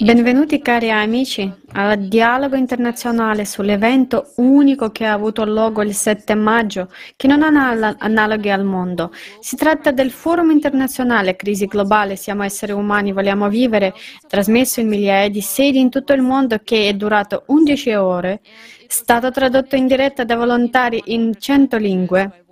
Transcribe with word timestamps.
Benvenuti 0.00 0.62
cari 0.62 0.90
amici 0.90 1.52
al 1.72 1.98
dialogo 1.98 2.56
internazionale 2.56 3.44
sull'evento 3.44 4.32
unico 4.36 4.90
che 4.90 5.04
ha 5.04 5.12
avuto 5.12 5.44
luogo 5.44 5.82
il 5.82 5.92
7 5.92 6.34
maggio, 6.34 6.90
che 7.14 7.26
non 7.26 7.42
ha 7.42 7.94
analoghi 7.98 8.48
al 8.48 8.64
mondo. 8.64 9.12
Si 9.40 9.54
tratta 9.54 9.90
del 9.90 10.12
Forum 10.12 10.50
internazionale 10.50 11.36
Crisi 11.36 11.66
globale, 11.66 12.16
siamo 12.16 12.42
esseri 12.42 12.72
umani, 12.72 13.12
vogliamo 13.12 13.50
vivere, 13.50 13.92
trasmesso 14.26 14.80
in 14.80 14.88
migliaia 14.88 15.28
di 15.28 15.42
sedi 15.42 15.78
in 15.78 15.90
tutto 15.90 16.14
il 16.14 16.22
mondo 16.22 16.58
che 16.64 16.88
è 16.88 16.94
durato 16.94 17.44
11 17.48 17.92
ore, 17.94 18.40
stato 18.86 19.30
tradotto 19.30 19.76
in 19.76 19.86
diretta 19.86 20.24
da 20.24 20.36
volontari 20.36 21.02
in 21.06 21.34
100 21.38 21.76
lingue. 21.76 22.44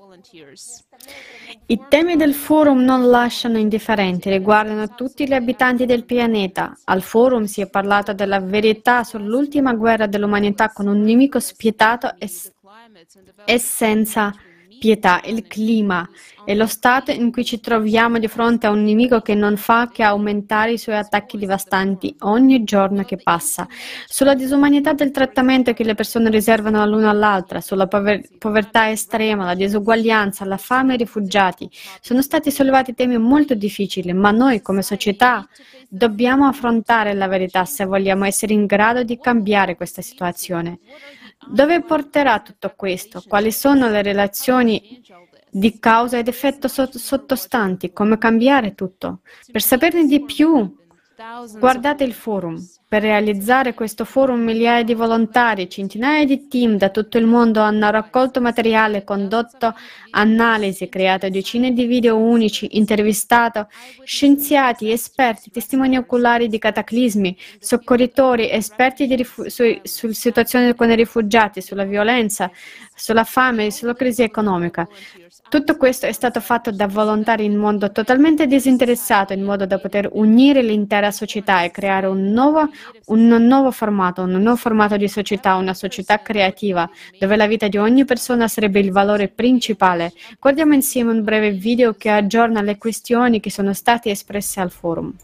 I 1.67 1.81
temi 1.89 2.17
del 2.17 2.35
forum 2.35 2.83
non 2.83 3.09
lasciano 3.09 3.57
indifferenti, 3.57 4.29
riguardano 4.29 4.95
tutti 4.95 5.27
gli 5.27 5.33
abitanti 5.33 5.87
del 5.87 6.05
pianeta. 6.05 6.77
Al 6.85 7.01
forum 7.01 7.45
si 7.45 7.63
è 7.63 7.71
parlato 7.71 8.13
della 8.13 8.39
verità 8.39 9.03
sull'ultima 9.03 9.73
guerra 9.73 10.07
dell'umanità 10.07 10.71
con 10.71 10.89
un 10.89 11.01
nemico 11.01 11.41
spietato 11.41 12.17
e, 12.19 12.31
e 13.47 13.59
senza 13.59 14.35
pietà, 14.85 15.23
il 15.25 15.47
clima 15.47 16.07
e 16.45 16.55
lo 16.55 16.67
stato 16.67 17.11
in 17.11 17.33
cui 17.33 17.43
ci 17.43 17.59
troviamo 17.59 18.19
di 18.19 18.29
fronte 18.29 18.67
a 18.67 18.71
un 18.71 18.85
nemico 18.85 19.23
che 19.23 19.35
non 19.35 19.57
fa 19.57 19.89
che 19.91 20.03
aumentare 20.03 20.73
i 20.73 20.79
suoi 20.79 20.97
attacchi 20.97 21.39
devastanti 21.39 22.15
ogni 22.21 22.65
giorno 22.65 23.03
che 23.03 23.17
passa, 23.17 23.67
sulla 24.07 24.35
disumanità 24.35 24.93
del 24.93 25.11
trattamento 25.11 25.73
che 25.73 25.85
le 25.85 25.95
persone 25.95 26.29
riservano 26.29 26.85
l'una 26.85 27.09
all'altra, 27.09 27.63
sulla 27.63 27.87
pover- 27.87 28.37
povertà 28.37 28.91
estrema, 28.91 29.47
la 29.47 29.55
disuguaglianza, 29.55 30.45
la 30.45 30.59
fame 30.59 30.93
e 30.93 30.95
i 30.97 30.99
rifugiati. 30.99 31.67
Sono 32.03 32.21
stati 32.21 32.51
sollevati 32.51 32.93
temi 32.93 33.17
molto 33.17 33.55
difficili, 33.55 34.13
ma 34.13 34.33
noi 34.33 34.61
come 34.61 34.83
società 34.83 35.49
dobbiamo 35.89 36.47
affrontare 36.47 37.15
la 37.15 37.27
verità 37.27 37.65
se 37.65 37.87
vogliamo 37.87 38.27
essere 38.27 38.53
in 38.53 38.67
grado 38.67 39.03
di 39.03 39.19
cambiare 39.19 39.77
questa 39.77 40.03
situazione. 40.03 40.81
Dove 41.49 41.83
porterà 41.83 42.41
tutto 42.41 42.73
questo? 42.77 43.23
Quali 43.27 43.53
sono 43.53 43.89
le 43.89 44.03
relazioni 44.03 45.03
di 45.51 45.79
causa 45.79 46.19
ed 46.19 46.29
effetto 46.29 46.69
sottostanti? 46.69 47.93
Come 47.93 48.19
cambiare 48.19 48.75
tutto? 48.75 49.21
Per 49.51 49.63
saperne 49.63 50.07
di 50.07 50.25
più, 50.25 50.77
guardate 51.59 52.05
il 52.05 52.13
forum. 52.13 52.57
Per 52.95 53.03
realizzare 53.03 53.75
questo 53.75 54.05
forum 54.05 54.43
migliaia 54.43 54.85
di 54.85 54.95
volontari, 54.95 55.69
centinaia 55.69 56.25
di 56.25 56.47
team 56.47 56.77
da 56.77 56.91
tutto 56.91 57.19
il 57.19 57.27
mondo 57.27 57.61
hanno 57.61 57.91
raccolto 57.91 58.41
materiale, 58.41 59.03
condotto 59.03 59.75
analisi, 60.11 60.89
creato 60.89 61.29
decine 61.29 61.73
di 61.73 61.87
video 61.87 62.17
unici, 62.17 62.79
intervistato 62.79 63.67
scienziati, 64.05 64.93
esperti, 64.93 65.51
testimoni 65.51 65.97
oculari 65.97 66.47
di 66.47 66.59
cataclismi, 66.59 67.37
soccorritori, 67.59 68.49
esperti 68.49 69.13
rifu- 69.13 69.49
su, 69.49 69.65
sulla 69.83 70.13
situazione 70.13 70.77
con 70.77 70.89
i 70.89 70.95
rifugiati, 70.95 71.61
sulla 71.61 71.83
violenza, 71.83 72.49
sulla 72.95 73.25
fame 73.25 73.67
e 73.67 73.71
sulla 73.73 73.95
crisi 73.95 74.23
economica. 74.23 74.87
Tutto 75.55 75.77
questo 75.77 76.07
è 76.07 76.13
stato 76.13 76.41
fatto 76.41 76.73
da 76.73 76.89
volontari 76.89 77.45
in 77.45 77.55
modo 77.57 77.93
totalmente 77.93 78.49
disinteressato, 78.49 79.35
in 79.35 79.45
modo 79.45 79.67
da 79.67 79.79
poter 79.79 80.09
unire 80.11 80.63
l'intera 80.63 81.13
società 81.13 81.63
e 81.63 81.71
creare 81.71 82.09
un 82.09 82.33
nuovo, 82.33 82.69
un 83.07 83.29
nuovo 83.29 83.71
formato, 83.71 84.23
un 84.23 84.33
nuovo 84.33 84.57
formato 84.57 84.97
di 84.97 85.07
società, 85.07 85.55
una 85.55 85.73
società 85.73 86.21
creativa, 86.23 86.91
dove 87.21 87.37
la 87.37 87.47
vita 87.47 87.69
di 87.69 87.77
ogni 87.77 88.05
persona 88.05 88.49
sarebbe 88.49 88.81
il 88.81 88.91
valore 88.91 89.29
principale. 89.29 90.13
Guardiamo 90.41 90.75
insieme 90.75 91.13
un 91.13 91.23
breve 91.23 91.53
video 91.53 91.95
che 91.95 92.11
aggiorna 92.11 92.61
le 92.61 92.77
questioni 92.77 93.39
che 93.39 93.53
sono 93.53 93.73
state 93.75 94.11
espresse 94.11 94.59
al 94.59 94.73
forum. 94.73 95.15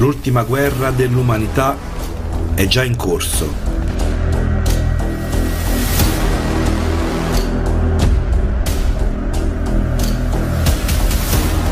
L'ultima 0.00 0.44
guerra 0.44 0.90
dell'umanità 0.90 1.76
è 2.54 2.66
già 2.66 2.82
in 2.84 2.96
corso. 2.96 3.52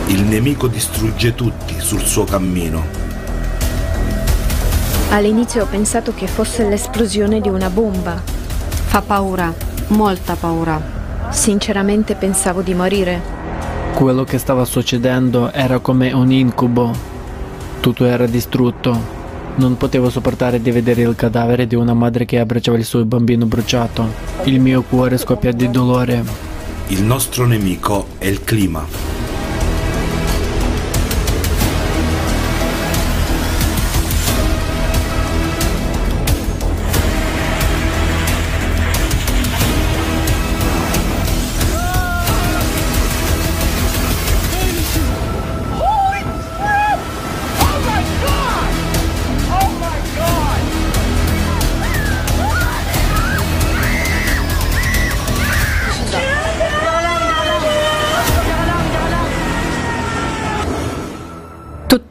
Il 0.08 0.24
nemico 0.24 0.66
distrugge 0.66 1.34
tutti 1.34 1.80
sul 1.80 2.02
suo 2.02 2.24
cammino. 2.24 2.84
All'inizio 5.08 5.62
ho 5.62 5.66
pensato 5.66 6.12
che 6.12 6.26
fosse 6.26 6.68
l'esplosione 6.68 7.40
di 7.40 7.48
una 7.48 7.70
bomba. 7.70 8.20
Fa 8.22 9.00
paura, 9.00 9.50
molta 9.86 10.34
paura. 10.34 10.78
Sinceramente 11.30 12.14
pensavo 12.14 12.60
di 12.60 12.74
morire. 12.74 13.22
Quello 13.94 14.24
che 14.24 14.36
stava 14.36 14.66
succedendo 14.66 15.50
era 15.50 15.78
come 15.78 16.12
un 16.12 16.30
incubo 16.30 17.07
tutto 17.80 18.04
era 18.04 18.26
distrutto. 18.26 19.16
Non 19.56 19.76
potevo 19.76 20.10
sopportare 20.10 20.60
di 20.60 20.70
vedere 20.70 21.02
il 21.02 21.14
cadavere 21.16 21.66
di 21.66 21.74
una 21.74 21.94
madre 21.94 22.24
che 22.24 22.38
abbracciava 22.38 22.78
il 22.78 22.84
suo 22.84 23.04
bambino 23.04 23.46
bruciato. 23.46 24.06
Il 24.44 24.60
mio 24.60 24.82
cuore 24.82 25.16
scoppia 25.18 25.52
di 25.52 25.70
dolore. 25.70 26.22
Il 26.88 27.02
nostro 27.02 27.46
nemico 27.46 28.06
è 28.18 28.26
il 28.26 28.44
clima. 28.44 29.07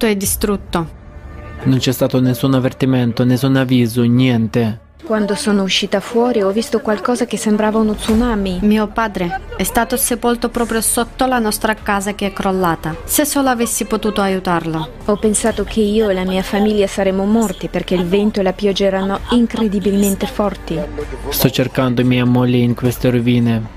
Tutto 0.08 0.10
è 0.10 0.16
distrutto. 0.16 0.90
Non 1.64 1.80
c'è 1.80 1.92
stato 1.92 2.22
nessun 2.22 2.54
avvertimento, 2.54 3.26
nessun 3.26 3.58
avviso, 3.58 4.04
niente. 4.04 4.80
Quando 5.04 5.36
sono 5.36 5.64
uscita 5.64 6.00
fuori 6.00 6.42
ho 6.42 6.52
visto 6.52 6.80
qualcosa 6.80 7.26
che 7.26 7.36
sembrava 7.36 7.80
uno 7.80 7.94
tsunami. 7.94 8.60
Mio 8.62 8.88
padre 8.88 9.42
è 9.58 9.64
stato 9.64 9.98
sepolto 9.98 10.48
proprio 10.48 10.80
sotto 10.80 11.26
la 11.26 11.40
nostra 11.40 11.74
casa 11.74 12.16
che 12.16 12.28
è 12.28 12.34
crollata. 12.34 12.96
Se 13.04 13.26
solo 13.26 13.50
avessi 13.50 13.84
potuto 13.84 14.22
aiutarlo. 14.22 14.92
Ho 15.06 15.18
pensato 15.18 15.66
che 15.66 15.82
io 15.82 16.08
e 16.08 16.14
la 16.14 16.24
mia 16.24 16.44
famiglia 16.44 16.88
saremmo 16.88 17.26
morti 17.26 17.68
perché 17.68 17.96
il 17.96 18.06
vento 18.06 18.40
e 18.40 18.44
la 18.44 18.54
pioggia 18.54 18.86
erano 18.86 19.20
incredibilmente 19.32 20.26
forti. 20.26 20.80
Sto 21.30 21.50
cercando 21.50 22.02
mia 22.06 22.26
moglie 22.26 22.58
in 22.58 22.76
queste 22.76 23.10
rovine. 23.10 23.76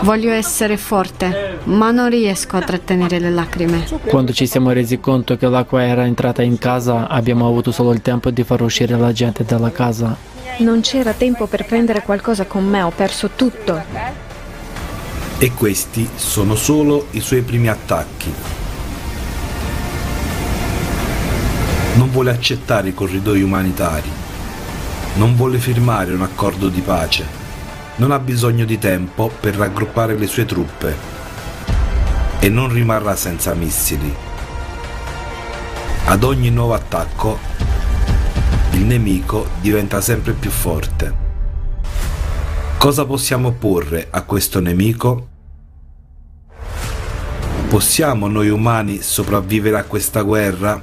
Voglio 0.00 0.32
essere 0.32 0.76
forte, 0.76 1.58
ma 1.64 1.90
non 1.90 2.08
riesco 2.08 2.56
a 2.56 2.62
trattenere 2.62 3.18
le 3.18 3.30
lacrime. 3.30 3.86
Quando 4.06 4.32
ci 4.32 4.46
siamo 4.46 4.70
resi 4.70 4.98
conto 4.98 5.36
che 5.36 5.46
l'acqua 5.46 5.82
era 5.82 6.04
entrata 6.04 6.42
in 6.42 6.58
casa, 6.58 7.08
abbiamo 7.08 7.46
avuto 7.46 7.70
solo 7.70 7.92
il 7.92 8.00
tempo 8.00 8.30
di 8.30 8.42
far 8.42 8.62
uscire 8.62 8.96
la 8.96 9.12
gente 9.12 9.44
dalla 9.44 9.70
casa. 9.70 10.16
Non 10.58 10.80
c'era 10.80 11.12
tempo 11.12 11.46
per 11.46 11.66
prendere 11.66 12.02
qualcosa 12.02 12.46
con 12.46 12.64
me, 12.64 12.82
ho 12.82 12.90
perso 12.90 13.30
tutto. 13.36 13.82
E 15.38 15.52
questi 15.52 16.08
sono 16.14 16.54
solo 16.54 17.06
i 17.10 17.20
suoi 17.20 17.42
primi 17.42 17.68
attacchi. 17.68 18.32
Non 21.94 22.10
vuole 22.10 22.30
accettare 22.30 22.88
i 22.88 22.94
corridoi 22.94 23.42
umanitari. 23.42 24.10
Non 25.14 25.36
vuole 25.36 25.58
firmare 25.58 26.12
un 26.12 26.22
accordo 26.22 26.68
di 26.68 26.80
pace 26.80 27.41
non 28.02 28.10
ha 28.10 28.18
bisogno 28.18 28.64
di 28.64 28.80
tempo 28.80 29.28
per 29.28 29.54
raggruppare 29.54 30.18
le 30.18 30.26
sue 30.26 30.44
truppe 30.44 30.96
e 32.40 32.48
non 32.48 32.68
rimarrà 32.68 33.14
senza 33.14 33.54
missili. 33.54 34.12
Ad 36.06 36.24
ogni 36.24 36.50
nuovo 36.50 36.74
attacco 36.74 37.38
il 38.72 38.80
nemico 38.80 39.46
diventa 39.60 40.00
sempre 40.00 40.32
più 40.32 40.50
forte. 40.50 41.14
Cosa 42.76 43.04
possiamo 43.04 43.48
opporre 43.48 44.08
a 44.10 44.22
questo 44.22 44.58
nemico? 44.58 45.28
Possiamo 47.68 48.26
noi 48.26 48.48
umani 48.48 49.00
sopravvivere 49.00 49.78
a 49.78 49.84
questa 49.84 50.22
guerra? 50.22 50.82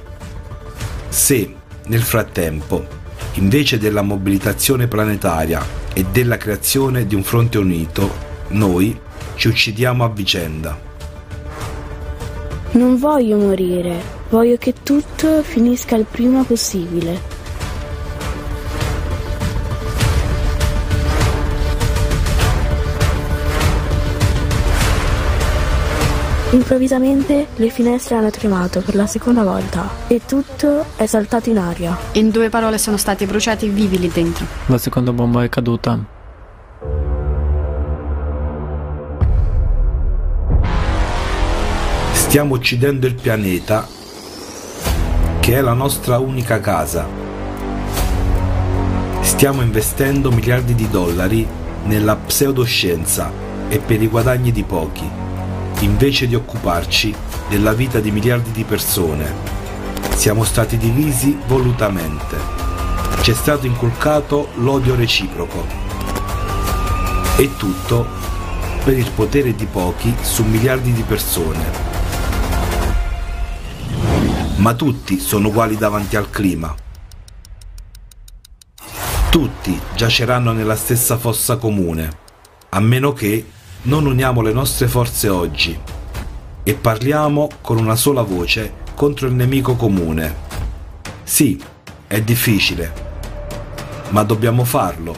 Se, 1.10 1.54
nel 1.84 2.02
frattempo, 2.02 2.99
invece 3.34 3.78
della 3.78 4.02
mobilitazione 4.02 4.88
planetaria 4.88 5.64
e 5.92 6.04
della 6.10 6.36
creazione 6.36 7.06
di 7.06 7.14
un 7.14 7.22
fronte 7.22 7.58
unito, 7.58 8.10
noi 8.48 8.98
ci 9.34 9.48
uccidiamo 9.48 10.04
a 10.04 10.08
vicenda. 10.08 10.78
Non 12.72 12.98
voglio 12.98 13.36
morire, 13.36 14.00
voglio 14.28 14.56
che 14.56 14.74
tutto 14.82 15.42
finisca 15.42 15.96
il 15.96 16.06
prima 16.08 16.44
possibile. 16.44 17.39
Improvvisamente 26.52 27.46
le 27.54 27.68
finestre 27.68 28.16
hanno 28.16 28.30
tremato 28.30 28.80
per 28.80 28.96
la 28.96 29.06
seconda 29.06 29.44
volta 29.44 29.88
e 30.08 30.22
tutto 30.26 30.84
è 30.96 31.06
saltato 31.06 31.48
in 31.48 31.58
aria. 31.58 31.96
In 32.12 32.30
due 32.30 32.48
parole 32.48 32.76
sono 32.76 32.96
stati 32.96 33.24
bruciati 33.24 33.68
vivi 33.68 34.00
lì 34.00 34.08
dentro. 34.08 34.44
La 34.66 34.78
seconda 34.78 35.12
bomba 35.12 35.44
è 35.44 35.48
caduta. 35.48 35.96
Stiamo 42.12 42.54
uccidendo 42.56 43.06
il 43.06 43.14
pianeta, 43.14 43.86
che 45.38 45.54
è 45.56 45.60
la 45.60 45.74
nostra 45.74 46.18
unica 46.18 46.58
casa. 46.58 47.06
Stiamo 49.20 49.62
investendo 49.62 50.32
miliardi 50.32 50.74
di 50.74 50.88
dollari 50.88 51.46
nella 51.84 52.16
pseudoscienza 52.16 53.30
e 53.68 53.78
per 53.78 54.02
i 54.02 54.08
guadagni 54.08 54.50
di 54.50 54.64
pochi 54.64 55.19
invece 55.80 56.26
di 56.26 56.34
occuparci 56.34 57.14
della 57.48 57.72
vita 57.72 58.00
di 58.00 58.10
miliardi 58.10 58.50
di 58.50 58.64
persone. 58.64 59.58
Siamo 60.14 60.44
stati 60.44 60.76
divisi 60.76 61.38
volutamente. 61.46 62.36
Ci 63.22 63.30
è 63.30 63.34
stato 63.34 63.66
inculcato 63.66 64.48
l'odio 64.56 64.94
reciproco. 64.94 65.66
E 67.36 67.56
tutto 67.56 68.06
per 68.84 68.96
il 68.98 69.10
potere 69.10 69.54
di 69.54 69.66
pochi 69.66 70.14
su 70.20 70.44
miliardi 70.44 70.92
di 70.92 71.02
persone. 71.02 71.88
Ma 74.56 74.74
tutti 74.74 75.18
sono 75.18 75.48
uguali 75.48 75.76
davanti 75.76 76.16
al 76.16 76.28
clima. 76.28 76.74
Tutti 79.30 79.80
giaceranno 79.94 80.52
nella 80.52 80.76
stessa 80.76 81.16
fossa 81.16 81.56
comune, 81.56 82.10
a 82.70 82.80
meno 82.80 83.12
che 83.12 83.46
non 83.82 84.04
uniamo 84.04 84.42
le 84.42 84.52
nostre 84.52 84.88
forze 84.88 85.28
oggi 85.28 85.78
e 86.62 86.74
parliamo 86.74 87.48
con 87.62 87.78
una 87.78 87.96
sola 87.96 88.22
voce 88.22 88.74
contro 88.94 89.26
il 89.26 89.32
nemico 89.32 89.74
comune. 89.74 90.48
Sì, 91.22 91.58
è 92.06 92.20
difficile, 92.20 92.92
ma 94.10 94.22
dobbiamo 94.22 94.64
farlo 94.64 95.16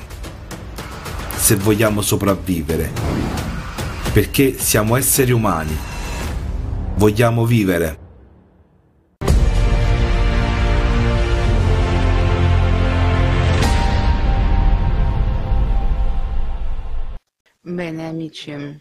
se 1.35 1.57
vogliamo 1.57 2.03
sopravvivere, 2.03 2.93
perché 4.13 4.57
siamo 4.57 4.95
esseri 4.95 5.33
umani, 5.33 5.77
vogliamo 6.95 7.45
vivere. 7.45 8.02
Bene 17.65 18.09
amici, 18.09 18.51
eh, 18.51 18.81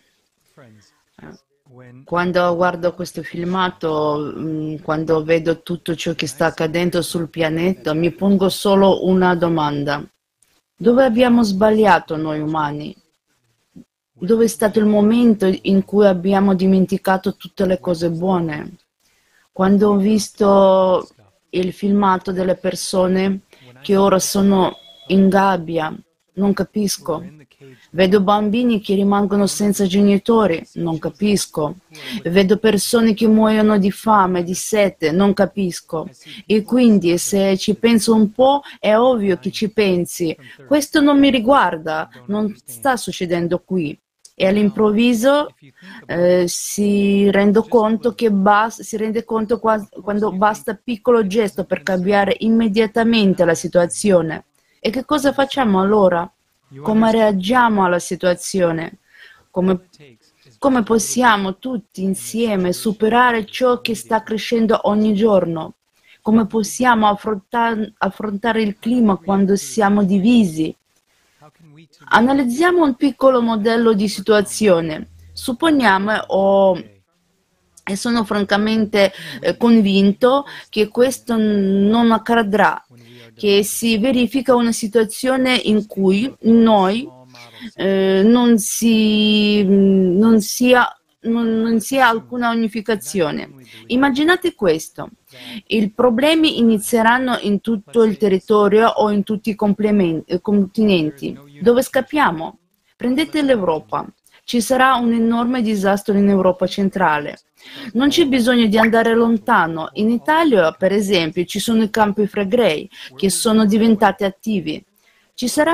quando 2.03 2.55
guardo 2.55 2.95
questo 2.95 3.21
filmato, 3.21 4.33
mm, 4.35 4.77
quando 4.77 5.23
vedo 5.23 5.61
tutto 5.61 5.93
ciò 5.93 6.15
che 6.15 6.25
sta 6.25 6.47
accadendo 6.47 7.03
sul 7.03 7.29
pianeta, 7.29 7.93
mi 7.93 8.09
pongo 8.11 8.49
solo 8.49 9.05
una 9.05 9.35
domanda. 9.35 10.03
Dove 10.75 11.03
abbiamo 11.03 11.43
sbagliato 11.43 12.17
noi 12.17 12.39
umani? 12.39 12.95
Dove 14.13 14.45
è 14.45 14.47
stato 14.47 14.79
il 14.79 14.87
momento 14.87 15.45
in 15.61 15.85
cui 15.85 16.07
abbiamo 16.07 16.55
dimenticato 16.55 17.35
tutte 17.35 17.67
le 17.67 17.79
cose 17.79 18.09
buone? 18.09 18.77
Quando 19.51 19.91
ho 19.91 19.97
visto 19.97 21.07
il 21.49 21.71
filmato 21.71 22.31
delle 22.31 22.55
persone 22.55 23.41
che 23.83 23.95
ora 23.95 24.17
sono 24.17 24.75
in 25.09 25.29
gabbia, 25.29 25.95
non 26.33 26.53
capisco. 26.53 27.23
Vedo 27.91 28.21
bambini 28.21 28.81
che 28.81 28.95
rimangono 28.95 29.47
senza 29.47 29.85
genitori, 29.85 30.63
non 30.73 30.97
capisco. 30.99 31.75
Vedo 32.23 32.57
persone 32.57 33.13
che 33.13 33.27
muoiono 33.27 33.77
di 33.77 33.91
fame, 33.91 34.43
di 34.43 34.53
sete, 34.53 35.11
non 35.11 35.33
capisco. 35.33 36.09
E 36.45 36.63
quindi 36.63 37.17
se 37.17 37.57
ci 37.57 37.75
penso 37.75 38.13
un 38.13 38.31
po' 38.31 38.61
è 38.79 38.95
ovvio 38.95 39.37
che 39.37 39.51
ci 39.51 39.71
pensi. 39.71 40.35
Questo 40.65 41.01
non 41.01 41.19
mi 41.19 41.29
riguarda, 41.29 42.09
non 42.27 42.55
sta 42.65 42.95
succedendo 42.97 43.59
qui. 43.59 43.97
E 44.33 44.47
all'improvviso 44.47 45.53
eh, 46.07 46.45
si, 46.47 47.29
conto 47.69 48.15
basta, 48.31 48.81
si 48.81 48.97
rende 48.97 49.23
conto 49.23 49.59
qua, 49.59 49.87
quando 50.01 50.31
basta 50.31 50.79
piccolo 50.81 51.27
gesto 51.27 51.65
per 51.65 51.83
cambiare 51.83 52.37
immediatamente 52.39 53.45
la 53.45 53.53
situazione. 53.53 54.45
E 54.79 54.89
che 54.89 55.05
cosa 55.05 55.31
facciamo 55.31 55.79
allora? 55.79 56.27
Come 56.79 57.11
reagiamo 57.11 57.83
alla 57.83 57.99
situazione? 57.99 58.99
Come, 59.49 59.89
come 60.57 60.83
possiamo 60.83 61.57
tutti 61.57 62.01
insieme 62.01 62.71
superare 62.71 63.45
ciò 63.45 63.81
che 63.81 63.93
sta 63.93 64.23
crescendo 64.23 64.79
ogni 64.83 65.13
giorno? 65.13 65.73
Come 66.21 66.47
possiamo 66.47 67.07
affrontare, 67.07 67.93
affrontare 67.97 68.61
il 68.61 68.77
clima 68.79 69.17
quando 69.17 69.55
siamo 69.57 70.03
divisi? 70.03 70.73
Analizziamo 72.05 72.83
un 72.83 72.95
piccolo 72.95 73.41
modello 73.41 73.93
di 73.93 74.07
situazione. 74.07 75.09
Supponiamo 75.33 76.13
oh, 76.27 76.77
e 77.83 77.95
sono 77.95 78.23
francamente 78.23 79.11
eh, 79.41 79.57
convinto 79.57 80.45
che 80.69 80.87
questo 80.87 81.35
non 81.37 82.11
accadrà 82.11 82.81
che 83.35 83.63
si 83.63 83.97
verifica 83.97 84.55
una 84.55 84.71
situazione 84.71 85.55
in 85.55 85.87
cui 85.87 86.33
noi 86.41 87.07
eh, 87.75 88.21
non, 88.23 88.57
si, 88.59 89.63
non, 89.63 90.41
sia, 90.41 90.87
non, 91.21 91.61
non 91.61 91.79
sia 91.79 92.07
alcuna 92.07 92.49
unificazione. 92.49 93.49
Immaginate 93.87 94.55
questo. 94.55 95.09
I 95.67 95.89
problemi 95.91 96.59
inizieranno 96.59 97.37
in 97.41 97.61
tutto 97.61 98.03
il 98.03 98.17
territorio 98.17 98.87
o 98.87 99.09
in 99.11 99.23
tutti 99.23 99.49
i 99.51 99.55
continenti. 99.55 101.37
Dove 101.61 101.81
scappiamo? 101.81 102.57
Prendete 102.95 103.41
l'Europa. 103.41 104.07
Ci 104.51 104.59
sarà 104.59 104.95
un 104.95 105.13
enorme 105.13 105.61
disastro 105.61 106.13
in 106.17 106.27
Europa 106.27 106.67
centrale. 106.67 107.39
Non 107.93 108.09
c'è 108.09 108.25
bisogno 108.25 108.65
di 108.65 108.77
andare 108.77 109.15
lontano. 109.15 109.91
In 109.93 110.09
Italia, 110.09 110.73
per 110.73 110.91
esempio, 110.91 111.45
ci 111.45 111.57
sono 111.57 111.83
i 111.83 111.89
campi 111.89 112.27
fregrei 112.27 112.89
che 113.15 113.29
sono 113.29 113.65
diventati 113.65 114.25
attivi. 114.25 114.83
Ci 115.35 115.47
sarà 115.47 115.71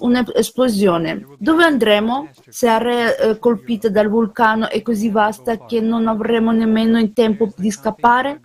un'esplosione. 0.00 1.28
Dove 1.38 1.64
andremo? 1.64 2.28
Se 2.46 2.68
area 2.68 3.16
eh, 3.16 3.38
colpita 3.38 3.88
dal 3.88 4.10
vulcano 4.10 4.68
è 4.68 4.82
così 4.82 5.08
vasta 5.08 5.64
che 5.64 5.80
non 5.80 6.06
avremo 6.06 6.52
nemmeno 6.52 6.98
il 6.98 7.14
tempo 7.14 7.50
di 7.56 7.70
scappare? 7.70 8.38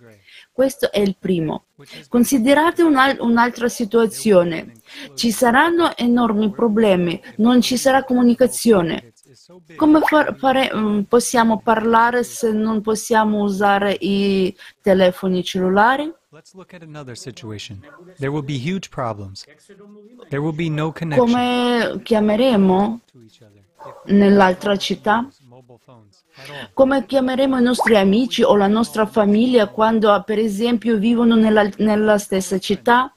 Questo 0.52 0.90
è 0.90 1.00
il 1.00 1.16
primo. 1.20 1.66
Considerate 2.08 2.80
un'altra 2.82 3.68
situazione. 3.68 4.72
Ci 5.14 5.30
saranno 5.30 5.94
enormi 5.94 6.50
problemi, 6.50 7.20
non 7.36 7.60
ci 7.60 7.76
sarà 7.76 8.04
comunicazione. 8.04 9.12
Come 9.76 10.00
fare, 10.38 10.72
mm, 10.74 11.02
possiamo 11.02 11.60
parlare 11.60 12.24
se 12.24 12.50
non 12.50 12.80
possiamo 12.80 13.42
usare 13.42 13.96
i 14.00 14.52
telefoni 14.80 15.44
cellulari? 15.44 16.12
Come 21.16 22.00
chiameremo 22.02 23.00
nell'altra 24.06 24.76
città? 24.76 25.28
Come 26.72 27.06
chiameremo 27.06 27.58
i 27.58 27.62
nostri 27.62 27.96
amici 27.96 28.42
o 28.42 28.56
la 28.56 28.66
nostra 28.66 29.06
famiglia 29.06 29.68
quando, 29.68 30.22
per 30.26 30.40
esempio, 30.40 30.98
vivono 30.98 31.36
nella, 31.36 31.68
nella 31.78 32.18
stessa 32.18 32.58
città? 32.58 33.14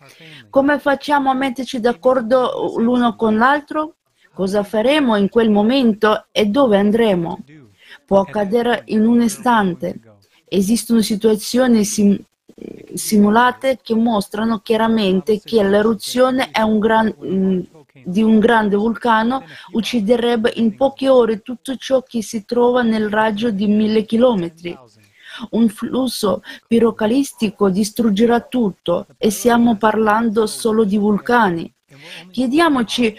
Come 0.51 0.77
facciamo 0.77 1.31
a 1.31 1.33
metterci 1.33 1.79
d'accordo 1.79 2.75
l'uno 2.77 3.15
con 3.15 3.35
l'altro? 3.35 3.95
Cosa 4.39 4.63
faremo 4.63 5.17
in 5.17 5.27
quel 5.27 5.49
momento 5.49 6.27
e 6.31 6.45
dove 6.45 6.77
andremo? 6.77 7.39
Può 8.05 8.21
accadere 8.21 8.83
in 8.85 9.05
un 9.05 9.21
istante. 9.21 9.99
Esistono 10.47 11.01
situazioni 11.01 11.83
sim- 11.83 12.23
simulate 12.93 13.79
che 13.83 13.95
mostrano 13.95 14.59
chiaramente 14.59 15.41
che 15.43 15.61
l'eruzione 15.61 16.51
un 16.57 16.79
gran- 16.79 17.13
mm, 17.21 17.59
di 18.05 18.23
un 18.23 18.39
grande 18.39 18.77
vulcano 18.77 19.43
ucciderebbe 19.73 20.53
in 20.55 20.73
poche 20.77 21.09
ore 21.09 21.41
tutto 21.41 21.75
ciò 21.75 22.01
che 22.01 22.23
si 22.23 22.45
trova 22.45 22.81
nel 22.81 23.09
raggio 23.09 23.51
di 23.51 23.67
mille 23.67 24.05
chilometri. 24.05 24.73
Un 25.49 25.67
flusso 25.67 26.43
pirocalistico 26.65 27.69
distruggerà 27.69 28.39
tutto 28.39 29.05
e 29.17 29.31
stiamo 29.31 29.75
parlando 29.75 30.47
solo 30.47 30.85
di 30.85 30.97
vulcani. 30.97 31.73
Chiediamoci 32.31 33.15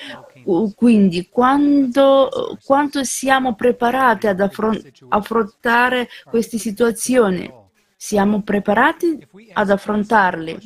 Quindi, 0.74 1.28
quando, 1.28 2.58
quanto 2.64 3.04
siamo 3.04 3.54
preparati 3.54 4.26
ad 4.26 4.40
affrontare 4.40 6.08
queste 6.24 6.58
situazioni? 6.58 7.52
Siamo 7.96 8.42
preparati 8.42 9.26
ad 9.52 9.70
affrontarli? 9.70 10.58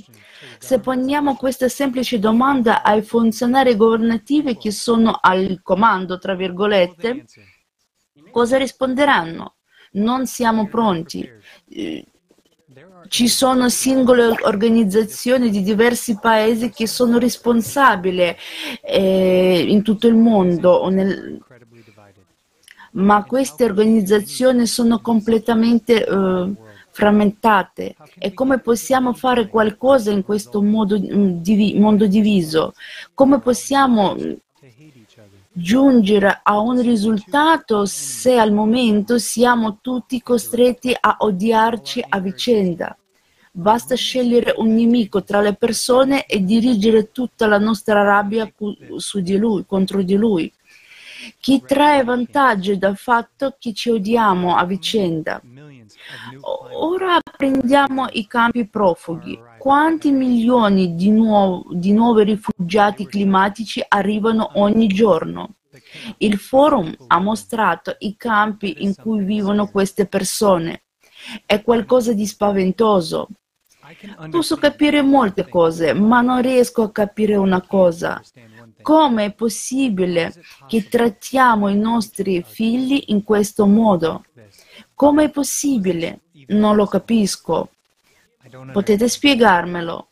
Se 0.59 0.79
poniamo 0.79 1.35
questa 1.35 1.69
semplice 1.69 2.19
domanda 2.21 2.83
ai 2.83 3.03
funzionari 3.03 3.77
governativi 3.77 4.57
che 4.57 4.71
sono 4.71 5.19
al 5.21 5.61
comando, 5.63 6.19
tra 6.19 6.35
virgolette, 6.35 7.25
cosa 8.31 8.57
risponderanno? 8.57 9.57
Non 9.93 10.27
siamo 10.27 10.69
pronti. 10.69 11.29
Ci 13.09 13.29
sono 13.29 13.69
singole 13.69 14.35
organizzazioni 14.43 15.51
di 15.51 15.63
diversi 15.63 16.19
paesi 16.19 16.71
che 16.71 16.87
sono 16.87 17.19
responsabili 17.19 18.35
eh, 18.83 19.67
in 19.69 19.83
tutto 19.83 20.07
il 20.07 20.15
mondo, 20.15 20.89
nel... 20.89 21.41
ma 22.93 23.25
queste 23.25 23.65
organizzazioni 23.65 24.67
sono 24.67 25.01
completamente 25.01 26.05
eh, 26.05 26.53
frammentate. 26.91 27.97
E 28.19 28.33
come 28.33 28.61
possiamo 28.61 29.13
fare 29.13 29.49
qualcosa 29.49 30.11
in 30.11 30.23
questo 30.23 30.63
modo, 30.63 30.99
mm, 30.99 31.41
divi, 31.41 31.79
mondo 31.79 32.07
diviso? 32.07 32.73
Come 33.13 33.41
possiamo 33.41 34.17
giungere 35.57 36.41
a 36.43 36.59
un 36.59 36.83
risultato 36.83 37.85
se 37.87 38.37
al 38.37 38.53
momento 38.53 39.19
siamo 39.19 39.79
tutti 39.81 40.21
costretti 40.21 40.95
a 40.99 41.17
odiarci 41.21 42.05
a 42.09 42.19
vicenda. 42.19 42.97
Basta 43.53 43.95
scegliere 43.95 44.53
un 44.57 44.75
nemico 44.75 45.23
tra 45.23 45.41
le 45.41 45.55
persone 45.55 46.27
e 46.27 46.43
dirigere 46.43 47.13
tutta 47.13 47.47
la 47.47 47.59
nostra 47.59 48.03
rabbia 48.03 48.53
di 49.23 49.37
lui, 49.37 49.65
contro 49.65 50.03
di 50.03 50.17
lui. 50.17 50.53
Chi 51.39 51.63
trae 51.65 52.03
vantaggio 52.03 52.75
dal 52.77 52.97
fatto 52.97 53.55
che 53.57 53.73
ci 53.73 53.91
odiamo 53.91 54.57
a 54.57 54.65
vicenda? 54.65 55.41
Ora 56.73 57.19
prendiamo 57.37 58.07
i 58.13 58.27
campi 58.27 58.67
profughi. 58.67 59.41
Quanti 59.59 60.11
milioni 60.11 60.95
di, 60.95 61.11
nuovo, 61.11 61.65
di 61.71 61.93
nuovi 61.93 62.25
rifugiati 62.25 63.07
climatici 63.07 63.85
arrivano 63.87 64.51
ogni 64.55 64.87
giorno? 64.89 65.55
Il 66.19 66.39
forum 66.39 66.95
ha 67.09 67.19
mostrato 67.19 67.97
i 68.01 68.17
campi 68.17 68.83
in 68.85 68.95
cui 68.95 69.25
vivono 69.25 69.69
queste 69.69 70.07
persone. 70.07 70.83
È 71.47 71.63
qualcosa 71.63 72.13
di 72.13 72.27
spaventoso. 72.27 73.29
Posso 74.31 74.57
capire 74.57 75.03
molte 75.03 75.49
cose, 75.49 75.93
ma 75.93 76.21
non 76.21 76.41
riesco 76.41 76.83
a 76.83 76.91
capire 76.91 77.37
una 77.37 77.61
cosa. 77.61 78.23
Come 78.81 79.25
è 79.27 79.33
possibile 79.33 80.33
che 80.67 80.89
trattiamo 80.89 81.69
i 81.69 81.77
nostri 81.77 82.43
figli 82.47 83.05
in 83.07 83.23
questo 83.23 83.67
modo? 83.67 84.25
Come 84.95 85.25
è 85.25 85.31
possibile? 85.31 86.21
Non 86.49 86.77
lo 86.77 86.87
capisco. 86.87 87.71
Potete 88.73 89.09
spiegarmelo? 89.09 90.09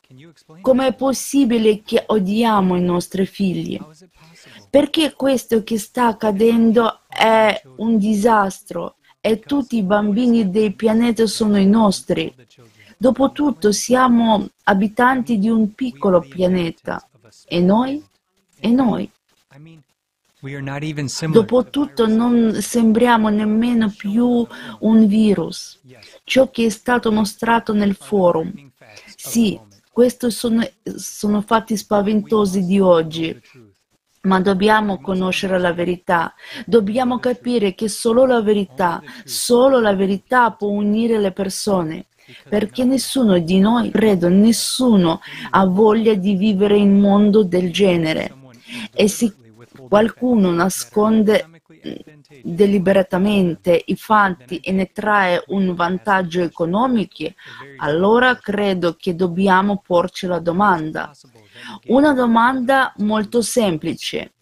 Come 0.60 0.86
è 0.88 0.94
possibile 0.94 1.82
che 1.82 2.04
odiamo 2.06 2.76
i 2.76 2.82
nostri 2.82 3.26
figli? 3.26 3.78
Perché 4.68 5.12
questo 5.12 5.62
che 5.62 5.78
sta 5.78 6.08
accadendo 6.08 7.00
è 7.06 7.60
un 7.76 7.98
disastro 7.98 8.96
e 9.20 9.38
tutti 9.38 9.76
i 9.76 9.82
bambini 9.82 10.50
del 10.50 10.74
pianeta 10.74 11.26
sono 11.26 11.58
i 11.58 11.66
nostri. 11.66 12.34
Dopotutto 12.96 13.70
siamo 13.70 14.48
abitanti 14.64 15.38
di 15.38 15.48
un 15.48 15.74
piccolo 15.74 16.20
pianeta. 16.20 17.06
E 17.46 17.60
noi? 17.60 18.04
E 18.58 18.68
noi? 18.68 19.10
Dopotutto 21.30 22.08
non 22.08 22.60
sembriamo 22.60 23.28
nemmeno 23.28 23.92
più 23.96 24.44
un 24.80 25.06
virus. 25.06 25.80
Ciò 26.24 26.50
che 26.50 26.66
è 26.66 26.68
stato 26.68 27.12
mostrato 27.12 27.72
nel 27.72 27.94
forum. 27.94 28.52
Sì, 29.14 29.58
questi 29.92 30.32
sono, 30.32 30.68
sono 30.96 31.42
fatti 31.42 31.76
spaventosi 31.76 32.64
di 32.64 32.80
oggi. 32.80 33.40
Ma 34.22 34.40
dobbiamo 34.40 35.00
conoscere 35.00 35.58
la 35.58 35.72
verità, 35.72 36.34
dobbiamo 36.64 37.18
capire 37.18 37.74
che 37.74 37.88
solo 37.88 38.24
la 38.24 38.40
verità, 38.40 39.02
solo 39.24 39.80
la 39.80 39.94
verità 39.94 40.52
può 40.52 40.68
unire 40.68 41.18
le 41.18 41.32
persone, 41.32 42.06
perché 42.48 42.84
nessuno 42.84 43.38
di 43.38 43.58
noi, 43.58 43.90
credo, 43.90 44.28
nessuno 44.28 45.20
ha 45.50 45.64
voglia 45.66 46.14
di 46.14 46.36
vivere 46.36 46.76
in 46.76 46.90
un 46.90 47.00
mondo 47.00 47.42
del 47.42 47.72
genere. 47.72 48.32
E 48.94 49.08
se 49.08 49.34
qualcuno 49.92 50.50
nasconde 50.52 51.60
deliberatamente 52.42 53.78
i 53.88 53.94
fatti 53.94 54.56
e 54.56 54.72
ne 54.72 54.90
trae 54.90 55.44
un 55.48 55.74
vantaggio 55.74 56.40
economico, 56.40 57.30
allora 57.76 58.36
credo 58.36 58.96
che 58.98 59.14
dobbiamo 59.14 59.82
porci 59.86 60.26
la 60.26 60.38
domanda. 60.38 61.12
Una 61.88 62.14
domanda 62.14 62.94
molto 62.98 63.42
semplice. 63.42 64.32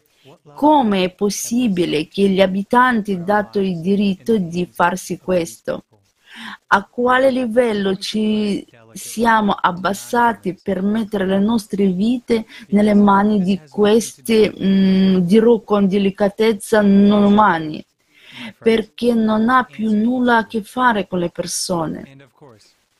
Come 0.54 1.02
è 1.02 1.10
possibile 1.14 2.06
che 2.06 2.28
gli 2.28 2.40
abitanti 2.40 3.20
dato 3.24 3.58
il 3.58 3.80
diritto 3.80 4.36
di 4.36 4.68
farsi 4.72 5.18
questo? 5.18 5.86
A 6.68 6.84
quale 6.84 7.32
livello 7.32 7.96
ci 7.96 8.64
siamo 8.92 9.52
abbassati 9.52 10.58
per 10.60 10.82
mettere 10.82 11.26
le 11.26 11.38
nostre 11.38 11.86
vite 11.86 12.46
nelle 12.68 12.94
mani 12.94 13.42
di 13.42 13.60
questi, 13.68 14.48
mh, 14.48 14.66
mm, 14.66 15.16
dirò 15.18 15.60
con 15.60 15.88
delicatezza, 15.88 16.80
non 16.80 17.24
umani, 17.24 17.84
perché 18.58 19.14
non 19.14 19.48
ha 19.48 19.64
più 19.64 19.90
nulla 19.92 20.38
a 20.38 20.46
che 20.46 20.62
fare 20.62 21.06
con 21.06 21.18
le 21.18 21.30
persone. 21.30 22.28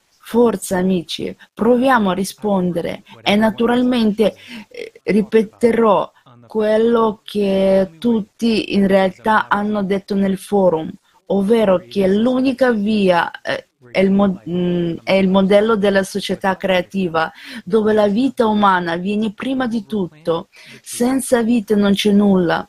Forza 0.09 0.79
amici, 0.79 1.37
proviamo 1.53 2.11
a 2.11 2.15
rispondere 2.15 3.03
e 3.23 3.35
naturalmente 3.35 4.37
eh, 4.69 4.93
ripeterò 5.03 6.13
quello 6.47 7.21
che 7.25 7.93
tutti 7.99 8.75
in 8.75 8.87
realtà 8.87 9.49
hanno 9.49 9.83
detto 9.83 10.15
nel 10.15 10.39
forum, 10.39 10.91
ovvero 11.27 11.85
che 11.89 12.09
l'unica 12.09 12.73
via 12.73 13.31
eh, 13.41 13.67
è 13.91 14.01
il, 14.01 14.11
mo- 14.11 14.41
mm, 14.49 14.97
è 15.03 15.13
il, 15.13 15.29
modello 15.29 15.77
della 15.77 16.03
società 16.03 16.57
creativa, 16.57 17.31
dove 17.65 17.93
la 17.93 18.09
vita 18.09 18.47
umana 18.47 18.97
viene 18.97 19.33
prima 19.33 19.67
di 19.67 19.87
tutto. 19.87 20.49
Senza 20.83 21.43
vita 21.43 21.75
non 21.77 21.93
c'è 21.93 22.13
nulla. 22.13 22.69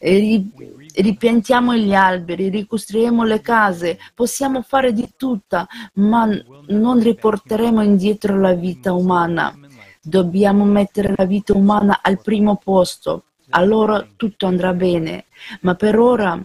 ripiantiamo 0.00 1.74
gli 1.74 1.94
alberi, 1.94 2.48
ricostruiamo 2.48 3.24
le 3.24 3.40
case, 3.40 3.98
possiamo 4.14 4.62
fare 4.62 4.92
di 4.92 5.12
tutto, 5.16 5.66
ma 5.94 6.28
non 6.68 7.00
riporteremo 7.00 7.82
indietro 7.82 8.38
la 8.40 8.54
vita 8.54 8.92
umana. 8.92 9.56
Dobbiamo 10.00 10.64
mettere 10.64 11.12
la 11.16 11.24
vita 11.24 11.52
umana 11.52 12.00
al 12.02 12.20
primo 12.22 12.56
posto, 12.56 13.24
allora 13.50 14.06
tutto 14.16 14.46
andrà 14.46 14.72
bene. 14.72 15.26
Ma 15.60 15.74
per 15.74 15.98
ora 15.98 16.40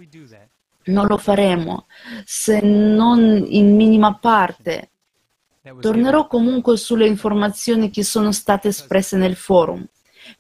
non 0.86 1.08
lo 1.08 1.18
faremo, 1.18 1.86
se 2.26 2.60
non 2.62 3.46
in 3.48 3.76
minima 3.76 4.16
parte. 4.16 4.90
Tornerò 5.80 6.28
comunque 6.28 6.76
sulle 6.76 7.08
informazioni 7.08 7.90
che 7.90 8.04
sono 8.04 8.34
state 8.34 8.68
espresse 8.68 9.16
nel 9.16 9.36
forum, 9.36 9.86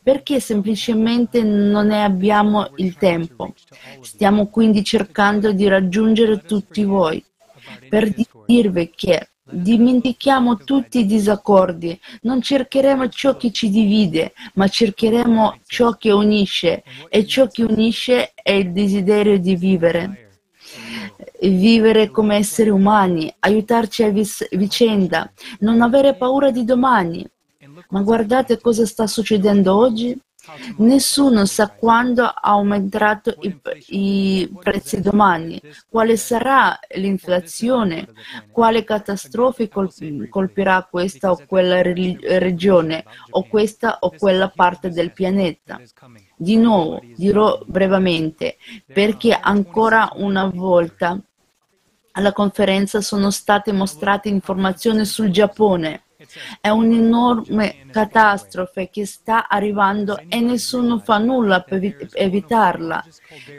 perché 0.02 0.42
semplicemente 0.42 1.44
non 1.44 1.88
ne 1.88 2.04
abbiamo 2.04 2.72
il 2.76 2.96
tempo. 2.96 3.54
Stiamo 4.02 4.48
quindi 4.48 4.84
cercando 4.84 5.54
di 5.54 5.68
raggiungere 5.68 6.42
tutti 6.42 6.84
voi. 6.84 7.24
Per 7.88 8.14
dirvi 8.46 8.92
che 8.94 9.30
dimentichiamo 9.46 10.58
tutti 10.58 11.00
i 11.00 11.06
disaccordi, 11.06 11.98
non 12.24 12.42
cercheremo 12.42 13.08
ciò 13.08 13.38
che 13.38 13.52
ci 13.52 13.70
divide, 13.70 14.34
ma 14.56 14.68
cercheremo 14.68 15.60
ciò 15.66 15.94
che 15.94 16.12
unisce. 16.12 16.84
E 17.08 17.26
ciò 17.26 17.48
che 17.48 17.64
unisce 17.64 18.34
è 18.34 18.52
il 18.52 18.74
desiderio 18.74 19.40
di 19.40 19.56
vivere 19.56 20.23
vivere 21.42 22.10
come 22.10 22.36
esseri 22.36 22.70
umani, 22.70 23.34
aiutarci 23.40 24.04
a 24.04 24.10
vis- 24.10 24.48
vicenda, 24.56 25.32
non 25.60 25.82
avere 25.82 26.16
paura 26.16 26.52
di 26.52 26.64
domani. 26.64 27.26
Ma 27.90 28.02
guardate 28.02 28.60
cosa 28.60 28.86
sta 28.86 29.08
succedendo 29.08 29.76
oggi? 29.76 30.18
Nessuno 30.78 31.46
sa 31.46 31.70
quando 31.70 32.26
aumenteranno 32.26 33.22
i, 33.42 33.60
i, 33.88 34.54
prezzi 34.60 35.00
domani, 35.00 35.62
quale 35.90 36.18
sarà 36.18 36.78
l'inflazione, 36.96 38.10
quale 38.52 38.84
catastrofe 38.84 39.70
col- 39.70 40.28
colpirà 40.30 40.86
questa 40.90 41.32
o 41.32 41.40
quella 41.48 41.82
re- 41.82 42.18
regione 42.40 43.06
o 43.32 43.48
questa 43.48 44.00
o 44.02 44.12
quella 44.18 44.50
parte 44.50 44.90
del 44.90 45.14
pianeta. 45.14 45.80
Di 46.36 46.58
nuovo 46.58 47.02
dirò 47.16 47.62
brevemente 47.66 48.58
perché 48.86 49.34
ancora 49.34 50.10
una 50.16 50.46
volta 50.48 51.18
alla 52.16 52.34
conferenza 52.34 53.00
sono 53.00 53.32
state 53.32 53.72
mostrate 53.72 54.28
informazioni 54.28 55.06
sul 55.06 55.30
Giappone 55.30 56.04
È 56.60 56.70
un'enorme 56.70 57.86
catastrofe 57.92 58.90
che 58.90 59.06
sta 59.06 59.48
arrivando 59.48 60.20
e 60.28 60.40
nessuno 60.40 61.00
fa 61.00 61.18
nulla 61.18 61.62
per 61.62 62.10
evitarla. 62.12 63.06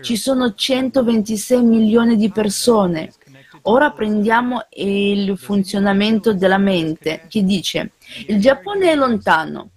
Ci 0.01 0.17
sono 0.17 0.55
126 0.55 1.63
milioni 1.63 2.17
di 2.17 2.31
persone. 2.31 3.13
Ora 3.63 3.91
prendiamo 3.93 4.67
il 4.71 5.39
funzionamento 5.39 6.35
della 6.35 6.59
mente, 6.59 7.27
che 7.29 7.45
dice 7.45 7.93
il 8.27 8.39
Giappone 8.41 8.91
è 8.91 8.95
lontano. 8.95 9.71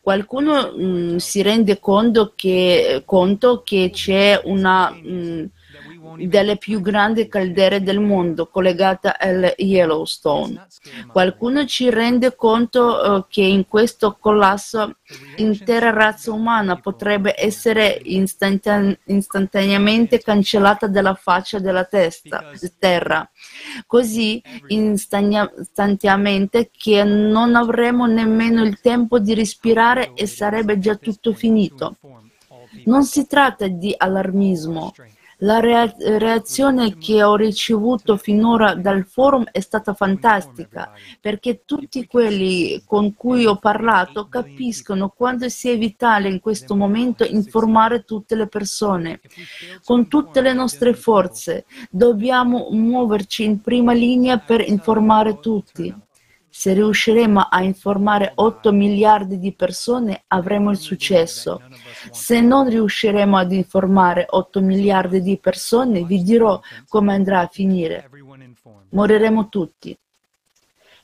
Qualcuno 0.00 0.72
mh, 0.72 0.84
mm, 0.84 1.16
si 1.16 1.42
rende 1.42 1.78
conto 1.78 2.32
che, 2.36 3.02
conto 3.04 3.62
che 3.64 3.90
c'è 3.92 4.40
una 4.44 4.90
mh, 4.90 5.08
mm, 5.10 5.44
delle 6.18 6.56
più 6.56 6.80
grandi 6.80 7.28
caldere 7.28 7.82
del 7.82 8.00
mondo 8.00 8.46
collegata 8.46 9.18
al 9.18 9.52
Yellowstone. 9.56 10.66
Qualcuno 11.10 11.66
ci 11.66 11.90
rende 11.90 12.34
conto 12.34 12.82
uh, 12.82 13.24
che 13.28 13.42
in 13.42 13.66
questo 13.66 14.16
collasso 14.18 14.96
l'intera 15.36 15.90
razza 15.90 16.32
umana 16.32 16.80
potrebbe 16.80 17.34
essere 17.36 18.00
istantane- 18.04 18.98
istantaneamente 19.06 20.20
cancellata 20.20 20.86
dalla 20.86 21.14
faccia 21.14 21.58
della 21.58 21.84
testa, 21.84 22.52
terra, 22.78 23.28
così 23.86 24.42
istantaneamente 24.68 26.70
che 26.76 27.02
non 27.04 27.56
avremo 27.56 28.06
nemmeno 28.06 28.64
il 28.64 28.80
tempo 28.80 29.18
di 29.18 29.34
respirare 29.34 30.12
e 30.14 30.26
sarebbe 30.26 30.78
già 30.78 30.94
tutto 30.96 31.32
finito. 31.32 31.96
Non 32.84 33.04
si 33.04 33.26
tratta 33.26 33.66
di 33.68 33.94
allarmismo, 33.96 34.92
la 35.40 35.60
reazione 35.60 36.96
che 36.96 37.22
ho 37.22 37.36
ricevuto 37.36 38.16
finora 38.16 38.74
dal 38.74 39.04
forum 39.04 39.44
è 39.50 39.60
stata 39.60 39.92
fantastica 39.92 40.92
perché 41.20 41.62
tutti 41.66 42.06
quelli 42.06 42.82
con 42.86 43.14
cui 43.14 43.44
ho 43.44 43.56
parlato 43.56 44.28
capiscono 44.28 45.12
quanto 45.14 45.48
sia 45.48 45.76
vitale 45.76 46.28
in 46.28 46.40
questo 46.40 46.74
momento 46.74 47.24
informare 47.24 48.04
tutte 48.04 48.34
le 48.34 48.46
persone. 48.46 49.20
Con 49.84 50.08
tutte 50.08 50.40
le 50.40 50.54
nostre 50.54 50.94
forze 50.94 51.66
dobbiamo 51.90 52.68
muoverci 52.70 53.44
in 53.44 53.60
prima 53.60 53.92
linea 53.92 54.38
per 54.38 54.66
informare 54.66 55.38
tutti. 55.38 56.04
Se 56.58 56.72
riusciremo 56.72 57.48
a 57.50 57.62
informare 57.62 58.32
8 58.34 58.72
miliardi 58.72 59.38
di 59.38 59.52
persone 59.52 60.22
avremo 60.28 60.70
il 60.70 60.78
successo. 60.78 61.60
Se 62.10 62.40
non 62.40 62.70
riusciremo 62.70 63.36
ad 63.36 63.52
informare 63.52 64.24
8 64.26 64.62
miliardi 64.62 65.20
di 65.20 65.36
persone, 65.36 66.02
vi 66.02 66.22
dirò 66.22 66.58
come 66.88 67.12
andrà 67.12 67.40
a 67.40 67.46
finire. 67.46 68.08
Moriremo 68.88 69.50
tutti. 69.50 69.94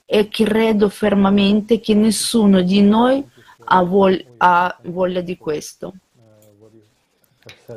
E 0.06 0.28
credo 0.28 0.88
fermamente 0.88 1.80
che 1.80 1.92
nessuno 1.92 2.62
di 2.62 2.80
noi 2.80 3.22
ha, 3.64 3.82
voglia, 3.82 4.24
ha 4.38 4.78
voglia 4.84 5.20
di 5.20 5.36
questo. 5.36 5.92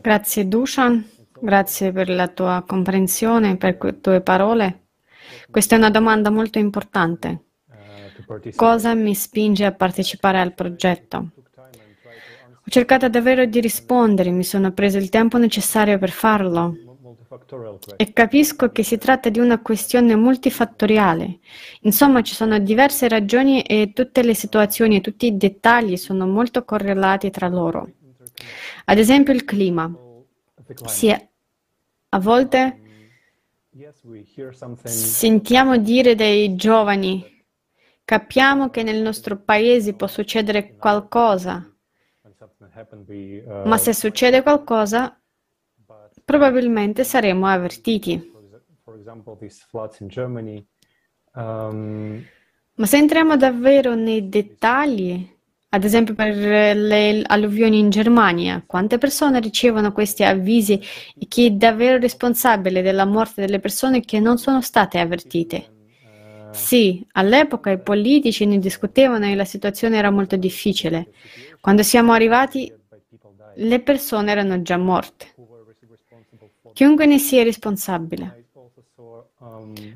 Grazie 0.02 0.48
Dushan, 0.48 1.10
grazie 1.42 1.92
per 1.92 2.08
la 2.08 2.30
tua 2.30 2.64
comprensione, 2.66 3.58
per 3.58 3.78
le 3.82 4.00
tue 4.00 4.22
parole. 4.22 4.84
Questa 5.52 5.76
è 5.76 5.78
una 5.78 5.92
domanda 5.92 6.30
molto 6.30 6.58
importante. 6.58 7.45
Cosa 8.56 8.94
mi 8.94 9.14
spinge 9.14 9.66
a 9.66 9.72
partecipare 9.72 10.40
al 10.40 10.54
progetto? 10.54 11.30
Ho 12.68 12.72
cercato 12.72 13.08
davvero 13.10 13.46
di 13.46 13.60
rispondere, 13.60 14.32
mi 14.32 14.44
sono 14.44 14.72
preso 14.72 14.98
il 14.98 15.10
tempo 15.10 15.38
necessario 15.38 16.00
per 16.00 16.10
farlo 16.10 16.76
e 17.98 18.14
capisco 18.14 18.72
che 18.72 18.84
si 18.84 18.98
tratta 18.98 19.30
di 19.30 19.40
una 19.40 19.62
questione 19.62 20.16
multifattoriale. 20.16 21.40
Insomma, 21.82 22.22
ci 22.22 22.34
sono 22.34 22.58
diverse 22.60 23.08
ragioni 23.08 23.62
e 23.62 23.92
tutte 23.94 24.24
le 24.24 24.34
situazioni 24.34 24.98
e 24.98 25.02
tutti 25.02 25.28
i 25.28 25.38
dettagli 25.38 25.98
sono 25.98 26.26
molto 26.28 26.64
correlati 26.64 27.30
tra 27.30 27.48
loro. 27.48 27.90
Ad 28.86 28.98
esempio 28.98 29.34
il 29.34 29.44
clima. 29.44 29.92
Sì, 30.86 31.10
a 32.10 32.20
volte 32.20 32.80
sentiamo 34.86 35.78
dire 35.78 36.16
dei 36.16 36.56
giovani 36.56 37.35
Capiamo 38.06 38.70
che 38.70 38.84
nel 38.84 39.02
nostro 39.02 39.36
paese 39.36 39.96
può 39.96 40.06
succedere 40.06 40.76
qualcosa, 40.76 41.68
ma 43.64 43.78
se 43.80 43.94
succede 43.94 44.44
qualcosa, 44.44 45.20
probabilmente 46.24 47.04
saremo 47.04 47.48
avvertiti. 47.48 48.32
Ma 51.34 52.86
se 52.86 52.98
entriamo 52.98 53.38
davvero 53.38 53.96
nei 53.96 54.30
dettagli, 54.30 55.28
ad 55.70 55.84
esempio 55.84 56.14
per 56.14 56.36
le 56.36 57.24
alluvioni 57.26 57.80
in 57.80 57.90
Germania, 57.90 58.64
quante 58.66 59.00
persone 59.00 59.40
ricevono 59.40 59.92
questi 59.92 60.24
avvisi 60.24 60.80
e 61.18 61.26
chi 61.26 61.48
è 61.48 61.52
davvero 61.52 61.98
responsabile 61.98 62.84
della 62.84 63.06
morte 63.06 63.42
delle 63.42 63.60
persone 63.60 64.02
che 64.02 64.20
non 64.20 64.38
sono 64.38 64.62
state 64.62 65.00
avvertite? 65.00 65.75
Sì, 66.56 67.06
all'epoca 67.12 67.70
i 67.70 67.80
politici 67.80 68.46
ne 68.46 68.60
discutevano 68.60 69.26
e 69.26 69.36
la 69.36 69.46
situazione 69.46 69.98
era 69.98 70.10
molto 70.10 70.36
difficile. 70.36 71.12
Quando 71.60 71.84
siamo 71.84 72.14
arrivati, 72.14 72.74
le 73.56 73.80
persone 73.82 74.32
erano 74.32 74.62
già 74.62 74.78
morte. 74.78 75.34
Chiunque 76.74 77.06
ne 77.06 77.20
sia 77.20 77.44
responsabile. 77.44 78.46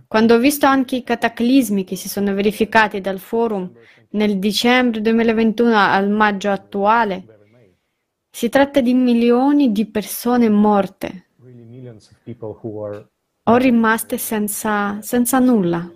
Quando 0.07 0.35
ho 0.35 0.37
visto 0.37 0.65
anche 0.65 0.97
i 0.97 1.03
cataclismi 1.03 1.83
che 1.83 1.95
si 1.95 2.09
sono 2.09 2.33
verificati 2.33 3.01
dal 3.01 3.19
forum 3.19 3.71
nel 4.11 4.37
dicembre 4.37 5.01
2021 5.01 5.75
al 5.75 6.09
maggio 6.09 6.51
attuale, 6.51 7.25
si 8.29 8.49
tratta 8.49 8.79
di 8.81 8.93
milioni 8.93 9.71
di 9.71 9.85
persone 9.87 10.49
morte 10.49 11.25
o 13.43 13.55
rimaste 13.57 14.17
senza, 14.17 15.01
senza 15.01 15.39
nulla 15.39 15.91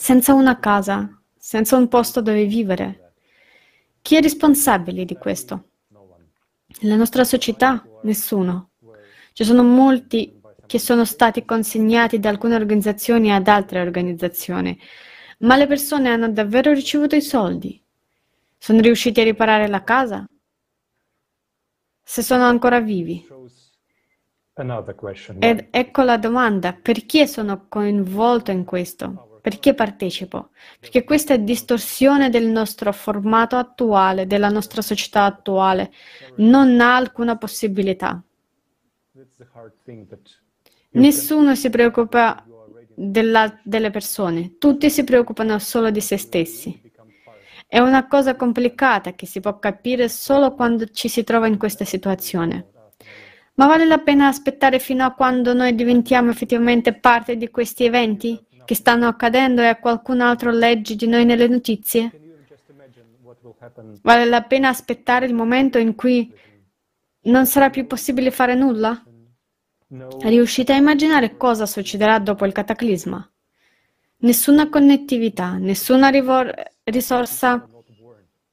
senza 0.00 0.32
una 0.32 0.60
casa, 0.60 1.20
senza 1.36 1.76
un 1.76 1.88
posto 1.88 2.22
dove 2.22 2.44
vivere. 2.44 3.14
Chi 4.00 4.14
è 4.14 4.22
responsabile 4.22 5.04
di 5.04 5.16
questo? 5.16 5.70
Nella 6.80 6.94
nostra 6.94 7.24
società? 7.24 7.84
Nessuno. 8.04 8.70
Ci 9.32 9.42
sono 9.44 9.64
molti 9.64 10.40
che 10.66 10.78
sono 10.78 11.04
stati 11.04 11.44
consegnati 11.44 12.20
da 12.20 12.28
alcune 12.28 12.54
organizzazioni 12.54 13.32
ad 13.32 13.48
altre 13.48 13.80
organizzazioni, 13.80 14.78
ma 15.38 15.56
le 15.56 15.66
persone 15.66 16.10
hanno 16.10 16.30
davvero 16.30 16.72
ricevuto 16.72 17.16
i 17.16 17.22
soldi? 17.22 17.82
Sono 18.56 18.80
riusciti 18.80 19.20
a 19.20 19.24
riparare 19.24 19.66
la 19.66 19.82
casa? 19.82 20.24
Se 22.04 22.22
sono 22.22 22.44
ancora 22.44 22.78
vivi? 22.78 23.26
Ed 25.40 25.68
ecco 25.70 26.02
la 26.02 26.18
domanda, 26.18 26.72
perché 26.72 27.26
sono 27.26 27.66
coinvolto 27.68 28.52
in 28.52 28.64
questo? 28.64 29.27
Perché 29.40 29.74
partecipo? 29.74 30.50
Perché 30.80 31.04
questa 31.04 31.36
distorsione 31.36 32.30
del 32.30 32.46
nostro 32.46 32.92
formato 32.92 33.56
attuale, 33.56 34.26
della 34.26 34.48
nostra 34.48 34.82
società 34.82 35.24
attuale, 35.24 35.92
non 36.36 36.80
ha 36.80 36.96
alcuna 36.96 37.36
possibilità. 37.36 38.22
Nessuno 40.90 41.54
si 41.54 41.70
preoccupa 41.70 42.44
della, 42.94 43.60
delle 43.62 43.90
persone, 43.90 44.58
tutti 44.58 44.90
si 44.90 45.04
preoccupano 45.04 45.58
solo 45.58 45.90
di 45.90 46.00
se 46.00 46.16
stessi. 46.16 46.86
È 47.66 47.78
una 47.78 48.06
cosa 48.06 48.34
complicata 48.34 49.14
che 49.14 49.26
si 49.26 49.40
può 49.40 49.58
capire 49.58 50.08
solo 50.08 50.54
quando 50.54 50.86
ci 50.86 51.08
si 51.08 51.22
trova 51.22 51.46
in 51.46 51.58
questa 51.58 51.84
situazione. 51.84 52.70
Ma 53.54 53.66
vale 53.66 53.86
la 53.86 53.98
pena 53.98 54.28
aspettare 54.28 54.78
fino 54.78 55.04
a 55.04 55.12
quando 55.12 55.52
noi 55.52 55.74
diventiamo 55.74 56.30
effettivamente 56.30 56.94
parte 56.94 57.36
di 57.36 57.50
questi 57.50 57.84
eventi? 57.84 58.40
Che 58.68 58.74
stanno 58.74 59.08
accadendo 59.08 59.62
e 59.62 59.66
a 59.66 59.78
qualcun 59.78 60.20
altro 60.20 60.50
leggi 60.50 60.94
di 60.94 61.06
noi 61.06 61.24
nelle 61.24 61.48
notizie? 61.48 62.10
Vale 64.02 64.26
la 64.26 64.42
pena 64.42 64.68
aspettare 64.68 65.24
il 65.24 65.32
momento 65.32 65.78
in 65.78 65.94
cui 65.94 66.30
non 67.22 67.46
sarà 67.46 67.70
più 67.70 67.86
possibile 67.86 68.30
fare 68.30 68.54
nulla? 68.54 69.02
Riuscite 70.20 70.74
a 70.74 70.76
immaginare 70.76 71.38
cosa 71.38 71.64
succederà 71.64 72.18
dopo 72.18 72.44
il 72.44 72.52
cataclisma? 72.52 73.26
Nessuna 74.18 74.68
connettività, 74.68 75.56
nessuna 75.56 76.10
rivor- 76.10 76.52
risorsa 76.84 77.66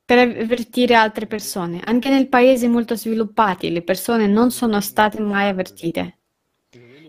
per 0.06 0.18
avvertire 0.18 0.96
altre 0.96 1.26
persone. 1.26 1.82
Anche 1.84 2.08
nei 2.08 2.28
paesi 2.28 2.70
molto 2.70 2.96
sviluppati 2.96 3.70
le 3.70 3.82
persone 3.82 4.28
non 4.28 4.50
sono 4.50 4.80
state 4.80 5.20
mai 5.20 5.50
avvertite. 5.50 6.20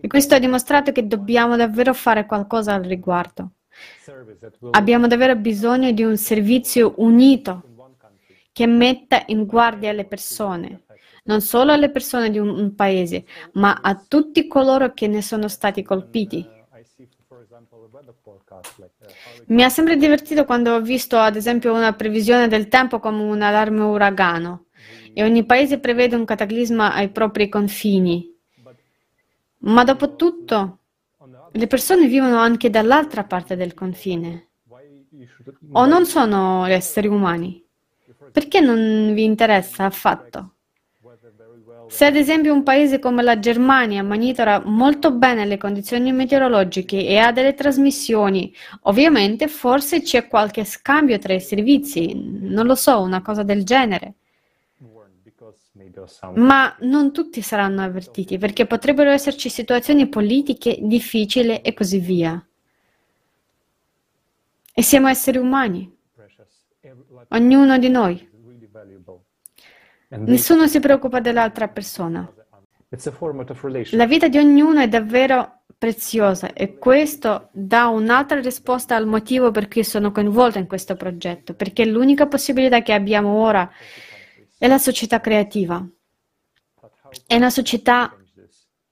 E 0.07 0.09
questo 0.09 0.37
ha 0.37 0.39
dimostrato 0.39 0.93
che 0.93 1.09
dobbiamo 1.09 1.57
davvero 1.57 1.93
fare 1.93 2.27
qualcosa 2.27 2.75
al 2.75 2.85
riguardo. 2.85 3.55
Abbiamo 4.71 5.09
davvero 5.09 5.35
bisogno 5.35 5.91
di 5.91 6.05
un 6.05 6.17
servizio 6.17 6.95
unito 6.99 7.65
che 8.53 8.69
metta 8.69 9.25
in 9.27 9.47
guardia 9.47 9.91
le 9.91 10.05
persone, 10.05 10.85
non 11.25 11.41
solo 11.41 11.73
alle 11.73 11.91
persone 11.91 12.31
di 12.31 12.39
un, 12.39 12.51
un 12.51 12.77
paese, 12.77 13.25
ma 13.55 13.81
a 13.83 13.97
tutti 13.97 14.47
coloro 14.47 14.95
che 14.95 15.09
ne 15.09 15.23
sono 15.23 15.49
stati 15.49 15.83
colpiti. 15.83 16.49
Mi 19.47 19.65
ha 19.65 19.69
sempre 19.69 19.97
divertito 19.97 20.45
quando 20.45 20.73
ho 20.73 20.81
visto, 20.81 21.17
ad 21.17 21.35
esempio, 21.35 21.75
una 21.75 21.95
previsione 21.95 22.47
del 22.47 22.69
tempo 22.69 23.01
come 23.01 23.23
un 23.23 23.43
allarme 23.43 23.83
uragano 23.83 24.67
e 25.13 25.25
ogni 25.25 25.45
paese 25.45 25.81
prevede 25.81 26.15
un 26.15 26.25
cataclisma 26.25 26.95
ai 26.95 27.11
propri 27.11 27.49
confini. 27.49 28.35
Ma 29.59 29.85
dopo 29.85 30.17
tutto, 30.17 30.79
le 31.53 31.67
persone 31.67 32.07
vivono 32.07 32.39
anche 32.39 32.71
dall'altra 32.71 33.25
parte 33.25 33.57
del 33.57 33.75
confine. 33.75 34.49
O 35.73 35.87
non 35.87 36.07
sono 36.07 36.67
esseri 36.67 37.07
umani? 37.07 37.65
Perché 38.33 38.61
non 38.61 39.13
vi 39.15 39.25
interessa 39.25 39.85
affatto? 39.85 40.53
Se 41.89 42.05
ad 42.05 42.17
esempio 42.17 42.53
un 42.53 42.65
paese 42.65 42.99
come 42.99 43.23
la 43.23 43.39
Germania 43.39 44.03
monitora 44.03 44.61
molto 44.65 45.13
bene 45.13 45.47
le 45.47 45.57
condizioni 45.57 46.11
meteorologiche 46.13 47.07
e 47.07 47.17
ha 47.19 47.31
delle 47.31 47.55
trasmissioni, 47.55 48.53
ovviamente 48.83 49.47
forse 49.47 50.03
c'è 50.03 50.27
qualche 50.27 50.65
scambio 50.65 51.19
tra 51.19 51.33
i 51.33 51.41
servizi, 51.41 52.13
non 52.15 52.67
lo 52.67 52.75
so, 52.75 53.01
una 53.01 53.23
cosa 53.23 53.45
del 53.45 53.65
genere. 53.65 54.15
Ma 56.35 56.77
non 56.81 57.13
tutti 57.13 57.41
saranno 57.43 57.83
avvertiti 57.83 58.39
perché 58.39 58.67
potrebbero 58.67 59.11
esserci 59.11 59.49
situazioni 59.49 60.09
politiche 60.09 60.79
difficili 60.81 61.61
e 61.61 61.73
così 61.75 61.99
via. 61.99 62.47
E 64.75 64.83
siamo 64.83 65.09
esseri 65.09 65.39
umani, 65.39 65.91
ognuno 67.29 67.79
di 67.79 67.89
noi. 67.89 68.29
Nessuno 70.09 70.67
si 70.67 70.81
preoccupa 70.81 71.21
dell'altra 71.21 71.69
persona. 71.69 72.31
La 73.91 74.07
vita 74.07 74.29
di 74.29 74.39
ognuno 74.39 74.81
è 74.81 74.89
davvero 74.89 75.63
preziosa 75.79 76.53
e 76.53 76.79
questo 76.79 77.49
dà 77.53 77.87
un'altra 77.87 78.41
risposta 78.41 78.97
al 78.97 79.07
motivo 79.07 79.51
per 79.51 79.69
cui 79.69 79.83
sono 79.83 80.13
coinvolta 80.13 80.59
in 80.59 80.67
questo 80.67 80.95
progetto, 80.95 81.55
perché 81.55 81.85
l'unica 81.85 82.27
possibilità 82.27 82.83
che 82.83 82.93
abbiamo 82.93 83.43
ora 83.43 83.69
è 83.69 84.16
la 84.59 84.79
società 84.79 85.21
creativa. 85.21 85.87
È 87.27 87.37
una 87.37 87.51
società 87.51 88.17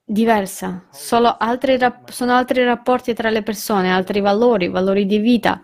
diversa, 0.04 0.86
altri, 1.38 1.78
sono 2.06 2.32
altri 2.32 2.64
rapporti 2.64 3.14
tra 3.14 3.30
le 3.30 3.42
persone, 3.42 3.90
altri 3.90 4.20
valori, 4.20 4.68
valori 4.68 5.06
di 5.06 5.18
vita, 5.18 5.62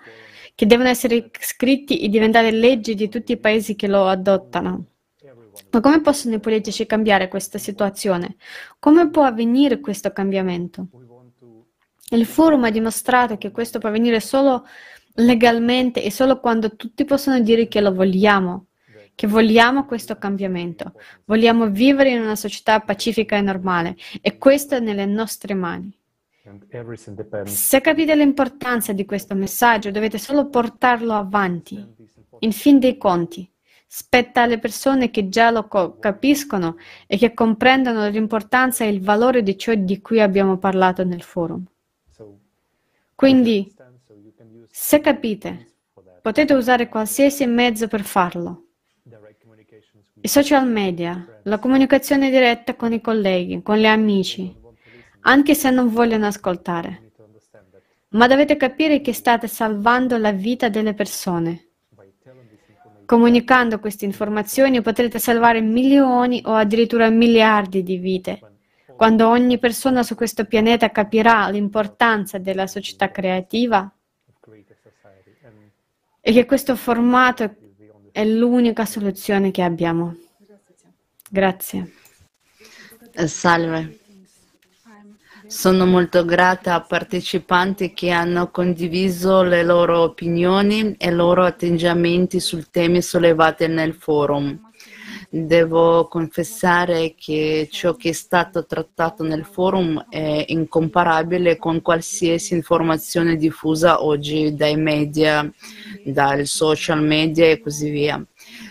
che 0.55 0.67
devono 0.67 0.89
essere 0.89 1.31
scritti 1.39 2.01
e 2.01 2.09
diventare 2.09 2.51
leggi 2.51 2.95
di 2.95 3.09
tutti 3.09 3.33
i 3.33 3.39
paesi 3.39 3.77
che 3.77 3.87
lo 3.87 4.07
adottano. 4.07 4.87
Ma 5.71 5.81
come 5.81 6.01
possono 6.01 6.37
i 6.37 6.41
politici 6.41 6.87
cambiare 6.87 7.29
questa 7.29 7.59
situazione? 7.59 8.37
Come 8.79 9.11
può 9.11 9.25
avvenire 9.25 9.81
questo 9.81 10.11
cambiamento? 10.13 10.89
Il 12.13 12.27
forum 12.27 12.65
ha 12.65 12.71
dimostrato 12.71 13.37
che 13.37 13.51
questo 13.51 13.79
può 13.79 13.89
avvenire 13.89 14.21
solo 14.21 14.67
legalmente 15.15 16.03
e 16.03 16.11
solo 16.11 16.41
quando 16.41 16.75
tutti 16.77 17.05
possono 17.05 17.41
dire 17.41 17.69
che 17.69 17.81
lo 17.81 17.93
vogliamo, 17.93 18.67
che 19.21 19.27
vogliamo 19.27 19.85
questo 19.85 20.17
cambiamento. 20.17 20.95
Vogliamo 21.27 21.69
vivere 21.69 22.09
in 22.09 22.23
una 22.23 22.37
società 22.37 22.81
pacifica 22.81 23.37
e 23.37 23.43
normale 23.43 23.95
e 24.23 24.39
questo 24.39 24.77
è 24.77 24.81
nelle 24.81 25.05
nostre 25.05 25.53
mani. 25.53 25.95
Se 27.45 27.83
capite 27.83 28.17
l'importanza 28.17 28.95
di 28.95 29.05
questo 29.05 29.35
messaggio, 29.35 29.91
dovete 29.91 30.17
solo 30.17 30.49
portarlo 30.49 31.13
avanti. 31.13 31.87
In 32.39 32.53
fin 32.53 32.79
dei 32.79 32.97
conti, 32.97 33.47
Spetta 33.87 34.41
alle 34.41 34.59
persone 34.59 35.11
che 35.11 35.29
già 35.29 35.51
lo 35.51 35.69
capiscono 35.99 36.77
e 37.07 37.19
che 37.19 37.35
comprendono 37.35 38.09
l'importanza 38.09 38.85
e 38.85 38.89
il 38.89 39.03
valore 39.03 39.43
di 39.43 39.59
ciò 39.59 39.75
di 39.75 40.01
cui 40.01 40.21
abbiamo 40.21 40.57
parlato 40.57 41.05
nel 41.05 41.23
forum. 41.23 41.63
Quindi, 43.15 43.71
se 44.71 45.01
capite, 45.01 45.73
potete 46.23 46.55
usare 46.55 46.89
qualsiasi 46.89 47.45
mezzo 47.45 47.87
per 47.87 48.03
farlo. 48.03 48.65
I 50.23 50.29
social 50.29 50.67
media, 50.67 51.41
la 51.43 51.59
comunicazione 51.59 52.31
diretta 52.31 52.77
con 52.77 52.95
i 52.95 53.01
colleghi, 53.03 53.61
con 53.63 53.77
gli 53.77 53.85
amici, 53.85 54.57
anche 55.21 55.55
se 55.55 55.71
non 55.71 55.93
vogliono 55.93 56.27
ascoltare. 56.27 57.11
Ma 58.11 58.27
dovete 58.27 58.57
capire 58.57 59.03
che 59.03 59.13
state 59.13 59.49
salvando 59.49 60.17
la 60.17 60.33
vita 60.33 60.71
delle 60.71 60.95
persone. 60.95 61.67
Comunicando 63.05 63.81
queste 63.81 64.07
informazioni 64.07 64.81
potrete 64.81 65.19
salvare 65.19 65.61
milioni 65.61 66.43
o 66.47 66.55
addirittura 66.55 67.11
miliardi 67.11 67.83
di 67.83 67.99
vite. 67.99 68.41
Quando 68.97 69.29
ogni 69.29 69.59
persona 69.59 70.03
su 70.03 70.15
questo 70.15 70.47
pianeta 70.47 70.91
capirà 70.91 71.51
l'importanza 71.51 72.39
della 72.39 72.67
società 72.67 73.11
creativa 73.11 73.93
e 76.21 76.33
che 76.33 76.47
questo 76.47 76.77
formato 76.77 77.57
è 78.13 78.25
l'unica 78.25 78.85
soluzione 78.85 79.51
che 79.51 79.63
abbiamo. 79.63 80.17
Grazie. 81.29 81.93
Salve. 83.27 83.99
Sono 85.47 85.85
molto 85.85 86.25
grata 86.25 86.75
a 86.75 86.81
partecipanti 86.81 87.93
che 87.93 88.11
hanno 88.11 88.51
condiviso 88.51 89.43
le 89.43 89.65
loro 89.65 90.03
opinioni 90.03 90.95
e 90.97 91.09
i 91.09 91.13
loro 91.13 91.45
atteggiamenti 91.45 92.39
sui 92.39 92.67
temi 92.71 93.03
sollevati 93.03 93.67
nel 93.67 93.95
forum. 93.95 94.69
Devo 95.29 96.09
confessare 96.09 97.15
che 97.17 97.69
ciò 97.71 97.95
che 97.95 98.09
è 98.09 98.13
stato 98.13 98.67
trattato 98.67 99.23
nel 99.23 99.45
forum 99.45 100.07
è 100.09 100.45
incomparabile 100.49 101.57
con 101.57 101.83
qualsiasi 101.83 102.55
informazione 102.55 103.37
diffusa 103.37 104.05
oggi 104.05 104.55
dai 104.55 104.77
media, 104.77 105.49
dai 106.05 106.47
social 106.47 107.03
media 107.03 107.47
e 107.47 107.61
così 107.61 107.91
via. 107.91 108.25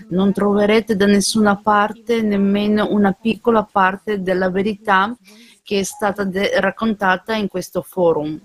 Non 0.09 0.33
troverete 0.33 0.95
da 0.95 1.05
nessuna 1.05 1.57
parte 1.57 2.21
nemmeno 2.21 2.87
una 2.91 3.11
piccola 3.11 3.63
parte 3.63 4.21
della 4.21 4.49
verità 4.49 5.15
che 5.63 5.79
è 5.79 5.83
stata 5.83 6.23
de- 6.23 6.59
raccontata 6.59 7.35
in 7.35 7.47
questo 7.47 7.81
forum. 7.81 8.39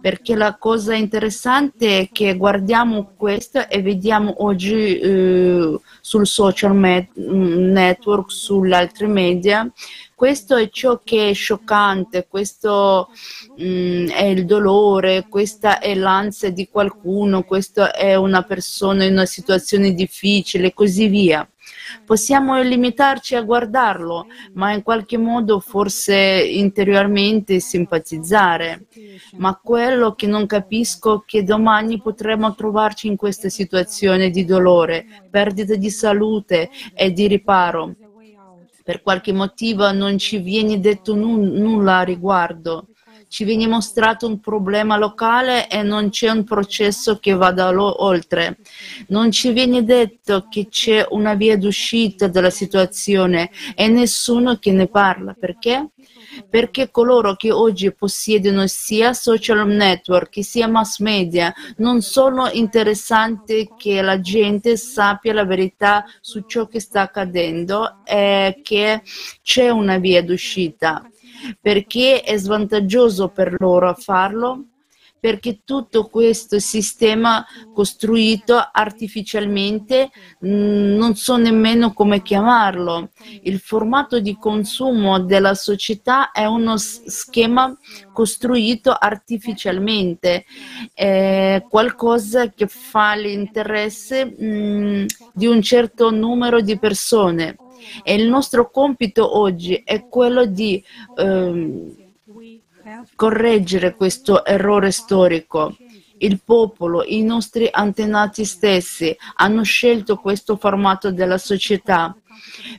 Perché 0.00 0.36
la 0.36 0.56
cosa 0.58 0.94
interessante 0.94 1.98
è 1.98 2.08
che 2.12 2.36
guardiamo 2.36 3.14
questo 3.16 3.68
e 3.68 3.82
vediamo 3.82 4.44
oggi 4.44 4.98
eh, 4.98 5.80
sul 6.00 6.26
social 6.26 6.74
met- 6.74 7.16
network, 7.16 8.30
sugli 8.30 8.72
altri 8.72 9.08
media, 9.08 9.68
questo 10.22 10.54
è 10.54 10.68
ciò 10.68 11.00
che 11.02 11.30
è 11.30 11.32
scioccante, 11.32 12.28
questo 12.28 13.08
mh, 13.56 13.64
mm, 13.64 14.06
è 14.10 14.22
il 14.22 14.44
dolore, 14.46 15.26
questa 15.28 15.80
è 15.80 15.96
l'ansia 15.96 16.52
di 16.52 16.68
qualcuno, 16.68 17.42
questa 17.42 17.92
è 17.92 18.14
una 18.14 18.42
persona 18.42 19.02
in 19.02 19.14
una 19.14 19.26
situazione 19.26 19.94
difficile 19.94 20.68
e 20.68 20.74
così 20.74 21.08
via. 21.08 21.44
Possiamo 22.04 22.60
limitarci 22.62 23.34
a 23.34 23.42
guardarlo, 23.42 24.26
ma 24.52 24.72
in 24.72 24.84
qualche 24.84 25.18
modo 25.18 25.58
forse 25.58 26.14
interiormente 26.14 27.58
simpatizzare. 27.58 28.86
Ma 29.38 29.58
quello 29.60 30.14
che 30.14 30.28
non 30.28 30.46
capisco 30.46 31.22
è 31.22 31.24
che 31.26 31.42
domani 31.42 32.00
potremo 32.00 32.54
trovarci 32.54 33.08
in 33.08 33.16
questa 33.16 33.48
situazione 33.48 34.30
di 34.30 34.44
dolore, 34.44 35.04
perdita 35.28 35.74
di 35.74 35.90
salute 35.90 36.70
e 36.94 37.10
di 37.10 37.26
riparo. 37.26 37.96
Per 38.82 39.02
qualche 39.02 39.32
motivo 39.32 39.90
non 39.92 40.18
ci 40.18 40.38
viene 40.38 40.80
detto 40.80 41.14
nu- 41.14 41.58
nulla 41.58 41.98
a 41.98 42.02
riguardo 42.02 42.88
ci 43.32 43.44
viene 43.44 43.66
mostrato 43.66 44.26
un 44.26 44.40
problema 44.40 44.98
locale 44.98 45.66
e 45.70 45.82
non 45.82 46.10
c'è 46.10 46.28
un 46.28 46.44
processo 46.44 47.18
che 47.18 47.32
vada 47.32 47.72
oltre. 47.74 48.58
Non 49.08 49.30
ci 49.30 49.52
viene 49.52 49.84
detto 49.84 50.48
che 50.50 50.68
c'è 50.68 51.06
una 51.08 51.32
via 51.32 51.56
d'uscita 51.56 52.28
dalla 52.28 52.50
situazione 52.50 53.50
e 53.74 53.88
nessuno 53.88 54.58
che 54.58 54.72
ne 54.72 54.86
parla. 54.86 55.32
Perché? 55.32 55.92
Perché 56.48 56.90
coloro 56.90 57.34
che 57.34 57.52
oggi 57.52 57.92
possiedono 57.92 58.66
sia 58.66 59.12
social 59.12 59.66
network 59.68 60.42
sia 60.42 60.66
mass 60.68 60.98
media 60.98 61.52
non 61.76 62.00
sono 62.00 62.48
interessati 62.50 63.70
che 63.76 64.00
la 64.02 64.20
gente 64.20 64.76
sappia 64.76 65.32
la 65.32 65.44
verità 65.44 66.04
su 66.20 66.44
ciò 66.46 66.66
che 66.66 66.80
sta 66.80 67.02
accadendo 67.02 67.98
e 68.04 68.60
che 68.62 69.02
c'è 69.42 69.68
una 69.68 69.98
via 69.98 70.22
d'uscita 70.22 71.06
perché 71.60 72.22
è 72.22 72.36
svantaggioso 72.36 73.28
per 73.28 73.56
loro 73.58 73.94
farlo? 73.94 74.66
Perché 75.22 75.60
tutto 75.64 76.08
questo 76.08 76.58
sistema 76.58 77.46
costruito 77.72 78.56
artificialmente 78.56 80.10
mm, 80.44 80.96
non 80.96 81.14
so 81.14 81.36
nemmeno 81.36 81.92
come 81.92 82.22
chiamarlo. 82.22 83.10
Il 83.42 83.60
formato 83.60 84.18
di 84.18 84.36
consumo 84.36 85.20
della 85.20 85.54
società 85.54 86.32
è 86.32 86.44
uno 86.44 86.76
schema 86.76 87.72
costruito 88.12 88.90
artificialmente, 88.90 90.44
è 90.92 91.64
qualcosa 91.68 92.50
che 92.50 92.66
fa 92.66 93.14
l'interesse 93.14 94.24
mh, 94.24 94.44
mm, 94.44 95.04
di 95.32 95.46
un 95.46 95.62
certo 95.62 96.10
numero 96.10 96.60
di 96.60 96.76
persone 96.80 97.54
e 98.02 98.14
il 98.14 98.28
nostro 98.28 98.70
compito 98.70 99.38
oggi 99.38 99.82
è 99.84 100.06
quello 100.08 100.46
di 100.46 100.82
ehm, 101.16 102.01
correggere 103.14 103.94
questo 103.94 104.44
errore 104.44 104.90
storico. 104.90 105.76
Il 106.18 106.40
popolo, 106.44 107.02
i 107.04 107.22
nostri 107.22 107.68
antenati 107.70 108.44
stessi 108.44 109.14
hanno 109.36 109.62
scelto 109.62 110.16
questo 110.16 110.56
formato 110.56 111.10
della 111.10 111.38
società 111.38 112.16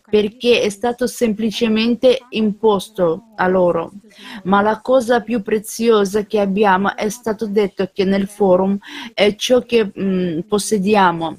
perché 0.10 0.62
è 0.62 0.70
stato 0.70 1.08
semplicemente 1.08 2.26
imposto 2.30 3.34
a 3.36 3.48
loro. 3.48 3.92
Ma 4.44 4.62
la 4.62 4.80
cosa 4.82 5.22
più 5.22 5.42
preziosa 5.42 6.26
che 6.26 6.40
abbiamo 6.40 6.96
è 6.96 7.10
stato 7.10 7.48
detto 7.48 7.90
che 7.94 8.04
nel 8.04 8.28
forum 8.28 8.78
è 9.14 9.36
ciò 9.36 9.62
che 9.62 9.92
mh, 9.94 10.04
mm, 10.04 10.40
possediamo 10.42 11.38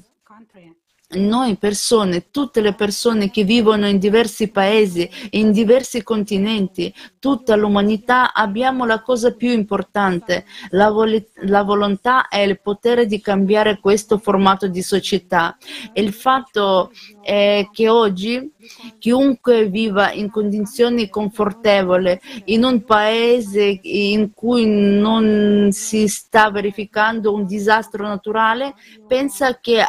noi 1.09 1.55
persone, 1.57 2.29
tutte 2.31 2.61
le 2.61 2.73
persone 2.73 3.29
che 3.29 3.43
vivono 3.43 3.87
in 3.87 3.99
diversi 3.99 4.49
paesi, 4.49 5.09
in 5.31 5.51
diversi 5.51 6.03
continenti, 6.03 6.93
tutta 7.19 7.55
l'umanità, 7.55 8.33
abbiamo 8.33 8.85
la 8.85 9.01
cosa 9.01 9.33
più 9.33 9.51
importante, 9.51 10.45
la, 10.69 10.89
vol- 10.89 11.25
la 11.43 11.63
volontà 11.63 12.27
e 12.27 12.43
il 12.43 12.59
potere 12.59 13.05
di 13.05 13.21
cambiare 13.21 13.79
questo 13.79 14.17
formato 14.17 14.67
di 14.67 14.81
società. 14.81 15.57
E 15.93 16.01
il 16.01 16.11
fatto 16.11 16.91
è 17.21 17.67
che 17.71 17.87
oggi 17.87 18.51
chiunque 18.97 19.67
viva 19.67 20.11
in 20.11 20.31
condizioni 20.31 21.07
confortevoli, 21.07 22.19
in 22.45 22.63
un 22.63 22.83
paese 22.83 23.79
in 23.83 24.33
cui 24.33 24.65
non 24.65 25.69
si 25.71 26.07
sta 26.07 26.49
verificando 26.49 27.33
un 27.33 27.45
disastro 27.45 28.07
naturale, 28.07 28.73
pensa 29.07 29.59
che 29.59 29.79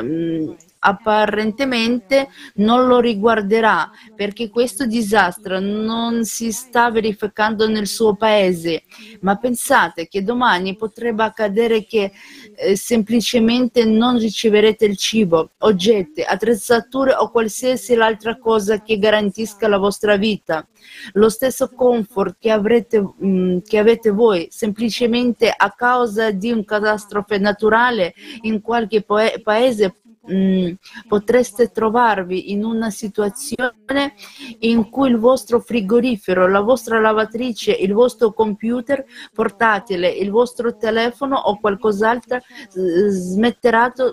ehm, 0.00 0.56
apparentemente 0.86 2.28
non 2.56 2.86
lo 2.86 3.00
riguarderà 3.00 3.90
perché 4.14 4.48
questo 4.48 4.86
disastro 4.86 5.58
non 5.58 6.24
si 6.24 6.52
sta 6.52 6.90
verificando 6.90 7.68
nel 7.68 7.88
suo 7.88 8.14
paese. 8.14 8.84
Ma 9.20 9.36
pensate 9.36 10.06
che 10.06 10.22
domani 10.22 10.76
potrebbe 10.76 11.24
accadere 11.24 11.84
che 11.84 12.12
eh, 12.56 12.76
semplicemente 12.76 13.84
non 13.84 14.18
riceverete 14.18 14.84
il 14.84 14.96
cibo, 14.96 15.50
oggetti, 15.58 16.22
attrezzature 16.22 17.14
o 17.14 17.30
qualsiasi 17.30 17.94
altra 17.94 18.38
cosa 18.38 18.80
che 18.80 18.98
garantisca 18.98 19.66
la 19.66 19.78
vostra 19.78 20.16
vita. 20.16 20.66
Lo 21.14 21.28
stesso 21.28 21.70
comfort 21.74 22.36
che, 22.38 22.50
avrete, 22.50 23.00
mh, 23.00 23.26
mm, 23.26 23.58
che 23.66 23.78
avete 23.78 24.10
voi 24.10 24.46
semplicemente 24.50 25.52
a 25.54 25.72
causa 25.72 26.30
di 26.30 26.52
un 26.52 26.64
catastrofe 26.64 27.38
naturale 27.38 28.14
in 28.42 28.60
qualche 28.60 29.04
paese 29.42 29.96
Mm, 30.32 30.72
potreste 31.06 31.70
trovarvi 31.70 32.50
in 32.50 32.64
una 32.64 32.90
situazione 32.90 34.14
in 34.60 34.90
cui 34.90 35.10
il 35.10 35.18
vostro 35.18 35.60
frigorifero, 35.60 36.48
la 36.48 36.60
vostra 36.60 36.98
lavatrice, 36.98 37.72
il 37.72 37.92
vostro 37.92 38.32
computer 38.32 39.04
portatile, 39.32 40.08
il 40.08 40.30
vostro 40.30 40.76
telefono 40.76 41.36
o 41.36 41.60
qualcos'altro 41.60 42.40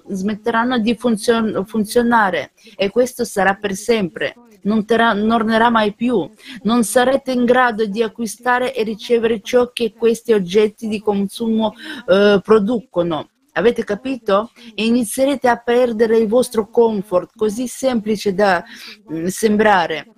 smetteranno 0.05 0.77
di 0.77 0.95
funzion- 0.95 1.65
funzionare 1.65 2.51
e 2.75 2.91
questo 2.91 3.25
sarà 3.25 3.55
per 3.55 3.73
sempre. 3.73 4.35
Non 4.63 4.85
tornerà 4.85 5.69
mai 5.69 5.93
più. 5.93 6.29
Non 6.61 6.83
sarete 6.83 7.31
in 7.31 7.43
grado 7.43 7.85
di 7.85 8.01
acquistare 8.01 8.73
e 8.73 8.83
ricevere 8.83 9.41
ciò 9.41 9.71
che 9.73 9.93
questi 9.93 10.31
oggetti 10.31 10.87
di 10.87 11.01
consumo 11.01 11.73
eh, 12.07 12.39
producono 12.41 13.27
Avete 13.53 13.83
capito? 13.83 14.51
Inizierete 14.75 15.47
a 15.47 15.57
perdere 15.57 16.17
il 16.17 16.27
vostro 16.27 16.69
comfort, 16.69 17.31
così 17.35 17.67
semplice 17.67 18.33
da 18.33 18.63
mm, 19.11 19.25
sembrare 19.25 20.12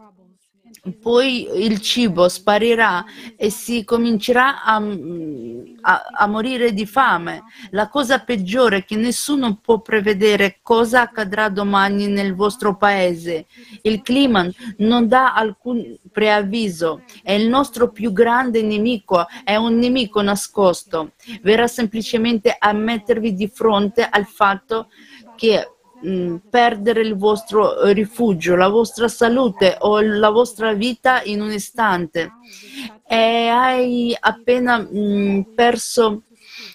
poi 0.92 1.48
il 1.64 1.80
cibo 1.82 2.30
sparirà 2.30 3.04
e 3.36 3.50
si 3.50 3.84
comincerà 3.84 4.64
a, 4.64 4.76
a, 5.82 6.04
a, 6.12 6.28
morire 6.28 6.74
di 6.74 6.86
fame. 6.86 7.44
La 7.72 7.90
cosa 7.90 8.20
peggiore 8.20 8.78
è 8.78 8.86
che 8.86 8.96
nessuno 8.96 9.60
può 9.62 9.80
prevedere 9.82 10.60
cosa 10.62 11.02
accadrà 11.02 11.50
domani 11.50 12.08
nel 12.08 12.36
vostro 12.36 12.78
paese. 12.78 13.46
Il 13.82 14.02
clima 14.02 14.48
non 14.78 15.08
dà 15.08 15.34
alcun 15.34 15.98
preavviso 16.12 17.04
è 17.24 17.34
il 17.34 17.48
nostro 17.48 17.92
più 17.92 18.12
grande 18.12 18.62
nemico, 18.62 19.26
è 19.44 19.56
un 19.56 19.78
nemico 19.78 20.22
nascosto. 20.22 21.14
Verrà 21.42 21.68
semplicemente 21.68 22.56
a 22.58 22.72
mettervi 22.74 23.34
di 23.34 23.48
fronte 23.48 24.08
al 24.08 24.26
fatto 24.26 24.90
che 25.36 25.75
Mm, 26.06 26.36
perdere 26.52 27.02
il 27.02 27.16
vostro 27.16 27.92
rifugio, 27.92 28.56
la 28.56 28.68
vostra 28.68 29.08
salute 29.08 29.76
o 29.80 30.00
la 30.02 30.30
vostra 30.30 30.74
vita 30.74 31.24
in 31.24 31.42
un 31.42 31.52
istante. 31.52 32.34
E 33.08 33.48
hai 33.48 34.16
appena 34.20 34.78
mh, 34.78 34.98
mm, 34.98 35.42
perso 35.56 36.24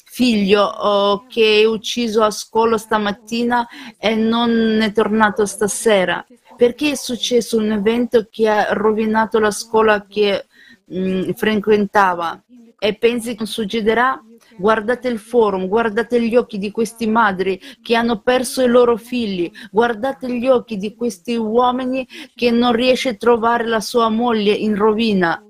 figlio 0.05 0.64
oh, 0.64 1.27
che 1.29 1.61
è 1.61 1.64
ucciso 1.64 2.25
a 2.25 2.31
scuola 2.33 2.77
stamattina 2.77 3.69
e 3.99 4.16
non 4.16 4.81
è 4.81 4.90
tornato 4.93 5.47
stasera. 5.47 6.27
Perché 6.57 6.90
è 6.93 6.97
successo 6.97 7.57
un 7.57 7.71
evento 7.71 8.27
che 8.29 8.49
ha 8.49 8.73
rovinato 8.73 9.38
la 9.38 9.53
scuola 9.53 10.07
che 10.09 10.47
mh, 10.87 10.99
mm, 10.99 11.31
frequentava? 11.33 12.43
E 12.79 12.95
pensi 12.97 13.37
che 13.37 13.47
succederà 13.47 14.21
Guardate 14.61 15.09
il 15.09 15.18
forum, 15.18 15.66
guardate 15.68 16.20
gli 16.20 16.37
occhi 16.37 16.59
di 16.59 16.70
queste 16.70 17.07
madri 17.07 17.59
che 17.81 17.94
hanno 17.94 18.20
perso 18.20 18.62
i 18.62 18.68
loro 18.68 18.99
figli, 18.99 19.51
guardate 19.70 20.31
gli 20.31 20.46
occhi 20.46 20.77
di 20.77 20.94
questi 20.94 21.35
uomini 21.35 22.07
che 22.35 22.51
non 22.51 22.73
riesce 22.73 23.09
a 23.09 23.14
trovare 23.14 23.66
la 23.66 23.81
sua 23.81 24.11
moglie 24.11 24.53
in 24.53 24.77
rovina, 24.77 25.42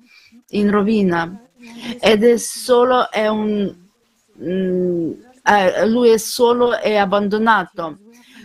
in 0.50 0.70
rovina. 0.70 1.42
Ed 2.00 2.22
è 2.22 2.36
solo, 2.36 3.10
è 3.10 3.26
un, 3.26 3.74
mm, 4.40 5.10
eh, 5.44 5.88
lui 5.88 6.10
è 6.10 6.16
solo 6.16 6.78
e 6.78 6.96
abbandonato 6.96 7.98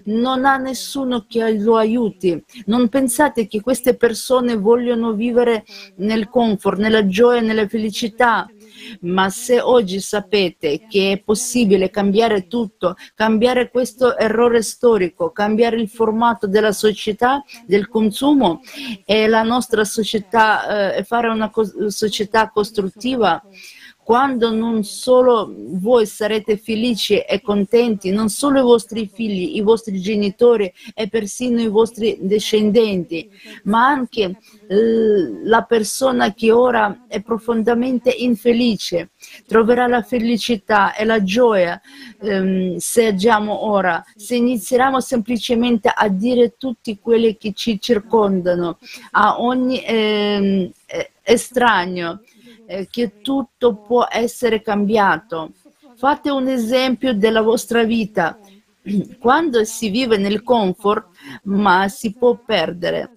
non 0.05 0.45
ha 0.45 0.57
nessuno 0.57 1.25
che 1.27 1.57
lo 1.57 1.77
aiuti. 1.77 2.43
Non 2.65 2.89
pensate 2.89 3.47
che 3.47 3.61
queste 3.61 3.95
persone 3.95 4.55
vogliono 4.55 5.13
vivere 5.13 5.63
nel 5.95 6.29
comfort, 6.29 6.77
nella 6.77 7.07
gioia, 7.07 7.41
nella 7.41 7.67
felicità 7.67 8.47
ma 9.01 9.29
se 9.29 9.59
oggi 9.61 9.99
sapete 9.99 10.85
che 10.87 11.13
è 11.13 11.17
possibile 11.19 11.89
cambiare 11.89 12.47
tutto, 12.47 12.95
cambiare 13.13 13.69
questo 13.69 14.17
errore 14.17 14.61
storico, 14.61 15.31
cambiare 15.31 15.79
il 15.79 15.89
formato 15.89 16.47
della 16.47 16.71
società, 16.71 17.43
del 17.65 17.87
consumo 17.87 18.61
e 19.05 19.27
la 19.27 19.43
nostra 19.43 19.83
società, 19.83 20.95
eh, 20.95 21.03
fare 21.03 21.27
una 21.27 21.49
co- 21.49 21.89
società 21.89 22.49
costruttiva, 22.49 23.41
quando 24.05 24.51
non 24.51 24.83
solo 24.83 25.51
voi 25.57 26.05
sarete 26.05 26.57
felici 26.57 27.17
e 27.17 27.41
contenti, 27.41 28.11
non 28.11 28.29
solo 28.29 28.59
i 28.59 28.61
vostri 28.61 29.09
figli, 29.11 29.57
i 29.57 29.61
vostri 29.61 29.99
genitori 29.99 30.71
e 30.93 31.09
persino 31.09 31.59
i 31.59 31.69
vostri 31.69 32.15
discendenti, 32.19 33.27
ma 33.63 33.87
anche 33.87 34.37
la 34.67 35.63
persona 35.63 36.35
che 36.35 36.51
ora 36.51 37.05
è 37.07 37.19
profondamente 37.23 38.11
infelice 38.11 39.09
troverà 39.47 39.87
la 39.87 40.03
felicità 40.03 40.93
e 40.93 41.03
la 41.03 41.23
gioia 41.23 41.81
ehm, 42.21 42.77
se 42.77 43.07
agiamo 43.07 43.65
ora, 43.65 44.05
se 44.15 44.35
inizieremo 44.35 44.99
semplicemente 44.99 45.91
a 45.91 46.07
dire 46.09 46.57
tutti 46.59 46.99
quelli 46.99 47.37
che 47.37 47.53
ci 47.53 47.79
circondano, 47.81 48.77
a 49.13 49.41
ogni 49.41 49.81
ehm, 49.83 50.69
estraneo 51.23 52.21
che 52.89 53.21
tutto 53.21 53.75
può 53.75 54.07
essere 54.09 54.61
cambiato. 54.61 55.51
Fate 55.95 56.29
un 56.29 56.47
esempio 56.47 57.13
della 57.13 57.41
vostra 57.41 57.83
vita. 57.83 58.37
Quando 59.19 59.63
si 59.63 59.89
vive 59.89 60.17
nel 60.17 60.43
comfort, 60.43 61.07
ma 61.43 61.87
si 61.87 62.13
può 62.13 62.37
perdere. 62.37 63.11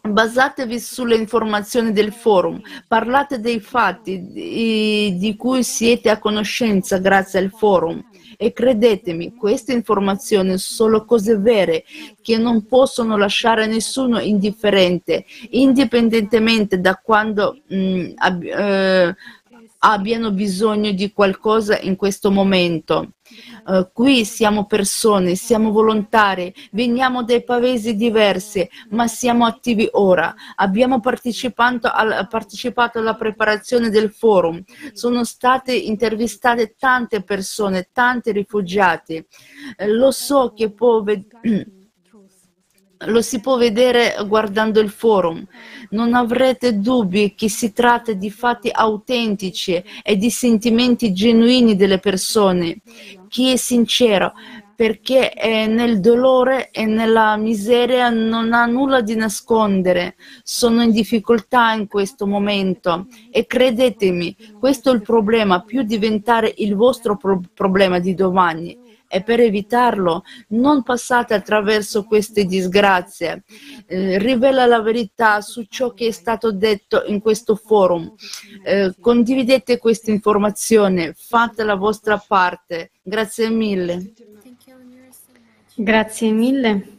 Basatevi 0.00 0.78
sulle 0.78 1.16
informazioni 1.16 1.92
del 1.92 2.12
forum, 2.12 2.60
parlate 2.86 3.40
dei 3.40 3.60
fatti 3.60 4.28
di 4.30 5.34
cui 5.36 5.64
siete 5.64 6.08
a 6.08 6.18
conoscenza 6.18 6.98
grazie 6.98 7.40
al 7.40 7.50
forum 7.50 8.02
e 8.40 8.52
credetemi, 8.52 9.34
queste 9.34 9.72
informazioni 9.72 10.58
sono 10.58 11.04
cose 11.04 11.36
vere 11.38 11.82
che 12.22 12.38
non 12.38 12.66
possono 12.66 13.16
lasciare 13.16 13.66
nessuno 13.66 14.20
indifferente, 14.20 15.24
indipendentemente 15.50 16.80
da 16.80 16.94
quando 16.94 17.58
mh, 17.66 17.76
mm, 17.76 18.10
ab- 18.14 18.44
eh, 18.44 19.16
abbiano 19.78 20.32
bisogno 20.32 20.92
di 20.92 21.12
qualcosa 21.12 21.78
in 21.80 21.96
questo 21.96 22.30
momento. 22.30 23.12
Uh, 23.66 23.90
qui 23.92 24.24
siamo 24.24 24.64
persone, 24.64 25.34
siamo 25.34 25.70
volontari, 25.70 26.52
veniamo 26.72 27.22
dai 27.22 27.44
paesi 27.44 27.94
diversi, 27.94 28.66
ma 28.90 29.06
siamo 29.06 29.44
attivi 29.44 29.86
ora. 29.92 30.34
Abbiamo 30.56 31.00
partecipato, 31.00 31.88
al, 31.88 32.26
partecipato 32.28 32.98
alla 32.98 33.14
preparazione 33.14 33.90
del 33.90 34.10
forum. 34.10 34.62
Sono 34.92 35.24
state 35.24 35.74
intervistate 35.74 36.74
tante 36.78 37.22
persone, 37.22 37.90
tanti 37.92 38.32
rifugiati. 38.32 39.16
Uh, 39.76 39.86
lo 39.86 40.10
so 40.10 40.52
che 40.54 40.72
può 40.72 41.02
vedere 41.02 41.76
lo 43.06 43.22
si 43.22 43.40
può 43.40 43.56
vedere 43.56 44.16
guardando 44.26 44.80
il 44.80 44.90
forum. 44.90 45.44
Non 45.90 46.14
avrete 46.14 46.78
dubbi 46.78 47.34
che 47.34 47.48
si 47.48 47.72
tratta 47.72 48.12
di 48.12 48.30
fatti 48.30 48.70
autentici 48.72 49.82
e 50.02 50.16
di 50.16 50.30
sentimenti 50.30 51.12
genuini 51.12 51.76
delle 51.76 51.98
persone. 51.98 52.78
Chi 53.28 53.52
è 53.52 53.56
sincero 53.56 54.32
perché 54.78 55.30
è 55.30 55.66
nel 55.66 55.98
dolore 55.98 56.70
e 56.70 56.86
nella 56.86 57.36
miseria 57.36 58.10
non 58.10 58.52
ha 58.52 58.64
nulla 58.64 59.00
di 59.00 59.16
nascondere, 59.16 60.14
sono 60.44 60.84
in 60.84 60.92
difficoltà 60.92 61.72
in 61.72 61.88
questo 61.88 62.28
momento 62.28 63.08
e 63.32 63.44
credetemi, 63.44 64.36
questo 64.56 64.92
è 64.92 64.94
il 64.94 65.02
problema, 65.02 65.62
più 65.62 65.82
diventare 65.82 66.54
il 66.58 66.76
vostro 66.76 67.16
pro- 67.16 67.40
problema 67.54 67.98
di 67.98 68.14
domani 68.14 68.87
e 69.08 69.22
per 69.22 69.40
evitarlo 69.40 70.22
non 70.48 70.82
passate 70.82 71.34
attraverso 71.34 72.04
queste 72.04 72.44
disgrazie. 72.44 73.42
Eh, 73.86 74.18
rivela 74.18 74.66
la 74.66 74.82
verità 74.82 75.40
su 75.40 75.64
ciò 75.68 75.94
che 75.94 76.08
è 76.08 76.10
stato 76.10 76.52
detto 76.52 77.02
in 77.06 77.20
questo 77.20 77.56
forum. 77.56 78.14
Eh, 78.62 78.94
condividete 79.00 79.78
questa 79.78 80.10
informazione, 80.10 81.14
fate 81.16 81.64
la 81.64 81.74
vostra 81.74 82.22
parte. 82.24 82.90
Grazie 83.02 83.48
mille. 83.48 84.12
Grazie 85.74 86.30
mille. 86.30 86.96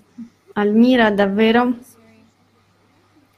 Almira, 0.54 1.12
davvero. 1.12 1.78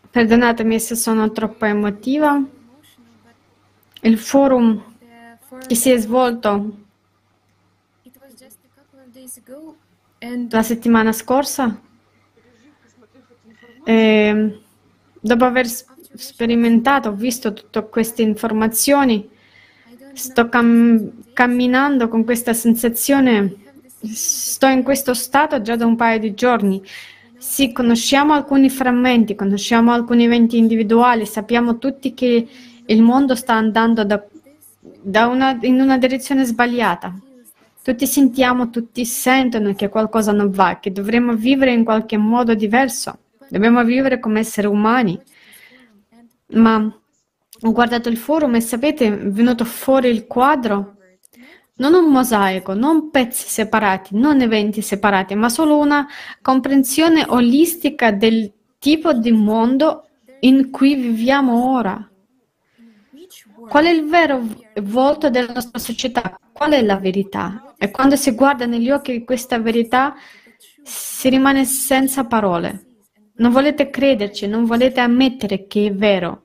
Perdonatemi 0.09 0.79
se 0.79 0.95
sono 0.95 1.31
troppo 1.31 1.65
emotiva. 1.65 2.41
Il 4.03 4.17
forum 4.17 4.83
che 5.67 5.75
si 5.75 5.91
è 5.91 5.97
svolto 5.97 6.80
la 10.49 10.63
settimana 10.63 11.11
scorsa, 11.11 11.79
e 13.83 13.93
ehm, 13.93 14.59
dopo 15.19 15.45
aver 15.45 15.67
sperimentato, 15.67 17.09
ho 17.09 17.13
visto 17.13 17.53
tutte 17.53 17.87
queste 17.89 18.21
informazioni, 18.21 19.29
sto 20.13 20.49
cam- 20.49 21.33
camminando 21.33 22.07
con 22.07 22.23
questa 22.23 22.53
sensazione, 22.53 23.55
sto 24.03 24.67
in 24.67 24.83
questo 24.83 25.13
stato 25.13 25.61
già 25.61 25.75
da 25.75 25.85
un 25.85 25.95
paio 25.95 26.19
di 26.19 26.33
giorni. 26.33 26.81
Sì, 27.37 27.71
conosciamo 27.71 28.33
alcuni 28.33 28.69
frammenti, 28.69 29.33
conosciamo 29.33 29.91
alcuni 29.91 30.25
eventi 30.25 30.57
individuali, 30.57 31.25
sappiamo 31.25 31.79
tutti 31.79 32.13
che 32.13 32.47
il 32.85 33.01
mondo 33.01 33.33
sta 33.35 33.53
andando 33.53 34.03
da, 34.03 34.23
da 34.79 35.25
una, 35.27 35.57
in 35.61 35.79
una 35.79 35.97
direzione 35.97 36.45
sbagliata. 36.45 37.19
Tutti 37.83 38.05
sentiamo, 38.05 38.69
tutti 38.69 39.05
sentono 39.05 39.73
che 39.73 39.89
qualcosa 39.89 40.31
non 40.31 40.51
va, 40.51 40.77
che 40.79 40.91
dovremmo 40.91 41.33
vivere 41.33 41.73
in 41.73 41.83
qualche 41.83 42.15
modo 42.15 42.53
diverso. 42.53 43.17
Dobbiamo 43.49 43.83
vivere 43.83 44.19
come 44.19 44.39
esseri 44.39 44.67
umani. 44.67 45.19
Ma 46.53 46.75
ho 47.63 47.71
guardato 47.71 48.07
il 48.07 48.17
forum 48.17 48.55
e 48.55 48.61
sapete, 48.61 49.07
è 49.07 49.17
venuto 49.17 49.65
fuori 49.65 50.09
il 50.09 50.27
quadro. 50.27 50.97
Non 51.75 51.95
un 51.95 52.11
mosaico, 52.11 52.75
non 52.75 53.09
pezzi 53.09 53.47
separati, 53.47 54.15
non 54.15 54.41
eventi 54.41 54.83
separati, 54.83 55.33
ma 55.33 55.49
solo 55.49 55.77
una 55.77 56.07
comprensione 56.39 57.25
olistica 57.27 58.11
del 58.11 58.51
tipo 58.77 59.13
di 59.13 59.31
mondo 59.31 60.07
in 60.41 60.69
cui 60.69 60.93
viviamo 60.93 61.73
ora. 61.75 62.07
Qual 63.67 63.85
è 63.85 63.89
il 63.89 64.07
vero 64.07 64.43
volto 64.83 65.31
della 65.31 65.53
nostra 65.53 65.79
società? 65.79 66.39
Qual 66.51 66.71
è 66.71 66.83
la 66.83 66.97
verità? 66.97 67.70
E 67.83 67.89
quando 67.89 68.15
si 68.15 68.31
guarda 68.31 68.67
negli 68.67 68.91
occhi 68.91 69.23
questa 69.23 69.57
verità 69.57 70.13
si 70.83 71.29
rimane 71.29 71.65
senza 71.65 72.25
parole. 72.25 72.85
Non 73.37 73.51
volete 73.51 73.89
crederci, 73.89 74.45
non 74.45 74.65
volete 74.65 74.99
ammettere 74.99 75.65
che 75.65 75.87
è 75.87 75.91
vero, 75.91 76.43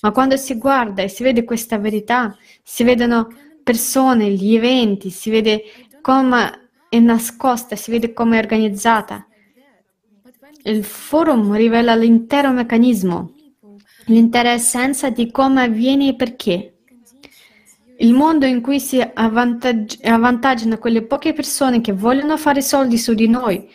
ma 0.00 0.12
quando 0.12 0.38
si 0.38 0.56
guarda 0.56 1.02
e 1.02 1.08
si 1.08 1.22
vede 1.22 1.44
questa 1.44 1.76
verità, 1.76 2.34
si 2.62 2.84
vedono 2.84 3.28
persone, 3.62 4.30
gli 4.30 4.54
eventi, 4.54 5.10
si 5.10 5.28
vede 5.28 5.62
come 6.00 6.70
è 6.88 6.98
nascosta, 6.98 7.76
si 7.76 7.90
vede 7.90 8.14
come 8.14 8.38
è 8.38 8.42
organizzata. 8.42 9.26
Il 10.62 10.84
forum 10.84 11.54
rivela 11.54 11.94
l'intero 11.94 12.50
meccanismo 12.50 13.34
l'intera 14.08 14.52
essenza 14.52 15.10
di 15.10 15.30
come 15.30 15.64
avviene 15.64 16.08
e 16.08 16.14
perché. 16.14 16.77
Il 18.00 18.12
mondo 18.12 18.46
in 18.46 18.60
cui 18.60 18.78
si 18.78 19.00
avvantaggi- 19.00 19.98
avvantaggiano 20.04 20.78
quelle 20.78 21.02
poche 21.02 21.32
persone 21.32 21.80
che 21.80 21.92
vogliono 21.92 22.36
fare 22.36 22.62
soldi 22.62 22.96
su 22.96 23.12
di 23.14 23.28
noi, 23.28 23.68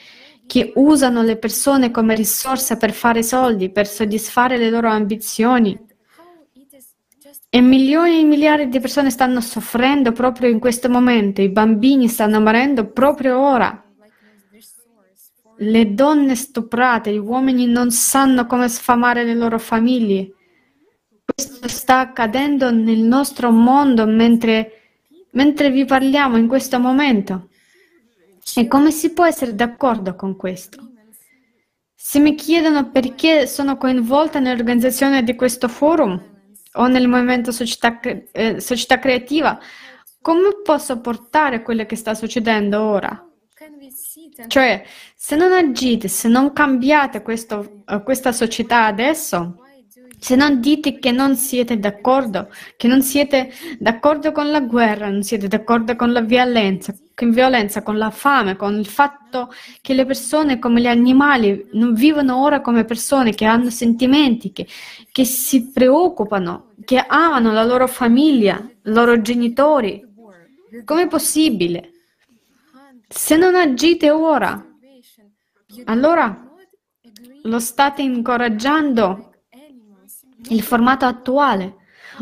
che 0.48 0.72
usano 0.76 1.24
le 1.24 1.36
persone 1.36 1.92
come 1.92 2.16
risorsa 2.16 2.78
per 2.78 2.94
fare 2.94 3.22
soldi, 3.22 3.70
per 3.70 3.86
soddisfare 3.86 4.58
le 4.58 4.70
loro 4.70 4.88
ambizioni. 4.88 5.78
E 7.50 7.62
milioni 7.62 8.22
e 8.22 8.24
miliardi 8.24 8.70
di 8.70 8.80
persone 8.80 9.10
stanno 9.10 9.42
soffrendo 9.42 10.14
proprio 10.14 10.50
in 10.50 10.60
questo 10.60 10.90
momento, 10.90 11.42
i 11.42 11.50
bambini 11.50 12.08
stanno 12.08 12.40
morendo 12.40 12.90
proprio 12.92 13.38
ora. 13.38 13.84
Le 15.58 15.94
donne 15.94 16.36
stuprate, 16.36 17.12
gli 17.12 17.18
uomini 17.18 17.68
non 17.68 17.92
sanno 17.92 18.46
come 18.48 18.70
sfamare 18.70 19.24
le 19.24 19.36
loro 19.36 19.60
famiglie. 19.60 20.34
Questo 21.36 21.68
sta 21.68 22.00
accadendo 22.00 22.72
nel 22.72 23.00
nostro 23.00 23.52
mondo 23.52 24.06
mentre, 24.06 24.82
mentre 25.32 25.72
vi 25.72 25.86
parliamo 25.86 26.38
in 26.38 26.48
questo 26.48 26.80
momento. 26.80 27.50
E 28.56 28.68
come 28.68 28.92
si 28.92 29.14
può 29.14 29.26
essere 29.26 29.56
d'accordo 29.56 30.16
con 30.16 30.36
questo? 30.36 30.92
Se 31.96 32.20
mi 32.20 32.36
chiedono 32.36 32.92
perché 32.92 33.48
sono 33.48 33.78
coinvolta 33.78 34.40
nell'organizzazione 34.40 35.24
di 35.24 35.36
questo 35.36 35.68
forum 35.68 36.22
o 36.74 36.88
nel 36.88 37.08
movimento 37.08 37.52
società, 37.52 38.00
eh, 38.00 38.60
società 38.60 39.00
creativa, 39.00 39.58
come 40.22 40.62
posso 40.64 41.00
portare 41.00 41.64
quello 41.64 41.86
che 41.86 41.96
sta 41.96 42.14
succedendo 42.14 42.82
ora? 42.82 43.28
Cioè, 44.48 44.84
se 45.16 45.36
non 45.36 45.52
agite, 45.52 46.08
se 46.08 46.28
non 46.28 46.54
cambiate 46.54 47.22
questo, 47.22 47.84
eh, 47.88 48.04
questa 48.04 48.32
società 48.32 48.86
adesso, 48.86 49.63
se 50.20 50.36
non 50.36 50.62
dite 50.62 51.00
che 51.00 51.12
non 51.12 51.36
siete 51.36 51.78
d'accordo, 51.80 52.50
che 52.78 52.88
non 52.88 53.02
siete 53.02 53.52
d'accordo 53.78 54.32
con 54.32 54.52
la 54.52 54.62
guerra, 54.62 55.10
non 55.10 55.24
siete 55.24 55.48
d'accordo 55.48 55.96
con 55.96 56.12
la 56.12 56.22
violenza, 56.22 56.96
con, 57.14 57.32
violenza, 57.32 57.84
con 57.84 57.98
la 57.98 58.10
fame, 58.10 58.56
con 58.56 58.78
il 58.78 58.88
fatto 58.88 59.52
che 59.82 59.94
le 59.94 60.06
persone 60.06 60.60
come 60.60 60.82
gli 60.82 60.88
animali 60.88 61.68
non 61.74 61.94
vivono 61.94 62.42
ora 62.42 62.62
come 62.62 62.86
persone 62.86 63.34
che 63.34 63.46
hanno 63.46 63.70
sentimenti, 63.70 64.54
che, 64.54 64.68
che 65.12 65.26
si 65.26 65.72
preoccupano, 65.72 66.72
che 66.86 67.04
amano 67.06 67.52
la 67.52 67.64
loro 67.64 67.88
famiglia, 67.88 68.58
i 68.58 68.78
loro 68.84 69.22
genitori. 69.22 70.02
Com'è 70.86 71.08
possibile? 71.08 71.92
Se 73.08 73.36
non 73.36 73.56
agite 73.56 74.10
ora, 74.10 74.66
allora 75.86 76.50
lo 77.44 77.60
state 77.60 78.02
incoraggiando 78.02 79.33
il 80.50 80.62
formato 80.62 81.06
attuale. 81.06 81.78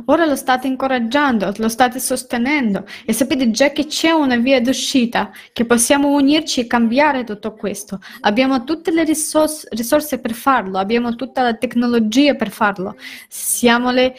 Ora 0.06 0.26
lo 0.26 0.36
state 0.36 0.68
incoraggiando, 0.68 1.52
lo 1.58 1.68
state 1.68 2.00
sostenendo 2.00 2.86
e 3.06 3.12
sapete 3.12 3.52
già 3.52 3.72
che 3.72 3.88
c'è 3.88 4.12
una 4.12 4.38
via 4.38 4.62
d'uscita, 4.62 5.32
che 5.52 5.66
possiamo 5.66 6.14
unirci 6.14 6.62
e 6.62 6.68
cambiare 6.68 7.26
tutto 7.26 7.54
questo. 7.54 8.00
Abbiamo 8.22 8.64
tutte 8.64 8.92
le 8.92 9.04
risorse, 9.04 9.68
risorse 9.72 10.20
per 10.20 10.34
farlo, 10.34 10.78
abbiamo 10.78 11.16
tutta 11.16 11.42
la 11.42 11.56
tecnologia 11.56 12.36
per 12.36 12.52
farlo. 12.52 12.96
Siamo 13.28 13.92
le 13.92 14.16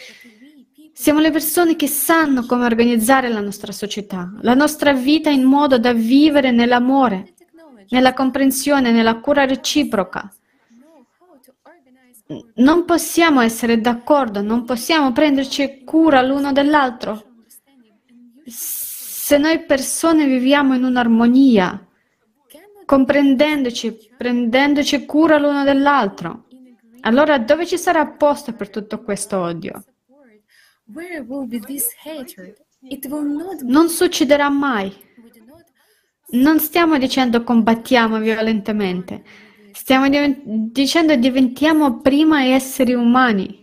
siamo 0.94 1.20
le 1.20 1.30
persone 1.32 1.74
che 1.74 1.88
sanno 1.88 2.44
come 2.46 2.64
organizzare 2.64 3.28
la 3.28 3.40
nostra 3.40 3.72
società, 3.72 4.30
la 4.42 4.54
nostra 4.54 4.92
vita 4.92 5.30
in 5.30 5.42
modo 5.42 5.76
da 5.78 5.92
vivere 5.92 6.52
nell'amore, 6.52 7.32
nella 7.88 8.12
comprensione, 8.12 8.92
nella 8.92 9.16
cura 9.16 9.44
reciproca. 9.44 10.32
Non 12.54 12.84
possiamo 12.84 13.40
essere 13.40 13.80
d'accordo, 13.80 14.40
non 14.42 14.64
possiamo 14.64 15.12
prenderci 15.12 15.82
cura 15.84 16.22
l'uno 16.22 16.52
dell'altro. 16.52 17.34
Se 18.46 19.38
noi 19.38 19.64
persone 19.64 20.26
viviamo 20.26 20.74
in 20.74 20.84
un'armonia, 20.84 21.86
comprendendoci, 22.84 23.96
prendendoci 24.16 25.06
cura 25.06 25.38
l'uno 25.38 25.64
dell'altro, 25.64 26.46
allora 27.00 27.38
dove 27.38 27.66
ci 27.66 27.78
sarà 27.78 28.06
posto 28.06 28.52
per 28.52 28.70
tutto 28.70 29.02
questo 29.02 29.38
odio? 29.38 29.84
Non 33.62 33.88
succederà 33.88 34.48
mai. 34.48 35.10
Non 36.32 36.58
stiamo 36.60 36.98
dicendo 36.98 37.42
combattiamo 37.42 38.18
violentemente, 38.18 39.22
stiamo 39.72 40.06
dicendo 40.44 41.16
diventiamo 41.16 42.00
prima 42.00 42.44
esseri 42.44 42.94
umani. 42.94 43.60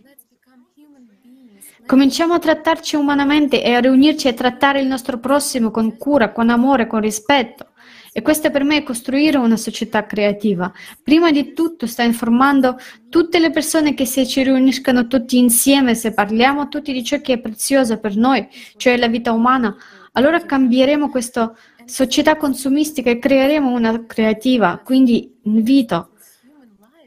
Cominciamo 1.86 2.34
a 2.34 2.38
trattarci 2.38 2.94
umanamente 2.94 3.64
e 3.64 3.74
a 3.74 3.80
riunirci 3.80 4.28
e 4.28 4.34
trattare 4.34 4.80
il 4.80 4.86
nostro 4.86 5.18
prossimo 5.18 5.70
con 5.70 5.96
cura, 5.96 6.30
con 6.30 6.48
amore, 6.48 6.86
con 6.86 7.00
rispetto. 7.00 7.66
E 8.12 8.22
questo 8.22 8.50
per 8.50 8.64
me 8.64 8.78
è 8.78 8.82
costruire 8.82 9.38
una 9.38 9.56
società 9.56 10.04
creativa. 10.04 10.72
Prima 11.02 11.30
di 11.30 11.52
tutto 11.52 11.86
sta 11.86 12.02
informando 12.02 12.76
tutte 13.08 13.38
le 13.38 13.50
persone 13.50 13.94
che 13.94 14.04
se 14.04 14.26
ci 14.26 14.42
riuniscono 14.42 15.06
tutti 15.06 15.38
insieme, 15.38 15.94
se 15.94 16.12
parliamo 16.12 16.68
tutti 16.68 16.92
di 16.92 17.04
ciò 17.04 17.20
che 17.20 17.34
è 17.34 17.38
prezioso 17.38 17.98
per 17.98 18.16
noi, 18.16 18.46
cioè 18.76 18.96
la 18.96 19.08
vita 19.08 19.32
umana, 19.32 19.76
allora 20.12 20.44
cambieremo 20.44 21.08
questa 21.08 21.54
società 21.90 22.36
consumistica 22.36 23.10
e 23.10 23.18
creeremo 23.18 23.70
una 23.70 24.06
creativa. 24.06 24.80
Quindi 24.84 25.38
invito, 25.42 26.10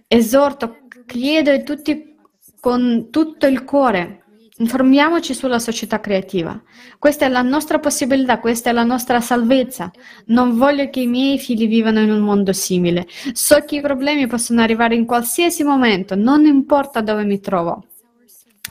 esorto, 0.08 0.78
chiedo 1.06 1.52
a 1.52 1.62
tutti 1.62 2.16
con 2.60 3.08
tutto 3.10 3.48
il 3.48 3.64
cuore 3.64 4.24
Informiamoci 4.58 5.34
sulla 5.34 5.58
società 5.58 6.00
creativa. 6.00 6.62
Questa 7.00 7.26
è 7.26 7.30
la 7.30 7.42
nostra 7.42 7.80
possibilità, 7.80 8.40
questa 8.40 8.70
è 8.70 8.74
la 8.74 8.84
nostra 8.84 9.20
salvezza. 9.20 9.92
Non 10.28 10.58
voglio 10.58 10.92
che 10.92 11.00
i 11.00 11.08
miei 11.08 11.40
figli 11.40 11.68
vivano 11.68 12.00
in 12.02 12.12
un 12.12 12.20
mondo 12.20 12.54
simile. 12.54 13.08
So 13.34 13.64
che 13.66 13.78
i 13.78 13.82
problemi 13.82 14.28
possono 14.28 14.62
arrivare 14.62 14.94
in 14.94 15.06
qualsiasi 15.06 15.64
momento, 15.64 16.14
non 16.16 16.46
importa 16.46 17.02
dove 17.02 17.24
mi 17.24 17.40
trovo. 17.40 17.88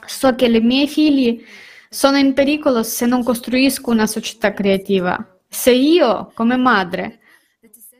So 0.06 0.36
che 0.36 0.46
i 0.46 0.60
miei 0.60 0.86
figli 0.86 1.44
sono 1.88 2.16
in 2.16 2.32
pericolo 2.32 2.84
se 2.84 3.04
non 3.06 3.24
costruisco 3.24 3.90
una 3.90 4.06
società 4.06 4.52
creativa. 4.52 5.31
Se 5.54 5.70
io, 5.70 6.32
come 6.32 6.56
madre, 6.56 7.20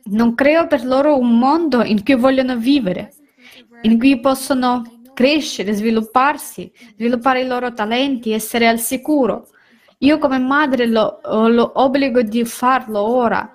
non 0.05 0.33
creo 0.33 0.65
per 0.65 0.83
loro 0.83 1.19
un 1.19 1.37
mondo 1.37 1.83
in 1.83 2.03
cui 2.03 2.15
vogliono 2.15 2.57
vivere, 2.57 3.13
in 3.83 3.99
cui 3.99 4.19
possono 4.19 5.01
crescere, 5.13 5.73
svilupparsi, 5.73 6.71
sviluppare 6.97 7.41
i 7.41 7.47
loro 7.47 7.71
talenti, 7.71 8.31
essere 8.31 8.67
al 8.67 8.79
sicuro. 8.79 9.49
Io 9.99 10.17
come 10.17 10.39
madre 10.39 10.87
lo, 10.87 11.19
ho 11.23 11.47
l'obbligo 11.47 12.23
di 12.23 12.43
farlo 12.43 13.01
ora. 13.01 13.53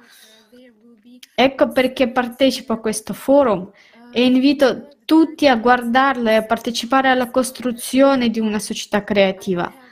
Ecco 1.34 1.68
perché 1.72 2.08
partecipo 2.08 2.74
a 2.74 2.78
questo 2.78 3.12
forum 3.12 3.68
e 4.12 4.24
invito 4.24 4.90
tutti 5.04 5.48
a 5.48 5.56
guardarlo 5.56 6.28
e 6.28 6.36
a 6.36 6.44
partecipare 6.44 7.08
alla 7.08 7.30
costruzione 7.30 8.30
di 8.30 8.38
una 8.38 8.60
società 8.60 9.02
creativa. 9.02 9.86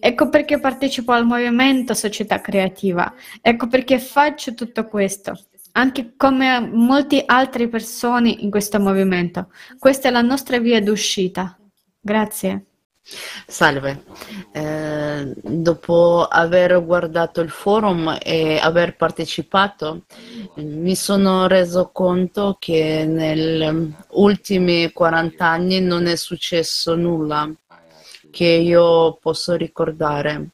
Ecco 0.00 0.28
perché 0.28 0.58
partecipo 0.58 1.12
al 1.12 1.26
movimento 1.26 1.94
Società 1.94 2.40
Creativa. 2.40 3.12
Ecco 3.40 3.68
perché 3.68 3.98
faccio 3.98 4.54
tutto 4.54 4.86
questo 4.88 5.38
anche 5.72 6.14
come 6.16 6.60
molte 6.60 7.22
altre 7.24 7.68
persone 7.68 8.30
in 8.30 8.50
questo 8.50 8.80
movimento. 8.80 9.50
Questa 9.78 10.08
è 10.08 10.10
la 10.10 10.22
nostra 10.22 10.58
via 10.58 10.80
d'uscita. 10.80 11.56
Grazie. 12.00 12.64
Salve, 13.46 14.04
eh, 14.52 15.32
dopo 15.42 16.26
aver 16.30 16.84
guardato 16.84 17.40
il 17.40 17.50
forum 17.50 18.18
e 18.22 18.58
aver 18.62 18.94
partecipato, 18.94 20.04
mi 20.56 20.94
sono 20.94 21.48
reso 21.48 21.90
conto 21.92 22.56
che 22.60 23.04
negli 23.06 23.92
ultimi 24.10 24.92
40 24.92 25.44
anni 25.44 25.80
non 25.80 26.06
è 26.06 26.14
successo 26.14 26.94
nulla 26.94 27.50
che 28.30 28.46
io 28.46 29.18
posso 29.20 29.54
ricordare. 29.54 30.50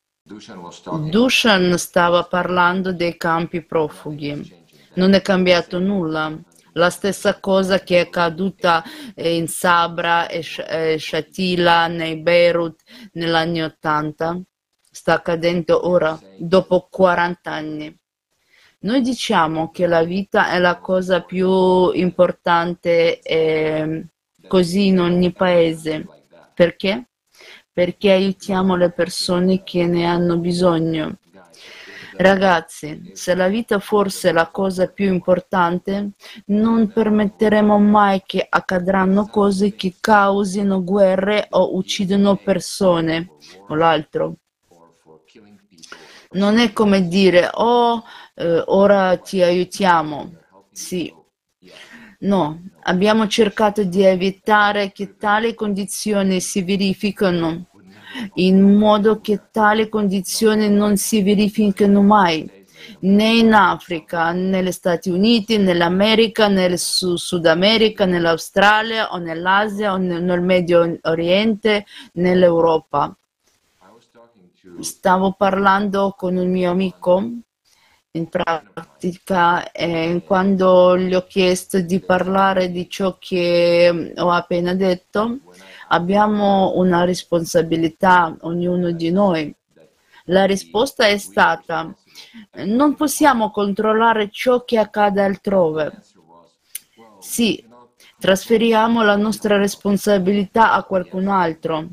Dushan 1.10 1.78
stava 1.78 2.24
parlando 2.24 2.92
dei 2.92 3.16
campi 3.16 3.62
profughi 3.62 4.64
non 4.96 5.14
è 5.14 5.22
cambiato 5.22 5.78
nulla. 5.78 6.36
La 6.72 6.90
stessa 6.90 7.40
cosa 7.40 7.80
che 7.80 7.96
è 7.96 8.00
accaduta 8.00 8.84
in 9.16 9.48
Sabra 9.48 10.28
e 10.28 10.42
Shatila, 10.42 11.86
nei 11.86 12.18
Beirut 12.18 12.82
negli 13.12 13.30
anni 13.32 13.62
Ottanta, 13.62 14.38
sta 14.90 15.14
accadendo 15.14 15.88
ora, 15.88 16.18
dopo 16.36 16.88
40 16.90 17.50
anni. 17.50 17.98
Noi 18.80 19.00
diciamo 19.00 19.70
che 19.70 19.86
la 19.86 20.02
vita 20.02 20.50
è 20.50 20.58
la 20.58 20.78
cosa 20.78 21.22
più 21.22 21.90
importante 21.92 23.20
eh, 23.20 24.06
così 24.46 24.88
in 24.88 25.00
ogni 25.00 25.32
paese. 25.32 26.06
Perché? 26.54 27.08
Perché 27.76 28.10
aiutiamo 28.10 28.74
le 28.74 28.90
persone 28.90 29.62
che 29.62 29.84
ne 29.86 30.06
hanno 30.06 30.38
bisogno 30.38 31.18
Ragazzi, 32.16 33.10
se 33.12 33.34
la 33.34 33.46
vita 33.46 33.78
fosse 33.78 34.32
la 34.32 34.48
cosa 34.48 34.86
più 34.86 35.12
importante, 35.12 36.12
non 36.46 36.90
permetteremo 36.90 37.78
mai 37.78 38.22
che 38.24 38.46
accadranno 38.48 39.26
cose 39.26 39.74
che 39.74 39.96
causino 40.00 40.82
guerre 40.82 41.46
o 41.50 41.76
uccidono 41.76 42.36
persone 42.36 43.32
o 43.68 43.74
l'altro. 43.74 44.36
Non 46.30 46.56
è 46.56 46.72
come 46.72 47.06
dire, 47.06 47.50
oh, 47.52 48.02
eh, 48.34 48.62
ora 48.64 49.18
ti 49.18 49.42
aiutiamo. 49.42 50.32
Sì. 50.72 51.12
No, 52.26 52.60
abbiamo 52.82 53.28
cercato 53.28 53.84
di 53.84 54.02
evitare 54.02 54.90
che 54.90 55.16
tali 55.16 55.54
condizioni 55.54 56.40
si 56.40 56.62
verificano 56.62 57.66
in 58.34 58.76
modo 58.76 59.20
che 59.20 59.42
tali 59.52 59.88
condizioni 59.88 60.68
non 60.68 60.96
si 60.96 61.22
verifichino 61.22 62.02
mai 62.02 62.64
né 63.00 63.28
in 63.28 63.52
Africa, 63.52 64.32
negli 64.32 64.72
Stati 64.72 65.08
Uniti, 65.08 65.58
nell'America, 65.58 66.48
nel 66.48 66.78
Sud 66.78 67.46
America, 67.46 68.06
nell'Australia 68.06 69.12
o 69.12 69.18
nell'Asia 69.18 69.92
o 69.92 69.96
nel 69.96 70.40
Medio 70.40 70.98
Oriente, 71.02 71.86
nell'Europa. 72.14 73.16
Stavo 74.80 75.32
parlando 75.32 76.12
con 76.16 76.34
un 76.34 76.50
mio 76.50 76.72
amico 76.72 77.44
in 78.16 78.28
pratica 78.28 79.70
eh, 79.70 80.22
quando 80.26 80.98
gli 80.98 81.14
ho 81.14 81.24
chiesto 81.24 81.80
di 81.80 82.00
parlare 82.00 82.70
di 82.70 82.88
ciò 82.88 83.16
che 83.18 84.12
ho 84.16 84.30
appena 84.30 84.74
detto 84.74 85.38
abbiamo 85.88 86.72
una 86.76 87.04
responsabilità, 87.04 88.36
ognuno 88.40 88.90
di 88.90 89.10
noi. 89.10 89.54
La 90.24 90.44
risposta 90.44 91.06
è 91.06 91.18
stata, 91.18 91.94
non 92.64 92.94
possiamo 92.96 93.50
controllare 93.50 94.30
ciò 94.30 94.64
che 94.64 94.78
accade 94.78 95.22
altrove. 95.22 96.02
Sì, 97.20 97.64
trasferiamo 98.18 99.02
la 99.04 99.16
nostra 99.16 99.56
responsabilità 99.56 100.72
a 100.72 100.82
qualcun 100.82 101.28
altro 101.28 101.88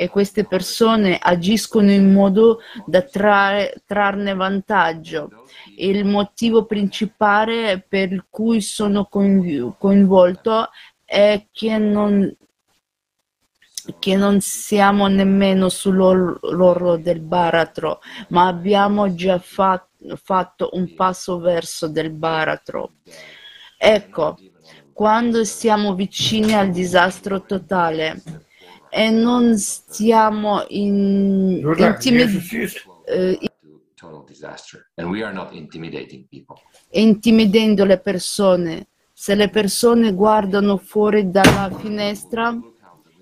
e 0.00 0.08
queste 0.08 0.46
persone 0.46 1.18
agiscono 1.20 1.90
in 1.90 2.10
modo 2.10 2.60
da 2.86 3.02
trarre, 3.02 3.82
trarne 3.84 4.32
vantaggio. 4.32 5.44
Il 5.76 6.06
motivo 6.06 6.64
principale 6.64 7.84
per 7.86 8.24
cui 8.30 8.62
sono 8.62 9.04
coinvolto 9.04 10.70
è 11.04 11.48
che 11.52 11.76
non 11.76 12.34
che 13.98 14.16
non 14.16 14.40
siamo 14.40 15.06
nemmeno 15.06 15.68
sull'orlo 15.68 16.96
del 16.96 17.20
baratro, 17.20 18.00
ma 18.28 18.46
abbiamo 18.46 19.12
già 19.14 19.38
fatto, 19.38 20.16
fatto 20.16 20.70
un 20.72 20.94
passo 20.94 21.38
verso 21.40 21.88
del 21.88 22.10
baratro. 22.10 22.92
Ecco, 23.76 24.38
quando 24.94 25.44
siamo 25.44 25.94
vicini 25.94 26.54
al 26.54 26.70
disastro 26.70 27.42
totale 27.42 28.22
e 28.90 29.10
non 29.10 29.56
stiamo 29.56 30.64
in, 30.68 31.62
intimid- 31.76 32.82
eh, 33.06 33.38
intimidendo 36.90 37.84
le 37.84 37.98
persone, 37.98 38.88
se 39.12 39.34
le 39.34 39.48
persone 39.48 40.12
guardano 40.12 40.76
fuori 40.76 41.30
dalla 41.30 41.70
finestra, 41.78 42.58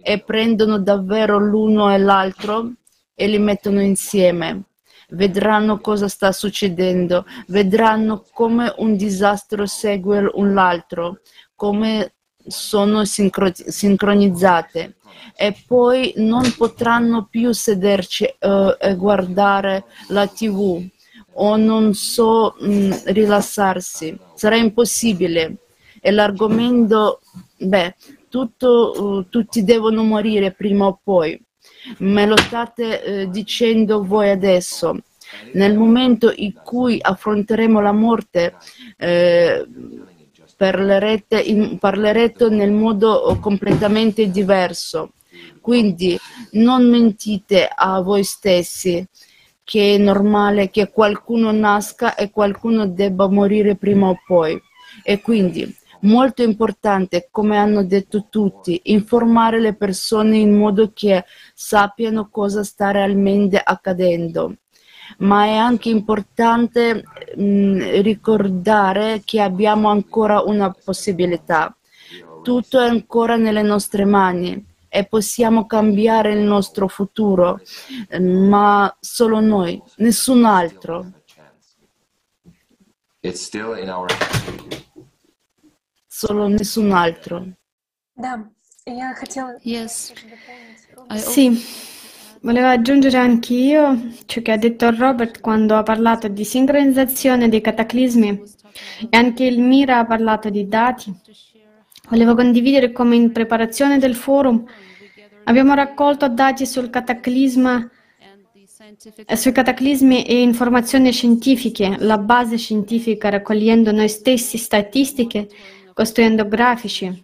e 0.01 0.21
prendono 0.21 0.79
davvero 0.79 1.39
l'uno 1.39 1.93
e 1.93 1.99
l'altro 1.99 2.73
e 3.15 3.27
li 3.27 3.39
mettono 3.39 3.83
insieme. 3.83 4.63
Vedranno 5.11 5.81
cosa 5.81 6.09
sta 6.09 6.33
succedendo, 6.33 7.27
vedranno 7.49 8.25
come 8.33 8.73
un 8.79 8.97
disastro 8.97 9.67
segue 9.67 10.31
un 10.35 10.55
l'altro, 10.55 11.21
come 11.55 12.15
sono 12.49 13.05
sincro- 13.05 13.53
sincronizzate 13.55 14.97
e 15.37 15.55
poi 15.67 16.13
non 16.17 16.53
potranno 16.57 17.29
più 17.31 17.53
sederci 17.53 18.25
uh, 18.25 18.77
e 18.79 18.95
guardare 18.97 19.85
la 20.09 20.27
tv 20.27 20.85
o 21.41 21.57
non 21.57 21.95
so 21.95 22.57
mh, 22.59 22.69
mm, 22.69 22.93
rilassarsi. 23.07 24.19
Sarà 24.35 24.57
impossibile. 24.57 25.57
E 26.01 26.11
l'argomento, 26.11 27.21
beh, 27.57 27.95
tutto, 28.29 28.93
uh, 28.97 29.29
tutti 29.29 29.65
devono 29.65 30.03
morire 30.03 30.53
prima 30.53 30.87
o 30.87 31.01
poi. 31.03 31.41
Me 31.99 32.27
lo 32.27 32.37
state 32.37 33.03
eh, 33.03 33.29
dicendo 33.31 34.05
voi 34.05 34.31
adesso. 34.31 34.97
Nel 35.53 35.77
momento 35.77 36.33
in 36.35 36.55
cui 36.63 36.99
affronteremo 37.01 37.81
la 37.81 37.93
morte, 37.93 38.55
eh, 38.97 39.67
parlerete, 40.59 41.41
in, 41.41 41.79
parlerete 41.79 42.49
nel 42.49 42.73
modo 42.73 43.39
completamente 43.41 44.29
diverso. 44.29 45.13
Quindi 45.61 46.19
non 46.53 46.91
mentite 46.91 47.71
a 47.73 48.01
voi 48.01 48.25
stessi 48.25 49.07
che 49.63 49.95
è 49.95 49.99
normale 49.99 50.71
che 50.71 50.91
qualcuno 50.91 51.53
nasca 51.53 52.17
e 52.17 52.31
qualcuno 52.31 52.89
debba 52.89 53.29
morire 53.29 53.77
prima 53.77 54.09
o 54.09 54.19
poi. 54.27 54.61
E 55.05 55.21
quindi 55.21 55.73
molto 56.01 56.43
importante, 56.43 57.29
come 57.31 57.57
hanno 57.57 57.85
detto 57.85 58.27
tutti, 58.29 58.81
informare 58.85 59.61
le 59.61 59.75
persone 59.75 60.39
in 60.39 60.57
modo 60.57 60.91
che 60.93 61.25
sappiano 61.55 62.31
cosa 62.31 62.65
sta 62.65 62.91
realmente 62.91 63.61
accadendo. 63.63 64.55
Ma 65.19 65.45
è 65.45 65.55
anche 65.57 65.89
importante 65.89 67.05
mh, 67.37 68.01
ricordare 68.03 69.23
che 69.25 69.41
abbiamo 69.41 69.89
ancora 69.89 70.43
una 70.43 70.71
possibilità. 70.71 71.75
Tutto 72.43 72.81
è 72.81 72.87
ancora 72.87 73.37
nelle 73.37 73.63
nostre 73.63 74.05
mani 74.05 74.65
e 74.89 75.05
possiamo 75.05 75.67
cambiare 75.67 76.33
il 76.33 76.41
nostro 76.41 76.89
futuro, 76.89 77.61
ma 78.21 78.97
solo 79.01 79.41
noi, 79.41 79.83
nessun 79.97 80.45
altro. 80.45 81.13
Solo 86.07 86.49
nessun 86.49 86.93
altro. 86.93 87.47
Sì, 91.17 91.65
volevo 92.41 92.69
aggiungere 92.69 93.17
anch'io 93.17 94.11
ciò 94.27 94.41
che 94.41 94.53
ha 94.53 94.57
detto 94.57 94.91
Robert 94.91 95.41
quando 95.41 95.77
ha 95.77 95.83
parlato 95.83 96.29
di 96.29 96.45
sincronizzazione 96.45 97.49
dei 97.49 97.61
cataclismi 97.61 98.43
e 99.11 99.17
anche 99.17 99.45
il 99.45 99.61
Mira 99.61 99.99
ha 99.99 100.07
parlato 100.07 100.51
di 100.51 100.67
dati. 100.69 101.13
Volevo 102.09 102.35
condividere 102.35 102.93
come 102.93 103.17
in 103.17 103.33
preparazione 103.33 103.99
del 103.99 104.15
forum 104.15 104.65
abbiamo 105.45 105.75
raccolto 105.75 106.29
dati 106.29 106.67
sul 106.67 106.91
cataclisma 106.91 107.91
eh, 109.27 109.37
sui 109.37 109.53
cataclismi 109.53 110.25
e 110.25 110.41
informazioni 110.41 111.13
scientifiche, 111.13 111.97
la 111.99 112.19
base 112.19 112.57
scientifica 112.57 113.29
raccogliendo 113.29 113.93
noi 113.93 114.09
stessi 114.09 114.57
statistiche, 114.57 115.49
costruendo 115.93 116.47
grafici. 116.49 117.23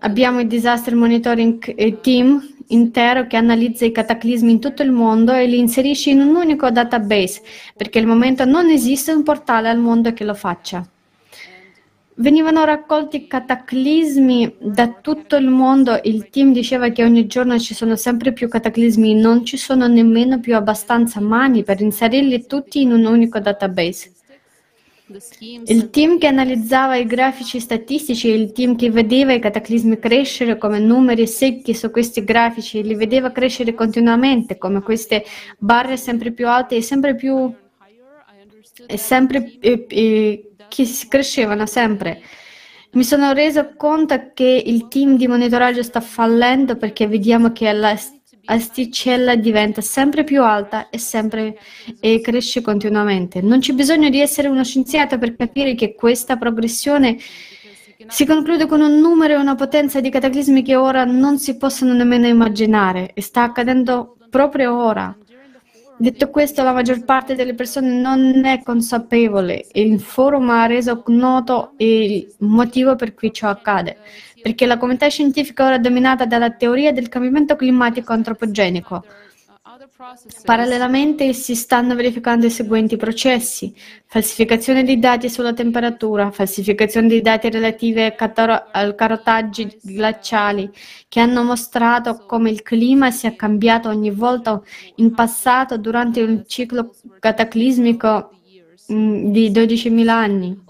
Abbiamo 0.00 0.40
il 0.40 0.46
Disaster 0.46 0.94
Monitoring 0.94 2.00
Team 2.00 2.40
intero 2.70 3.26
che 3.26 3.36
analizza 3.36 3.84
i 3.84 3.92
cataclismi 3.92 4.50
in 4.50 4.60
tutto 4.60 4.82
il 4.82 4.90
mondo 4.90 5.32
e 5.32 5.46
li 5.46 5.58
inserisce 5.58 6.10
in 6.10 6.20
un 6.20 6.34
unico 6.34 6.70
database, 6.70 7.42
perché 7.76 7.98
al 7.98 8.06
momento 8.06 8.44
non 8.44 8.68
esiste 8.68 9.12
un 9.12 9.22
portale 9.22 9.68
al 9.68 9.78
mondo 9.78 10.12
che 10.12 10.24
lo 10.24 10.34
faccia. 10.34 10.84
Venivano 12.14 12.64
raccolti 12.64 13.26
cataclismi 13.26 14.56
da 14.58 14.88
tutto 15.00 15.36
il 15.36 15.48
mondo. 15.48 15.98
Il 16.02 16.28
team 16.28 16.52
diceva 16.52 16.90
che 16.90 17.02
ogni 17.02 17.26
giorno 17.26 17.58
ci 17.58 17.72
sono 17.72 17.96
sempre 17.96 18.32
più 18.34 18.46
cataclismi, 18.46 19.14
non 19.14 19.44
ci 19.46 19.56
sono 19.56 19.86
nemmeno 19.86 20.38
più 20.38 20.54
abbastanza 20.54 21.18
mani 21.20 21.62
per 21.62 21.80
inserirli 21.80 22.46
tutti 22.46 22.82
in 22.82 22.92
un 22.92 23.06
unico 23.06 23.38
database. 23.38 24.12
Il 25.66 25.90
team 25.90 26.18
che 26.18 26.28
analizzava 26.28 26.94
i 26.94 27.04
grafici 27.04 27.58
statistici 27.58 28.28
e 28.28 28.34
il 28.34 28.52
team 28.52 28.76
che 28.76 28.90
vedeva 28.90 29.32
i 29.32 29.40
cataclismi 29.40 29.98
crescere 29.98 30.56
come 30.56 30.78
numeri 30.78 31.26
secchi 31.26 31.74
su 31.74 31.90
questi 31.90 32.22
grafici, 32.22 32.82
li 32.82 32.94
vedeva 32.94 33.32
crescere 33.32 33.74
continuamente 33.74 34.56
come 34.56 34.80
queste 34.82 35.24
barre 35.58 35.96
sempre 35.96 36.30
più 36.30 36.46
alte 36.46 36.76
e 36.76 36.82
sempre 36.82 37.16
più 37.16 37.52
e 38.86 38.96
sempre 38.96 39.56
e, 39.60 39.86
e, 39.88 40.50
che 40.68 40.88
crescevano 41.08 41.66
sempre. 41.66 42.22
Mi 42.92 43.04
sono 43.04 43.32
reso 43.32 43.74
conto 43.76 44.30
che 44.32 44.62
il 44.64 44.86
team 44.88 45.16
di 45.16 45.26
monitoraggio 45.26 45.82
sta 45.82 46.00
fallendo 46.00 46.76
perché 46.76 47.06
vediamo 47.06 47.52
che 47.52 47.72
la 47.72 47.96
asticella 48.50 49.36
diventa 49.36 49.80
sempre 49.80 50.24
più 50.24 50.42
alta 50.42 50.88
e, 50.90 50.98
sempre, 50.98 51.58
e 52.00 52.20
cresce 52.20 52.60
continuamente. 52.60 53.40
Non 53.40 53.60
c'è 53.60 53.72
bisogno 53.72 54.08
di 54.08 54.20
essere 54.20 54.48
uno 54.48 54.64
scienziato 54.64 55.18
per 55.18 55.36
capire 55.36 55.74
che 55.74 55.94
questa 55.94 56.36
progressione 56.36 57.16
si 58.08 58.26
conclude 58.26 58.66
con 58.66 58.80
un 58.80 58.98
numero 58.98 59.34
e 59.34 59.36
una 59.36 59.54
potenza 59.54 60.00
di 60.00 60.10
cataclismi 60.10 60.62
che 60.62 60.74
ora 60.74 61.04
non 61.04 61.38
si 61.38 61.56
possono 61.56 61.92
nemmeno 61.92 62.26
immaginare 62.26 63.12
e 63.14 63.22
sta 63.22 63.42
accadendo 63.42 64.16
proprio 64.30 64.76
ora. 64.76 65.16
Detto 66.00 66.30
questo, 66.30 66.62
la 66.62 66.72
maggior 66.72 67.04
parte 67.04 67.34
delle 67.34 67.52
persone 67.52 67.92
non 67.92 68.46
è 68.46 68.62
consapevole 68.62 69.66
e 69.66 69.82
il 69.82 70.00
forum 70.00 70.48
ha 70.48 70.64
reso 70.64 71.02
noto 71.08 71.74
il 71.76 72.26
motivo 72.38 72.96
per 72.96 73.12
cui 73.12 73.30
ciò 73.34 73.50
accade, 73.50 73.98
perché 74.40 74.64
la 74.64 74.78
comunità 74.78 75.08
scientifica 75.08 75.66
ora 75.66 75.74
è 75.74 75.78
dominata 75.78 76.24
dalla 76.24 76.52
teoria 76.52 76.90
del 76.90 77.10
cambiamento 77.10 77.54
climatico 77.54 78.14
antropogenico, 78.14 79.04
Parallelamente 80.46 81.34
si 81.34 81.54
stanno 81.54 81.94
verificando 81.94 82.46
i 82.46 82.50
seguenti 82.50 82.96
processi: 82.96 83.74
falsificazione 84.06 84.82
di 84.82 84.98
dati 84.98 85.28
sulla 85.28 85.52
temperatura, 85.52 86.30
falsificazione 86.30 87.06
di 87.08 87.20
dati 87.20 87.50
relativi 87.50 88.00
ai 88.00 88.14
carotaggi 88.16 89.78
glaciali, 89.82 90.70
che 91.06 91.20
hanno 91.20 91.42
mostrato 91.42 92.24
come 92.26 92.48
il 92.48 92.62
clima 92.62 93.10
sia 93.10 93.36
cambiato 93.36 93.90
ogni 93.90 94.10
volta 94.10 94.62
in 94.96 95.12
passato 95.12 95.76
durante 95.76 96.22
un 96.22 96.44
ciclo 96.46 96.94
cataclismico 97.18 98.30
di 98.86 99.50
12.000 99.50 100.08
anni. 100.08 100.68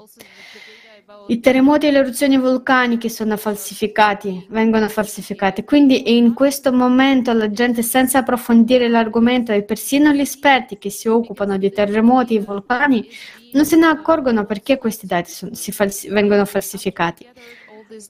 I 1.30 1.38
terremoti 1.38 1.86
e 1.86 1.92
le 1.92 1.98
eruzioni 1.98 2.36
vulcaniche 2.38 3.08
sono 3.08 3.36
falsificati, 3.36 4.46
vengono 4.48 4.88
falsificati. 4.88 5.62
Quindi 5.62 6.16
in 6.16 6.34
questo 6.34 6.72
momento 6.72 7.32
la 7.32 7.48
gente, 7.52 7.84
senza 7.84 8.18
approfondire 8.18 8.88
l'argomento, 8.88 9.52
e 9.52 9.62
persino 9.62 10.10
gli 10.10 10.18
esperti 10.18 10.76
che 10.76 10.90
si 10.90 11.06
occupano 11.06 11.56
di 11.56 11.70
terremoti 11.70 12.34
e 12.34 12.40
vulcani, 12.40 13.08
non 13.52 13.64
se 13.64 13.76
ne 13.76 13.86
accorgono 13.86 14.44
perché 14.44 14.76
questi 14.76 15.06
dati 15.06 15.30
sono, 15.30 15.52
falsi- 15.54 16.08
vengono 16.08 16.44
falsificati. 16.44 17.28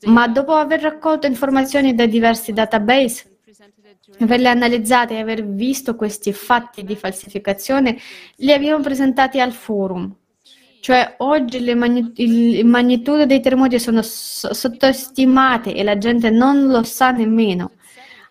Ma 0.07 0.27
dopo 0.27 0.55
aver 0.55 0.81
raccolto 0.81 1.27
informazioni 1.27 1.95
da 1.95 2.07
diversi 2.07 2.55
database, 2.55 3.37
averle 4.19 4.49
analizzate 4.49 5.13
e 5.13 5.19
aver 5.19 5.45
visto 5.45 5.95
questi 5.95 6.33
fatti 6.33 6.85
di 6.85 6.97
falsificazione, 6.97 7.99
li 8.37 8.51
abbiamo 8.51 8.83
presentati 8.83 9.41
al 9.41 9.53
forum 9.53 10.11
cioè 10.81 11.15
oggi 11.19 11.61
le 11.61 11.75
magni- 11.75 12.13
dei 12.13 13.41
terremoti 13.41 13.79
sono 13.79 14.03
so- 14.03 14.53
sottostimate 14.53 15.75
e 15.75 15.83
la 15.83 15.99
gente 15.99 16.31
non 16.31 16.67
lo 16.67 16.83
sa 16.83 17.11
nemmeno. 17.11 17.73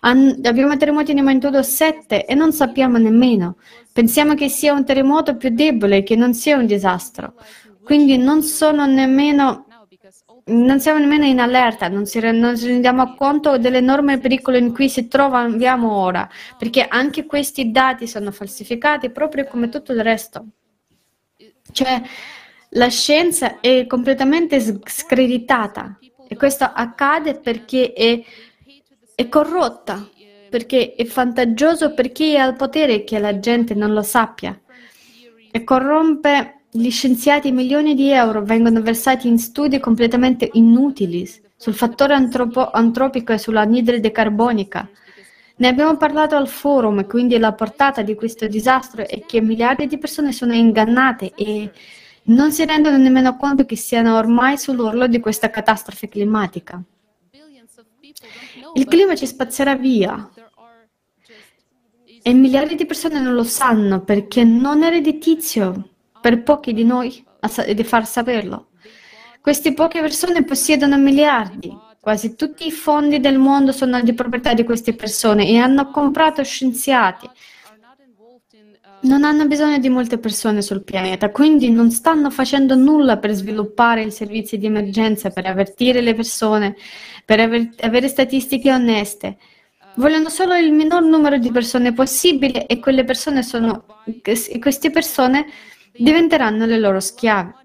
An- 0.02 0.39
abbiamo 0.43 0.76
terremoti 0.78 1.14
di 1.14 1.22
magnitudo 1.22 1.62
7 1.62 2.26
e 2.26 2.34
non 2.34 2.52
sappiamo 2.52 2.97
nemmeno. 2.97 3.58
Pensiamo 3.91 4.34
che 4.34 4.50
sia 4.50 4.74
un 4.74 4.86
terremoto 4.86 5.36
più 5.36 5.50
debole, 5.50 6.04
che 6.04 6.16
non 6.16 6.34
sia 6.34 6.58
un 6.58 6.66
disastro. 6.66 7.34
Quindi 7.84 8.18
non 8.18 8.41
sono 8.43 8.86
nemmeno 8.86 9.66
non 10.50 10.80
siamo 10.80 11.00
nemmeno 11.00 11.26
in 11.26 11.39
allerta, 11.39 11.88
non 11.89 12.08
ci 12.08 12.20
rendiamo 12.20 13.14
conto 13.16 13.58
dell'enorme 13.60 14.18
pericolo 14.18 14.58
in 14.58 14.74
cui 14.74 14.89
ci 14.89 15.08
troviamo 15.08 15.91
ora, 15.91 16.28
perché 16.58 16.86
anche 16.88 17.26
questi 17.26 17.70
dati 17.72 18.08
sono 18.08 18.32
falsificati 18.32 19.12
proprio 19.12 19.45
come 19.45 19.70
tutto 19.70 19.91
il 19.91 20.02
resto. 20.02 20.45
Cioè, 21.72 22.02
la 22.74 22.90
scienza 22.90 23.60
è 23.60 23.86
completamente 23.88 24.60
screditata 24.86 25.98
e 26.28 26.36
questo 26.36 26.66
accade 26.66 27.36
perché 27.36 27.94
è, 27.94 28.22
è 29.16 29.28
corrotta, 29.28 30.08
perché 30.50 30.94
è 30.94 31.04
vantaggioso 31.06 31.94
per 31.94 32.12
chi 32.12 32.34
è 32.34 32.38
al 32.38 32.56
potere 32.56 33.04
che 33.04 33.18
la 33.20 33.40
gente 33.40 33.74
non 33.74 33.94
lo 33.94 34.04
sappia 34.04 34.60
e 35.52 35.64
corrompe 35.64 36.62
gli 36.72 36.92
scienziati 36.92 37.52
milioni 37.52 37.96
di 37.96 38.12
euro 38.12 38.44
vengono 38.44 38.82
versati 38.82 39.28
in 39.28 39.40
studi 39.40 39.80
completamente 39.80 40.48
inutili 40.54 41.28
sul 41.56 41.74
fattore 41.74 42.14
antropo- 42.14 42.70
antropico 42.70 43.34
e 43.34 43.40
sull'anidride 43.40 44.12
carbonica. 44.12 44.88
Ne 45.58 45.68
abbiamo 45.68 45.98
parlato 45.98 46.36
al 46.36 46.48
forum, 46.48 47.06
quindi 47.06 47.38
la 47.38 47.54
portata 47.54 48.02
di 48.02 48.16
questo 48.16 48.48
disastro 48.48 49.06
è 49.06 49.26
che 49.26 49.42
miliardi 49.42 49.88
di 49.88 49.98
persone 49.98 50.32
sono 50.32 50.54
ingannate 50.54 51.34
e 51.36 51.72
non 52.24 52.52
si 52.52 52.66
rendono 52.66 52.98
nemmeno 52.98 53.36
conto 53.38 53.66
che 53.66 53.76
siano 53.76 54.18
ormai 54.18 54.58
sull'orlo 54.58 55.08
di 55.08 55.20
questa 55.20 55.50
catastrofe 55.50 56.08
climatica. 56.08 56.82
Il 58.74 58.86
clima 58.86 59.16
ci 59.16 59.26
spazzerà 59.26 59.76
via 59.76 60.30
e 62.22 62.34
miliardi 62.34 62.76
di 62.76 62.86
persone 62.86 63.20
non 63.20 63.34
lo 63.34 63.44
sanno 63.44 64.02
perché 64.04 64.44
non 64.44 64.84
è 64.84 64.90
redditizio 64.90 65.90
per 66.22 66.44
pochi 66.44 66.74
di 66.74 66.84
noi 66.84 67.26
di 67.74 67.84
far 67.84 68.06
saperlo. 68.06 68.68
Queste 69.42 69.74
poche 69.74 70.02
persone 70.02 70.44
possiedono 70.44 70.98
miliardi. 70.98 71.76
Quasi 72.02 72.36
tutti 72.36 72.66
i 72.68 72.72
fondi 72.72 73.20
del 73.20 73.38
mondo 73.38 73.72
sono 73.72 74.02
di 74.02 74.14
proprietà 74.14 74.54
di 74.54 74.64
queste 74.64 74.94
persone 74.94 75.48
e 75.48 75.58
hanno 75.58 75.90
comprato 75.92 76.44
scienziati, 76.44 77.30
non 79.02 79.24
hanno 79.24 79.47
bisogno 79.47 79.78
di 79.78 79.89
molte 79.89 80.18
persone 80.18 80.62
sul 80.62 80.84
pianeta, 80.84 81.30
quindi 81.30 81.72
non 81.72 81.91
stanno 81.91 82.30
facendo 82.30 82.76
nulla 82.76 83.18
per 83.18 83.32
sviluppare 83.32 84.04
i 84.04 84.12
servizi 84.12 84.58
di 84.58 84.66
emergenza, 84.66 85.30
per 85.30 85.45
avvertire 85.45 86.02
le 86.02 86.14
persone, 86.14 86.76
per 87.24 87.39
aver, 87.39 87.70
avere 87.80 88.08
statistiche 88.08 88.72
oneste. 88.72 89.38
Vogliono 89.95 90.30
solo 90.30 90.56
il 90.56 90.72
minor 90.72 91.04
numero 91.04 91.38
di 91.38 91.52
persone 91.52 91.93
possibile 91.93 92.66
e 92.66 92.80
quelle 92.80 93.04
persone 93.04 93.43
sono, 93.43 93.86
queste 94.60 94.91
persone 94.91 95.45
diventeranno 95.93 96.66
le 96.66 96.80
loro 96.80 97.00
schiave. 97.00 97.56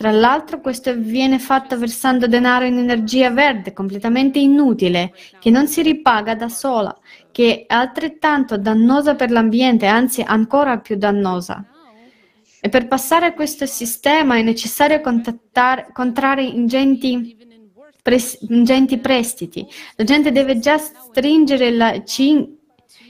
Tra 0.00 0.12
l'altro 0.12 0.60
questo 0.60 0.94
viene 0.96 1.38
fatto 1.38 1.78
versando 1.78 2.26
denaro 2.26 2.64
in 2.64 2.78
energia 2.78 3.28
verde 3.28 3.74
completamente 3.74 4.38
inutile, 4.38 5.12
che 5.38 5.50
non 5.50 5.68
si 5.68 5.82
ripaga 5.82 6.34
da 6.34 6.48
sola, 6.48 6.98
che 7.32 7.66
è 7.66 7.74
altrettanto 7.74 8.56
dannosa 8.56 9.14
per 9.14 9.30
l'ambiente, 9.30 9.86
anzi 9.86 10.22
ancora 10.22 10.78
più 10.78 10.96
dannosa. 10.96 11.64
E 12.60 12.68
per 12.68 12.88
passare 12.88 13.26
a 13.26 13.32
questo 13.32 13.64
sistema 13.64 14.36
è 14.36 14.42
necessario 14.42 15.00
contrarre 15.00 16.42
ingenti, 16.42 17.36
pres- 18.02 18.38
ingenti, 18.48 18.98
prestiti. 18.98 19.66
La 19.96 20.04
gente 20.04 20.30
deve 20.30 20.58
già 20.58 20.76
stringere 20.76 21.70
la 21.70 22.02
cin- 22.04 22.58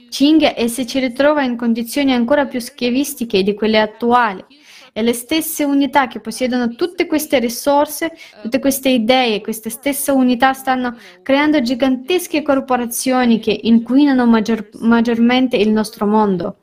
cinghia 0.08 0.54
e 0.54 0.68
se 0.68 0.86
ci 0.86 1.00
ritrova 1.00 1.42
in 1.42 1.56
condizioni 1.56 2.12
ancora 2.12 2.46
più 2.46 2.60
schiavistiche 2.60 3.42
di 3.42 3.54
quelle 3.54 3.80
attuali. 3.80 4.44
E 4.92 5.02
le 5.02 5.12
stesse 5.12 5.64
unità 5.64 6.06
che 6.06 6.20
possiedono 6.20 6.74
tutte 6.74 7.06
queste 7.06 7.38
risorse, 7.38 8.12
tutte 8.42 8.58
queste 8.58 8.88
idee, 8.88 9.40
queste 9.40 9.70
stesse 9.70 10.10
unità 10.10 10.52
stanno 10.52 10.96
creando 11.22 11.60
gigantesche 11.60 12.42
corporazioni 12.42 13.38
che 13.38 13.58
inquinano 13.62 14.26
maggior- 14.26 14.68
maggiormente 14.80 15.56
il 15.56 15.70
nostro 15.70 16.06
mondo. 16.06 16.56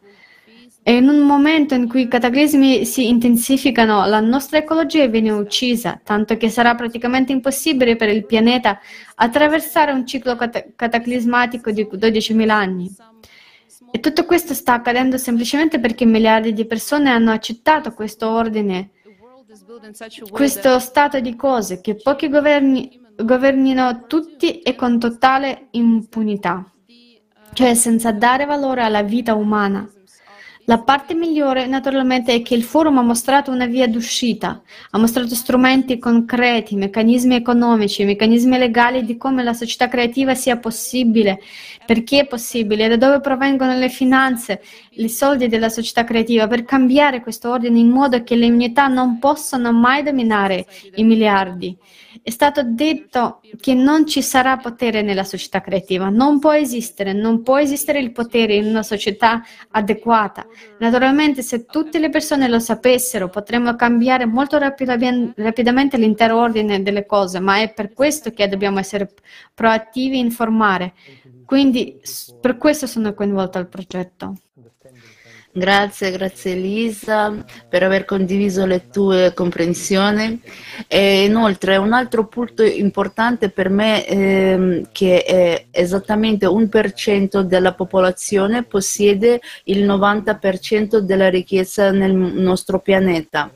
E 0.87 0.95
in 0.95 1.09
un 1.09 1.19
momento 1.19 1.73
in 1.73 1.89
cui 1.89 2.03
i 2.03 2.07
cataclismi 2.07 2.85
si 2.85 3.09
intensificano, 3.09 4.05
la 4.05 4.21
nostra 4.21 4.59
ecologia 4.59 5.05
viene 5.07 5.31
uccisa, 5.31 5.99
tanto 6.01 6.37
che 6.37 6.47
sarà 6.47 6.75
praticamente 6.75 7.33
impossibile 7.33 7.97
per 7.97 8.07
il 8.07 8.25
pianeta 8.25 8.79
attraversare 9.15 9.91
un 9.91 10.07
ciclo 10.07 10.37
cat- 10.37 10.75
cataclismatico 10.77 11.71
di 11.71 11.85
12.000 11.91 12.49
anni. 12.49 12.89
E 13.91 13.99
tutto 13.99 14.25
questo 14.25 14.53
sta 14.53 14.73
accadendo 14.73 15.17
semplicemente 15.17 15.79
perché 15.79 16.05
miliardi 16.05 16.53
di 16.53 16.65
persone 16.65 17.09
hanno 17.09 17.31
accettato 17.31 17.93
questo 17.93 18.29
ordine, 18.29 18.91
questo 20.29 20.79
stato 20.79 21.19
di 21.19 21.35
cose, 21.35 21.81
che 21.81 21.95
pochi 21.95 22.29
governi 22.29 23.05
governino 23.23 24.05
tutti 24.05 24.59
e 24.61 24.75
con 24.75 24.99
totale 24.99 25.67
impunità, 25.71 26.71
cioè 27.53 27.73
senza 27.73 28.11
dare 28.11 28.45
valore 28.45 28.81
alla 28.83 29.01
vita 29.01 29.33
umana. 29.33 29.89
La 30.69 30.79
parte 30.79 31.13
migliore 31.13 31.65
naturalmente 31.65 32.33
è 32.33 32.41
che 32.41 32.53
il 32.53 32.61
forum 32.61 32.97
ha 32.97 33.01
mostrato 33.01 33.51
una 33.51 33.67
via 33.67 33.87
d'uscita, 33.87 34.61
ha 34.91 34.97
mostrato 34.97 35.33
strumenti 35.33 35.97
concreti, 35.97 36.75
meccanismi 36.75 37.35
economici, 37.35 38.03
meccanismi 38.03 38.57
legali 38.57 39.05
di 39.05 39.15
come 39.15 39.43
la 39.43 39.53
società 39.53 39.87
creativa 39.87 40.35
sia 40.35 40.57
possibile, 40.57 41.39
perché 41.87 42.19
è 42.19 42.27
possibile, 42.27 42.89
da 42.89 42.97
dove 42.97 43.21
provengono 43.21 43.73
le 43.77 43.87
finanze, 43.87 44.61
i 44.91 45.07
soldi 45.07 45.47
della 45.47 45.69
società 45.69 46.03
creativa 46.03 46.45
per 46.45 46.65
cambiare 46.65 47.21
questo 47.21 47.49
ordine 47.49 47.79
in 47.79 47.87
modo 47.87 48.21
che 48.23 48.35
le 48.35 48.49
unità 48.49 48.87
non 48.87 49.19
possano 49.19 49.71
mai 49.71 50.03
dominare 50.03 50.65
i 50.95 51.03
miliardi. 51.05 51.77
È 52.21 52.29
stato 52.29 52.61
detto 52.63 53.39
che 53.61 53.73
non 53.73 54.05
ci 54.05 54.21
sarà 54.21 54.57
potere 54.57 55.01
nella 55.01 55.23
società 55.23 55.61
creativa, 55.61 56.09
non 56.09 56.39
può 56.39 56.51
esistere, 56.51 57.13
non 57.13 57.41
può 57.41 57.57
esistere 57.57 57.99
il 57.99 58.11
potere 58.11 58.55
in 58.55 58.65
una 58.65 58.83
società 58.83 59.41
adeguata. 59.71 60.45
Naturalmente 60.79 61.41
se 61.41 61.65
tutte 61.65 61.99
le 61.99 62.09
persone 62.09 62.49
lo 62.49 62.59
sapessero 62.59 63.29
potremmo 63.29 63.75
cambiare 63.75 64.25
molto 64.25 64.57
rapidamente 64.57 65.95
l'intero 65.95 66.37
ordine 66.37 66.83
delle 66.83 67.05
cose, 67.05 67.39
ma 67.39 67.61
è 67.61 67.71
per 67.71 67.93
questo 67.93 68.31
che 68.31 68.49
dobbiamo 68.49 68.79
essere 68.79 69.09
proattivi 69.53 70.17
e 70.17 70.19
informare. 70.19 70.93
Quindi 71.47 72.01
per 72.41 72.57
questo 72.57 72.87
sono 72.87 73.13
coinvolta 73.13 73.57
al 73.57 73.69
progetto. 73.69 74.35
Grazie, 75.49 76.11
grazie 76.11 76.51
Elisa 76.51 77.43
per 77.67 77.81
aver 77.83 78.03
condiviso 78.03 78.65
le 78.65 78.89
tue 78.89 79.31
comprensioni. 79.33 80.41
E 80.87 81.23
inoltre 81.23 81.77
un 81.77 81.93
altro 81.93 82.27
punto 82.27 82.63
importante 82.63 83.49
per 83.49 83.69
me 83.69 84.05
ehm, 84.05 84.89
che 84.91 85.23
è 85.23 85.67
esattamente 85.71 86.45
un 86.45 86.67
per 86.67 86.91
cento 86.91 87.43
della 87.43 87.73
popolazione 87.73 88.63
possiede 88.63 89.39
il 89.63 89.83
90% 89.85 90.97
della 90.97 91.29
ricchezza 91.29 91.91
nel 91.91 92.13
nostro 92.13 92.79
pianeta. 92.79 93.49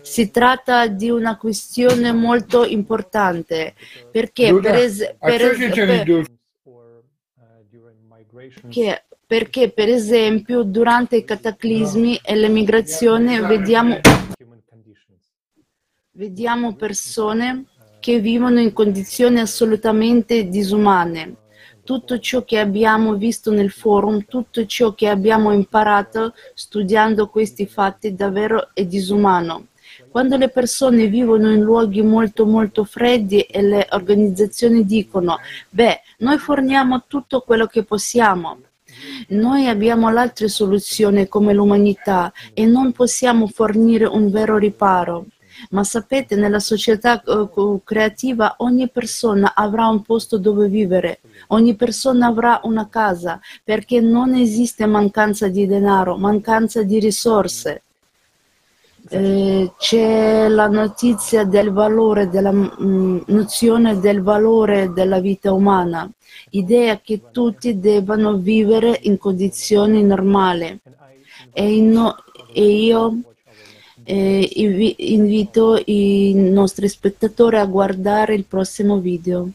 Si 0.00 0.30
tratta 0.30 0.86
di 0.86 1.10
una 1.10 1.36
questione 1.36 2.10
molto 2.12 2.64
importante 2.64 3.74
perché 4.10 4.58
per, 4.58 4.74
es- 4.76 5.14
per, 5.20 5.40
es- 5.42 5.58
per 8.48 8.68
che 8.68 9.02
perché 9.26 9.70
per 9.70 9.88
esempio 9.88 10.62
durante 10.62 11.16
i 11.16 11.24
cataclismi 11.24 12.20
e 12.22 12.36
l'emigrazione 12.36 13.40
vediamo, 13.40 13.98
vediamo 16.12 16.74
persone 16.76 17.64
che 18.00 18.20
vivono 18.20 18.60
in 18.60 18.72
condizioni 18.72 19.40
assolutamente 19.40 20.48
disumane. 20.48 21.36
Tutto 21.84 22.18
ciò 22.18 22.44
che 22.44 22.58
abbiamo 22.58 23.14
visto 23.14 23.50
nel 23.50 23.70
forum, 23.70 24.24
tutto 24.26 24.64
ciò 24.66 24.94
che 24.94 25.08
abbiamo 25.08 25.52
imparato 25.52 26.34
studiando 26.54 27.28
questi 27.28 27.66
fatti 27.66 28.14
davvero 28.14 28.70
è 28.72 28.84
disumano. 28.84 29.68
Quando 30.10 30.36
le 30.36 30.48
persone 30.48 31.08
vivono 31.08 31.50
in 31.50 31.60
luoghi 31.60 32.02
molto 32.02 32.46
molto 32.46 32.84
freddi 32.84 33.40
e 33.40 33.62
le 33.62 33.86
organizzazioni 33.90 34.84
dicono, 34.84 35.38
beh, 35.70 36.00
noi 36.24 36.38
forniamo 36.38 37.04
tutto 37.06 37.42
quello 37.42 37.66
che 37.66 37.84
possiamo, 37.84 38.58
noi 39.28 39.68
abbiamo 39.68 40.08
l'altra 40.08 40.48
soluzione 40.48 41.28
come 41.28 41.52
l'umanità 41.52 42.32
e 42.54 42.64
non 42.64 42.92
possiamo 42.92 43.46
fornire 43.46 44.06
un 44.06 44.30
vero 44.30 44.56
riparo. 44.56 45.26
Ma 45.70 45.84
sapete, 45.84 46.34
nella 46.34 46.58
società 46.58 47.22
uh, 47.24 47.80
creativa 47.84 48.54
ogni 48.58 48.88
persona 48.88 49.52
avrà 49.54 49.86
un 49.86 50.02
posto 50.02 50.38
dove 50.38 50.68
vivere, 50.68 51.20
ogni 51.48 51.76
persona 51.76 52.26
avrà 52.26 52.60
una 52.64 52.88
casa, 52.88 53.38
perché 53.62 54.00
non 54.00 54.34
esiste 54.34 54.86
mancanza 54.86 55.48
di 55.48 55.66
denaro, 55.66 56.16
mancanza 56.16 56.82
di 56.82 56.98
risorse. 56.98 57.83
Eh, 59.08 59.72
c'è 59.76 60.48
la 60.48 60.66
notizia 60.66 61.44
del 61.44 61.70
valore, 61.72 62.28
della 62.28 62.52
mh, 62.52 62.72
mm, 62.82 63.18
nozione 63.26 64.00
del 64.00 64.22
valore 64.22 64.92
della 64.92 65.20
vita 65.20 65.52
umana 65.52 66.10
idea 66.50 67.00
che 67.00 67.30
tutti 67.30 67.78
debbano 67.78 68.36
vivere 68.36 68.98
in 69.02 69.18
condizioni 69.18 70.02
normali. 70.02 70.80
E, 71.52 71.80
no, 71.80 72.16
e 72.52 72.64
io 72.64 73.20
eh, 74.04 74.48
invito 74.96 75.80
i 75.86 76.32
nostri 76.34 76.88
spettatori 76.88 77.56
a 77.56 77.66
guardare 77.66 78.34
il 78.34 78.44
prossimo 78.44 78.98
video. 78.98 79.48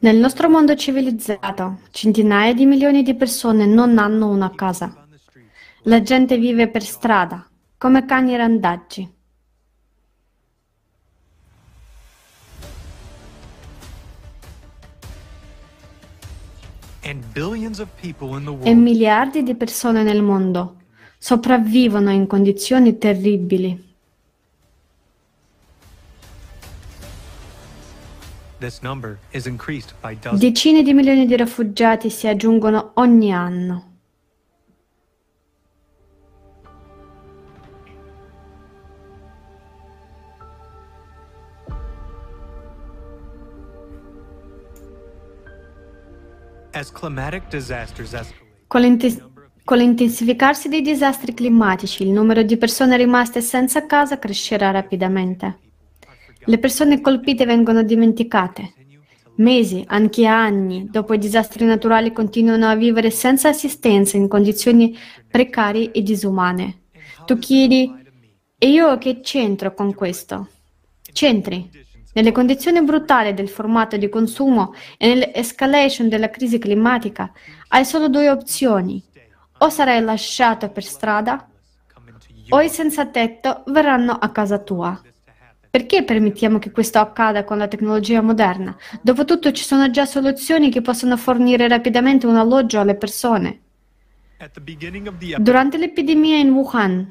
Nel 0.00 0.16
nostro 0.16 0.50
mondo 0.50 0.74
civilizzato, 0.74 1.78
centinaia 1.90 2.52
di 2.52 2.66
milioni 2.66 3.02
di 3.02 3.14
persone 3.14 3.64
non 3.64 3.96
hanno 3.96 4.28
una 4.28 4.50
casa. 4.54 5.06
La 5.84 6.02
gente 6.02 6.36
vive 6.36 6.68
per 6.68 6.82
strada, 6.82 7.48
come 7.78 8.04
cani 8.04 8.36
randaggi. 8.36 9.10
E 18.64 18.74
miliardi 18.74 19.42
di 19.42 19.54
persone 19.54 20.02
nel 20.02 20.20
mondo 20.20 20.82
sopravvivono 21.16 22.10
in 22.10 22.26
condizioni 22.26 22.98
terribili. 22.98 23.87
Decine 30.36 30.82
di 30.82 30.92
milioni 30.92 31.26
di 31.26 31.36
rifugiati 31.36 32.10
si 32.10 32.26
aggiungono 32.26 32.90
ogni 32.94 33.32
anno. 33.32 33.84
Con, 48.66 48.80
l'intes- 48.80 49.20
con 49.64 49.78
l'intensificarsi 49.78 50.68
dei 50.68 50.82
disastri 50.82 51.34
climatici, 51.34 52.04
il 52.04 52.10
numero 52.10 52.42
di 52.42 52.56
persone 52.56 52.96
rimaste 52.96 53.40
senza 53.40 53.86
casa 53.86 54.18
crescerà 54.18 54.70
rapidamente. 54.70 55.67
Le 56.48 56.56
persone 56.56 57.02
colpite 57.02 57.44
vengono 57.44 57.82
dimenticate. 57.82 58.72
Mesi, 59.34 59.84
anche 59.86 60.24
anni, 60.24 60.88
dopo 60.90 61.12
i 61.12 61.18
disastri 61.18 61.66
naturali 61.66 62.10
continuano 62.10 62.66
a 62.66 62.74
vivere 62.74 63.10
senza 63.10 63.50
assistenza 63.50 64.16
in 64.16 64.28
condizioni 64.28 64.96
precarie 65.30 65.90
e 65.90 66.00
disumane. 66.00 66.84
Tu 67.26 67.38
chiedi, 67.38 67.94
e 68.56 68.70
io 68.70 68.96
che 68.96 69.20
c'entro 69.20 69.74
con 69.74 69.92
questo? 69.92 70.48
C'entri. 71.12 71.68
Nelle 72.14 72.32
condizioni 72.32 72.82
brutali 72.82 73.34
del 73.34 73.50
formato 73.50 73.98
di 73.98 74.08
consumo 74.08 74.72
e 74.96 75.08
nell'escalation 75.08 76.08
della 76.08 76.30
crisi 76.30 76.58
climatica 76.58 77.30
hai 77.68 77.84
solo 77.84 78.08
due 78.08 78.30
opzioni. 78.30 79.04
O 79.58 79.68
sarai 79.68 80.02
lasciato 80.02 80.70
per 80.70 80.84
strada 80.84 81.46
o 82.48 82.60
i 82.62 82.70
senza 82.70 83.04
tetto 83.04 83.64
verranno 83.66 84.12
a 84.12 84.30
casa 84.30 84.56
tua. 84.58 84.98
Perché 85.70 86.02
permettiamo 86.02 86.58
che 86.58 86.70
questo 86.70 86.98
accada 86.98 87.44
con 87.44 87.58
la 87.58 87.68
tecnologia 87.68 88.22
moderna? 88.22 88.76
Dopotutto 89.02 89.52
ci 89.52 89.64
sono 89.64 89.90
già 89.90 90.06
soluzioni 90.06 90.70
che 90.70 90.80
possono 90.80 91.16
fornire 91.16 91.68
rapidamente 91.68 92.26
un 92.26 92.36
alloggio 92.36 92.80
alle 92.80 92.94
persone. 92.94 93.60
Durante 95.38 95.76
l'epidemia 95.76 96.38
in 96.38 96.50
Wuhan, 96.52 97.10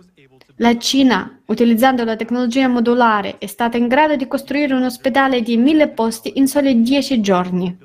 la 0.56 0.78
Cina, 0.78 1.40
utilizzando 1.46 2.04
la 2.04 2.16
tecnologia 2.16 2.68
modulare, 2.68 3.38
è 3.38 3.46
stata 3.46 3.78
in 3.78 3.88
grado 3.88 4.16
di 4.16 4.28
costruire 4.28 4.74
un 4.74 4.84
ospedale 4.84 5.42
di 5.42 5.56
mille 5.58 5.90
posti 5.90 6.34
in 6.36 6.48
soli 6.48 6.82
dieci 6.82 7.22
giorni. 7.22 7.78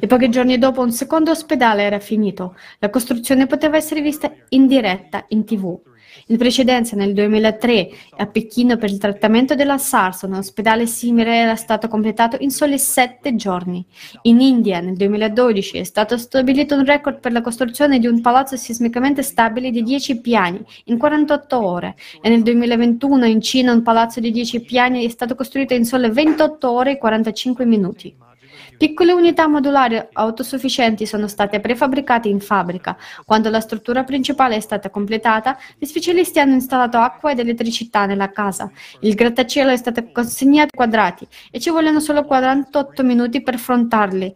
E 0.00 0.06
pochi 0.06 0.28
giorni 0.28 0.58
dopo 0.58 0.80
un 0.80 0.90
secondo 0.90 1.30
ospedale 1.30 1.82
era 1.82 2.00
finito. 2.00 2.56
La 2.78 2.90
costruzione 2.90 3.46
poteva 3.46 3.76
essere 3.76 4.00
vista 4.00 4.32
in 4.48 4.66
diretta 4.66 5.24
in 5.28 5.44
tv. 5.44 5.78
In 6.28 6.36
precedenza, 6.36 6.96
nel 6.96 7.12
2003, 7.12 7.88
a 8.16 8.26
Pechino 8.26 8.76
per 8.76 8.90
il 8.90 8.98
trattamento 8.98 9.54
della 9.54 9.78
SARS, 9.78 10.22
un 10.22 10.34
ospedale 10.34 10.86
simile 10.86 11.36
era 11.36 11.56
stato 11.56 11.88
completato 11.88 12.36
in 12.40 12.50
soli 12.50 12.78
sette 12.78 13.34
giorni. 13.36 13.84
In 14.22 14.40
India, 14.40 14.80
nel 14.80 14.96
2012, 14.96 15.78
è 15.78 15.84
stato 15.84 16.16
stabilito 16.18 16.74
un 16.74 16.84
record 16.84 17.20
per 17.20 17.32
la 17.32 17.40
costruzione 17.40 17.98
di 17.98 18.06
un 18.06 18.20
palazzo 18.20 18.56
sismicamente 18.56 19.22
stabile 19.22 19.70
di 19.70 19.82
10 19.82 20.20
piani 20.20 20.64
in 20.84 20.98
48 20.98 21.64
ore 21.64 21.94
e 22.20 22.28
nel 22.28 22.42
2021 22.42 23.26
in 23.26 23.40
Cina 23.40 23.72
un 23.72 23.82
palazzo 23.82 24.20
di 24.20 24.30
10 24.30 24.60
piani 24.60 25.04
è 25.04 25.08
stato 25.08 25.34
costruito 25.34 25.74
in 25.74 25.84
sole 25.84 26.10
28 26.10 26.70
ore 26.70 26.92
e 26.92 26.98
45 26.98 27.64
minuti. 27.64 28.25
Piccole 28.76 29.12
unità 29.12 29.48
modulari 29.48 30.00
autosufficienti 30.12 31.06
sono 31.06 31.28
state 31.28 31.60
prefabbricate 31.60 32.28
in 32.28 32.40
fabbrica. 32.40 32.96
Quando 33.24 33.48
la 33.48 33.60
struttura 33.60 34.04
principale 34.04 34.56
è 34.56 34.60
stata 34.60 34.90
completata, 34.90 35.56
gli 35.78 35.86
specialisti 35.86 36.38
hanno 36.40 36.52
installato 36.52 36.98
acqua 36.98 37.30
ed 37.30 37.38
elettricità 37.38 38.04
nella 38.04 38.30
casa. 38.30 38.70
Il 39.00 39.14
grattacielo 39.14 39.70
è 39.70 39.76
stato 39.76 40.10
consegnato 40.12 40.76
quadrati 40.76 41.26
e 41.50 41.58
ci 41.58 41.70
vogliono 41.70 42.00
solo 42.00 42.24
48 42.24 43.02
minuti 43.02 43.42
per, 43.42 43.58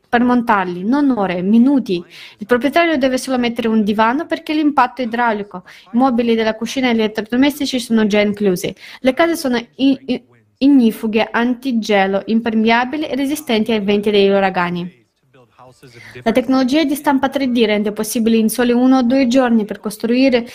per 0.08 0.22
montarli, 0.22 0.84
non 0.84 1.10
ore, 1.10 1.42
minuti. 1.42 2.02
Il 2.38 2.46
proprietario 2.46 2.96
deve 2.96 3.18
solo 3.18 3.38
mettere 3.38 3.68
un 3.68 3.84
divano 3.84 4.26
perché 4.26 4.54
l'impatto 4.54 5.02
idraulico. 5.02 5.64
I 5.92 5.96
mobili 5.98 6.34
della 6.34 6.54
cucina 6.54 6.88
e 6.88 6.94
gli 6.94 7.00
elettrodomestici 7.00 7.78
sono 7.78 8.06
già 8.06 8.20
inclusi. 8.20 8.74
Le 9.00 9.12
case 9.12 9.36
sono 9.36 9.58
in, 9.76 9.98
in 10.06 10.22
ignifughe 10.62 11.28
antigelo 11.30 12.22
impermeabili 12.26 13.06
e 13.06 13.14
resistenti 13.14 13.72
ai 13.72 13.80
venti 13.80 14.10
degli 14.10 14.28
uragani. 14.28 14.98
La 16.22 16.32
tecnologia 16.32 16.84
di 16.84 16.94
stampa 16.94 17.28
3D 17.28 17.64
rende 17.64 17.92
possibile 17.92 18.36
in 18.36 18.50
soli 18.50 18.72
uno 18.72 18.98
o 18.98 19.02
due 19.02 19.26
giorni 19.26 19.64
per 19.64 19.80
costruire 19.80 20.46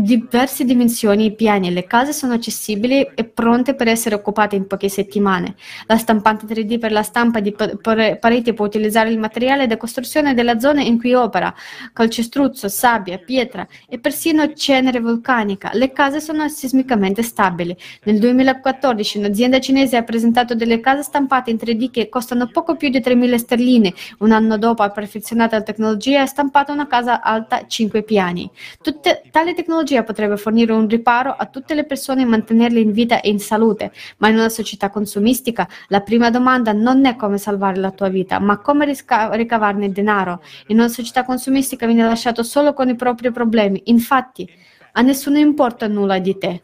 diverse 0.00 0.64
dimensioni 0.64 1.26
e 1.26 1.32
piani 1.32 1.68
e 1.68 1.70
le 1.70 1.84
case 1.84 2.12
sono 2.12 2.34
accessibili 2.34 3.10
e 3.14 3.24
pronte 3.24 3.74
per 3.74 3.88
essere 3.88 4.14
occupate 4.14 4.54
in 4.54 4.66
poche 4.66 4.88
settimane. 4.88 5.56
La 5.86 5.96
stampante 5.96 6.46
3D 6.46 6.78
per 6.78 6.92
la 6.92 7.02
stampa 7.02 7.40
di 7.40 7.52
pareti 7.52 8.52
può 8.52 8.64
utilizzare 8.64 9.10
il 9.10 9.18
materiale 9.18 9.66
da 9.66 9.76
costruzione 9.76 10.34
della 10.34 10.60
zona 10.60 10.82
in 10.82 10.98
cui 10.98 11.14
opera, 11.14 11.52
calcestruzzo, 11.92 12.68
sabbia, 12.68 13.18
pietra 13.18 13.66
e 13.88 13.98
persino 13.98 14.52
cenere 14.52 15.00
vulcanica. 15.00 15.70
Le 15.74 15.90
case 15.92 16.20
sono 16.20 16.48
sismicamente 16.48 17.22
stabili. 17.22 17.76
Nel 18.04 18.18
2014 18.20 19.18
un'azienda 19.18 19.58
cinese 19.58 19.96
ha 19.96 20.04
presentato 20.04 20.54
delle 20.54 20.78
case 20.80 21.02
stampate 21.02 21.50
in 21.50 21.56
3D 21.56 21.90
che 21.90 22.08
costano 22.08 22.48
poco 22.48 22.76
più 22.76 22.88
di 22.88 23.00
3.000 23.00 23.34
sterline. 23.34 23.92
Un 24.18 24.30
anno 24.30 24.58
dopo 24.58 24.82
ha 24.82 24.90
perfezionato 24.90 25.56
la 25.56 25.62
tecnologia 25.62 26.18
e 26.18 26.22
ha 26.22 26.26
stampato 26.26 26.72
una 26.72 26.86
casa 26.86 27.20
alta 27.20 27.66
5 27.66 28.02
piani. 28.04 28.48
Tutte, 28.80 29.22
tale 29.32 29.54
tecnologia 29.54 29.86
tecnologia 29.88 30.02
potrebbe 30.02 30.36
fornire 30.36 30.72
un 30.72 30.86
riparo 30.86 31.30
a 31.30 31.46
tutte 31.46 31.74
le 31.74 31.84
persone 31.84 32.22
e 32.22 32.24
mantenerle 32.26 32.80
in 32.80 32.92
vita 32.92 33.20
e 33.20 33.30
in 33.30 33.40
salute, 33.40 33.92
ma 34.18 34.28
in 34.28 34.34
una 34.34 34.48
società 34.48 34.90
consumistica 34.90 35.66
la 35.88 36.00
prima 36.00 36.30
domanda 36.30 36.72
non 36.72 37.04
è 37.06 37.16
come 37.16 37.38
salvare 37.38 37.78
la 37.78 37.90
tua 37.90 38.08
vita, 38.08 38.38
ma 38.38 38.58
come 38.58 38.84
risca- 38.84 39.32
ricavarne 39.34 39.90
denaro. 39.90 40.42
In 40.66 40.78
una 40.78 40.88
società 40.88 41.24
consumistica 41.24 41.86
viene 41.86 42.04
lasciato 42.04 42.42
solo 42.42 42.74
con 42.74 42.88
i 42.88 42.94
propri 42.94 43.30
problemi. 43.32 43.82
Infatti, 43.86 44.48
a 44.92 45.02
nessuno 45.02 45.38
importa 45.38 45.86
nulla 45.86 46.18
di 46.18 46.36
te. 46.36 46.62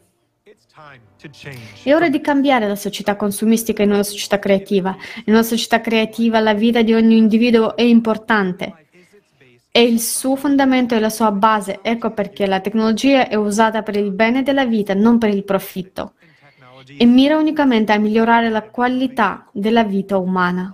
È 1.83 1.93
ora 1.95 2.09
di 2.09 2.21
cambiare 2.21 2.67
la 2.67 2.75
società 2.75 3.15
consumistica 3.15 3.81
in 3.81 3.91
una 3.91 4.03
società 4.03 4.37
creativa. 4.37 4.95
In 5.25 5.33
una 5.33 5.41
società 5.41 5.81
creativa 5.81 6.39
la 6.39 6.53
vita 6.53 6.83
di 6.83 6.93
ogni 6.93 7.17
individuo 7.17 7.75
è 7.75 7.81
importante 7.81 8.84
è 9.75 9.79
il 9.79 9.99
suo 9.99 10.37
fondamento 10.37 10.95
e 10.95 11.01
la 11.01 11.09
sua 11.09 11.33
base. 11.33 11.79
Ecco 11.81 12.11
perché 12.11 12.45
la 12.45 12.61
tecnologia 12.61 13.27
è 13.27 13.35
usata 13.35 13.83
per 13.83 13.97
il 13.97 14.13
bene 14.13 14.41
della 14.41 14.65
vita, 14.65 14.93
non 14.93 15.17
per 15.17 15.33
il 15.33 15.43
profitto, 15.43 16.13
e 16.97 17.05
mira 17.05 17.37
unicamente 17.37 17.91
a 17.91 17.97
migliorare 17.97 18.49
la 18.49 18.61
qualità 18.61 19.49
della 19.51 19.83
vita 19.83 20.15
umana. 20.17 20.73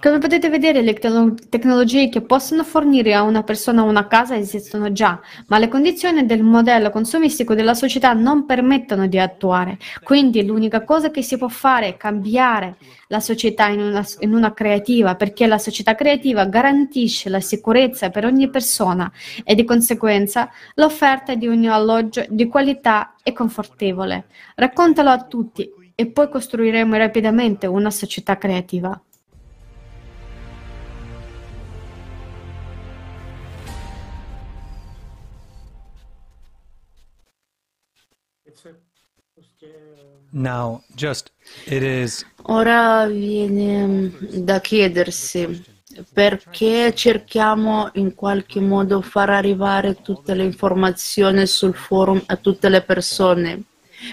Come 0.00 0.16
potete 0.16 0.48
vedere, 0.48 0.80
le 0.80 0.94
tecnologie 0.94 2.08
che 2.08 2.22
possono 2.22 2.64
fornire 2.64 3.12
a 3.12 3.20
una 3.20 3.42
persona 3.42 3.82
una 3.82 4.06
casa 4.06 4.34
esistono 4.34 4.92
già, 4.92 5.20
ma 5.48 5.58
le 5.58 5.68
condizioni 5.68 6.24
del 6.24 6.42
modello 6.42 6.88
consumistico 6.88 7.54
della 7.54 7.74
società 7.74 8.14
non 8.14 8.46
permettono 8.46 9.06
di 9.06 9.18
attuare. 9.18 9.76
Quindi 10.02 10.42
l'unica 10.42 10.84
cosa 10.84 11.10
che 11.10 11.20
si 11.20 11.36
può 11.36 11.48
fare 11.48 11.88
è 11.88 11.96
cambiare 11.98 12.76
la 13.08 13.20
società 13.20 13.68
in 13.68 13.80
una, 13.80 14.02
in 14.20 14.32
una 14.32 14.54
creativa, 14.54 15.16
perché 15.16 15.46
la 15.46 15.58
società 15.58 15.94
creativa 15.94 16.46
garantisce 16.46 17.28
la 17.28 17.40
sicurezza 17.40 18.08
per 18.08 18.24
ogni 18.24 18.48
persona 18.48 19.12
e 19.44 19.54
di 19.54 19.64
conseguenza 19.64 20.48
l'offerta 20.76 21.34
di 21.34 21.46
un 21.46 21.62
alloggio 21.66 22.24
di 22.30 22.48
qualità 22.48 23.16
e 23.22 23.34
confortevole. 23.34 24.28
Raccontalo 24.54 25.10
a 25.10 25.26
tutti 25.26 25.70
e 25.94 26.06
poi 26.06 26.30
costruiremo 26.30 26.96
rapidamente 26.96 27.66
una 27.66 27.90
società 27.90 28.38
creativa. 28.38 28.98
Now, 40.32 40.82
just, 40.94 41.32
is... 41.66 42.24
Ora 42.42 43.06
viene 43.06 43.86
mm, 43.86 44.08
da 44.42 44.60
chiedersi 44.60 45.64
perché 46.12 46.94
cerchiamo 46.94 47.90
in 47.94 48.14
qualche 48.14 48.60
modo 48.60 49.00
far 49.00 49.30
arrivare 49.30 50.00
tutte 50.02 50.34
le 50.34 50.44
informazioni 50.44 51.46
sul 51.46 51.74
forum 51.74 52.22
a 52.26 52.36
tutte 52.36 52.68
le 52.68 52.82
persone. 52.82 53.64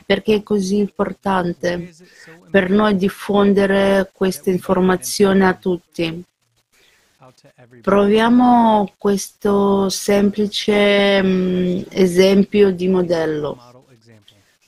Perché 0.05 0.35
è 0.35 0.43
così 0.43 0.77
importante 0.77 1.93
per 2.49 2.69
noi 2.69 2.97
diffondere 2.97 4.09
queste 4.11 4.49
informazioni 4.49 5.43
a 5.43 5.53
tutti. 5.53 6.23
Proviamo 7.81 8.93
questo 8.97 9.89
semplice 9.89 11.19
um, 11.23 11.85
esempio 11.89 12.71
di 12.71 12.87
modello. 12.87 13.83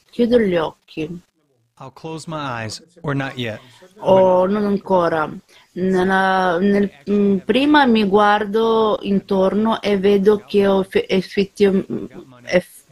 Chiudo 0.09 0.39
gli 0.39 0.55
occhi. 0.55 1.21
I'll 1.81 1.91
close 1.91 2.27
my 2.27 2.63
eyes, 2.63 2.81
or 3.03 3.15
not 3.15 3.37
yet. 3.37 3.61
Oh, 3.99 4.45
non 4.45 4.65
ancora. 4.65 5.31
Nella, 5.73 6.57
nel, 6.59 6.91
mm, 7.09 7.37
prima 7.37 7.85
mi 7.85 8.03
guardo 8.03 8.99
intorno 9.03 9.81
e 9.81 9.97
vedo 9.97 10.43
che 10.45 10.67
ho 10.67 10.85
effettivamente 10.91 12.27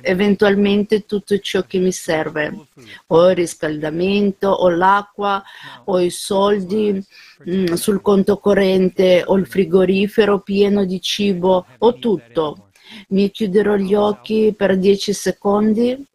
eventualmente 0.01 1.05
tutto 1.05 1.37
ciò 1.39 1.63
che 1.63 1.79
mi 1.79 1.91
serve. 1.91 2.67
Ho 3.07 3.29
il 3.29 3.35
riscaldamento, 3.35 4.47
ho 4.47 4.69
l'acqua, 4.69 5.43
ho 5.85 5.99
i 5.99 6.09
soldi 6.09 7.03
mh, 7.43 7.51
mm, 7.51 7.65
sul 7.73 8.01
conto 8.01 8.37
corrente, 8.37 9.23
ho 9.25 9.35
il 9.35 9.47
frigorifero 9.47 10.39
pieno 10.39 10.85
di 10.85 11.01
cibo, 11.01 11.65
ho 11.77 11.93
tutto. 11.95 12.69
Mi 13.09 13.29
chiuderò 13.31 13.75
gli 13.75 13.95
occhi 13.95 14.53
per 14.55 14.77
10 14.77 15.13
secondi. 15.13 16.05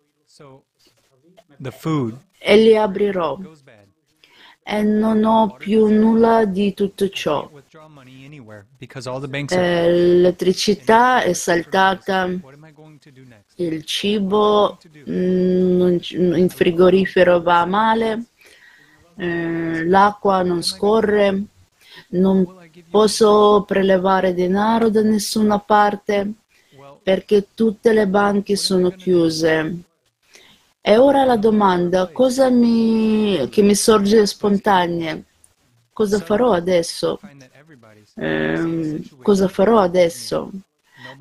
The 1.58 1.70
food 1.70 2.18
e 2.42 2.56
li 2.56 2.76
aprirò. 2.76 3.38
E 4.64 4.82
non 4.82 5.24
ho 5.24 5.56
più 5.56 5.86
nulla 5.86 6.44
di 6.44 6.74
tutto 6.74 7.08
ciò. 7.08 7.50
Eh, 9.48 9.90
l'elettricità 9.90 11.22
è 11.22 11.32
saltata, 11.32 12.28
il 13.56 13.84
cibo 13.84 14.78
mm, 15.08 15.96
il 16.14 16.50
frigorifero 16.50 17.40
va 17.40 17.64
male. 17.64 18.24
eh, 19.16 19.84
l'acqua 19.84 20.42
non 20.42 20.62
scorre, 20.62 21.42
non 22.10 22.46
posso 22.90 23.64
prelevare 23.66 24.32
denaro 24.34 24.88
da 24.90 25.02
nessuna 25.02 25.58
parte 25.58 26.32
perché 27.02 27.48
tutte 27.54 27.92
le 27.92 28.06
banche 28.06 28.56
sono 28.56 28.90
chiuse. 28.90 29.82
E 30.84 30.96
ora 30.98 31.24
la 31.24 31.36
domanda, 31.36 32.08
cosa 32.12 32.50
mi, 32.50 33.48
che 33.50 33.62
mi 33.62 33.74
sorge 33.74 34.26
spontanea? 34.26 35.18
Cosa 35.92 36.18
farò 36.20 36.52
adesso? 36.52 37.20
Eh, 38.16 39.00
cosa 39.22 39.48
farò 39.48 39.78
adesso? 39.78 40.50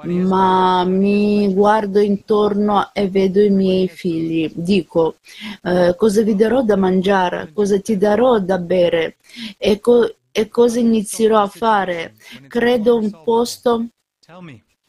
Ma 0.01 0.83
mi 0.83 1.53
guardo 1.53 1.99
intorno 1.99 2.89
e 2.93 3.07
vedo 3.07 3.39
i 3.41 3.49
miei 3.49 3.87
figli. 3.87 4.51
Dico, 4.53 5.15
eh, 5.63 5.93
cosa 5.95 6.21
vi 6.23 6.35
darò 6.35 6.63
da 6.63 6.75
mangiare? 6.75 7.49
Cosa 7.53 7.79
ti 7.79 7.97
darò 7.97 8.39
da 8.39 8.57
bere? 8.57 9.17
E, 9.57 9.79
co- 9.79 10.15
e 10.31 10.49
cosa 10.49 10.79
inizierò 10.79 11.39
a 11.41 11.47
fare? 11.47 12.13
Credo 12.47 12.97
un 12.97 13.11
posto 13.21 13.85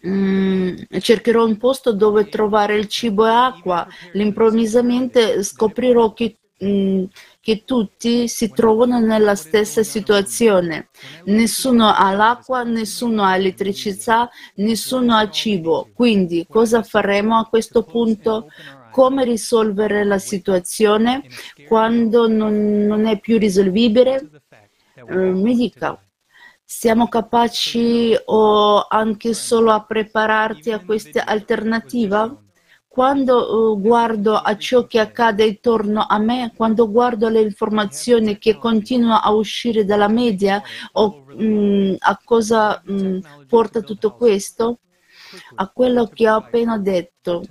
Mm, 0.04 0.74
cercherò 0.98 1.44
un 1.44 1.56
posto 1.58 1.92
dove 1.92 2.28
trovare 2.28 2.76
il 2.76 2.88
cibo 2.88 3.26
e 3.26 3.30
acqua. 3.30 3.86
Improvvisamente 4.14 5.44
scoprirò 5.44 6.12
che, 6.12 6.38
mm, 6.64 7.04
che, 7.40 7.62
tutti 7.64 8.26
si 8.26 8.50
trovano 8.50 8.98
nella 8.98 9.36
stessa 9.36 9.84
situazione. 9.84 10.88
Nessuno 11.26 11.92
ha 11.92 12.12
l'acqua, 12.12 12.64
nessuno 12.64 13.22
ha 13.22 13.36
elettricità, 13.36 14.28
nessuno 14.56 15.14
ha 15.14 15.30
cibo. 15.30 15.88
Quindi 15.94 16.46
cosa 16.48 16.82
faremo 16.82 17.38
a 17.38 17.46
questo 17.46 17.84
punto? 17.84 18.48
Come 18.90 19.24
risolvere 19.24 20.04
la 20.04 20.18
situazione 20.18 21.22
quando 21.66 22.28
non, 22.28 22.84
non 22.86 23.06
è 23.06 23.18
più 23.20 23.38
risolvibile? 23.38 24.30
Eh, 24.94 25.14
mi 25.14 25.54
dica, 25.54 25.98
siamo 26.74 27.06
capaci 27.06 28.16
o 28.24 28.86
anche 28.88 29.34
solo 29.34 29.72
a 29.72 29.84
prepararti 29.84 30.72
a 30.72 30.82
questa 30.82 31.26
alternativa? 31.26 32.34
Quando 32.88 33.72
uh, 33.74 33.80
guardo 33.80 34.34
a 34.36 34.56
ciò 34.56 34.86
che 34.86 34.98
accade 34.98 35.44
intorno 35.44 36.06
a 36.08 36.18
me, 36.18 36.52
quando 36.56 36.90
guardo 36.90 37.28
le 37.28 37.42
informazioni 37.42 38.38
che 38.38 38.56
continuano 38.56 39.20
a 39.22 39.30
uscire 39.32 39.84
dalla 39.84 40.08
media, 40.08 40.62
o, 40.92 41.24
mh, 41.36 41.44
mm, 41.44 41.94
a 41.98 42.20
cosa 42.24 42.82
mh, 42.84 42.92
mm, 42.94 43.18
porta 43.46 43.82
tutto 43.82 44.14
questo? 44.14 44.78
A 45.54 45.68
quello 45.68 46.08
che 46.08 46.28
ho 46.28 46.36
appena 46.36 46.78
detto. 46.78 47.42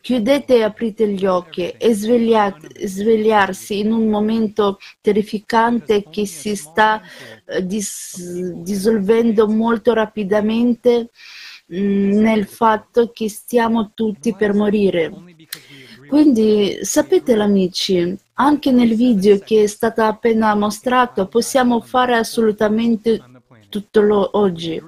Chiudete 0.00 0.56
e 0.56 0.62
aprite 0.62 1.08
gli 1.08 1.26
occhi 1.26 1.68
e 1.68 1.94
svegliarsi 1.94 3.78
in 3.78 3.92
un 3.92 4.08
momento 4.08 4.78
terrificante 5.00 6.04
che 6.08 6.26
si 6.26 6.56
sta 6.56 7.02
eh, 7.44 7.64
dis- 7.64 8.52
dissolvendo 8.62 9.46
molto 9.46 9.92
rapidamente 9.92 11.10
mm, 11.72 12.18
nel 12.18 12.46
fatto 12.46 13.10
che 13.12 13.28
stiamo 13.28 13.92
tutti 13.94 14.34
per 14.34 14.54
morire. 14.54 15.12
Quindi 16.08 16.78
sapete 16.82 17.34
amici, 17.34 18.16
anche 18.34 18.70
nel 18.72 18.94
video 18.94 19.38
che 19.38 19.64
è 19.64 19.66
stato 19.66 20.02
appena 20.02 20.54
mostrato 20.54 21.28
possiamo 21.28 21.80
fare 21.80 22.16
assolutamente 22.16 23.20
tutto 23.68 24.36
oggi. 24.38 24.80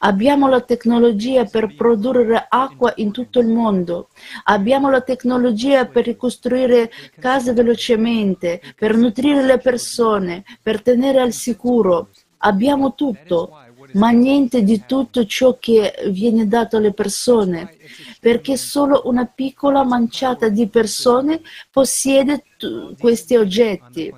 Abbiamo 0.00 0.48
la 0.48 0.60
tecnologia 0.60 1.44
per 1.44 1.74
produrre 1.74 2.46
acqua 2.48 2.92
in 2.96 3.10
tutto 3.12 3.40
il 3.40 3.48
mondo. 3.48 4.08
Abbiamo 4.44 4.90
la 4.90 5.00
tecnologia 5.00 5.86
per 5.86 6.06
ricostruire 6.06 6.90
case 7.18 7.52
velocemente, 7.52 8.60
per 8.76 8.96
nutrire 8.96 9.44
le 9.44 9.58
persone, 9.58 10.44
per 10.62 10.82
tenere 10.82 11.20
al 11.20 11.32
sicuro. 11.32 12.08
Abbiamo 12.38 12.94
tutto, 12.94 13.50
ma 13.94 14.10
niente 14.10 14.62
di 14.62 14.84
tutto 14.86 15.24
ciò 15.26 15.56
che 15.58 15.94
viene 16.10 16.46
dato 16.46 16.76
alle 16.76 16.92
persone, 16.92 17.76
perché 18.20 18.56
solo 18.56 19.02
una 19.04 19.26
piccola 19.26 19.82
manciata 19.84 20.48
di 20.48 20.68
persone 20.68 21.40
possiede 21.70 22.44
t- 22.56 22.96
questi 22.98 23.36
oggetti. 23.36 24.12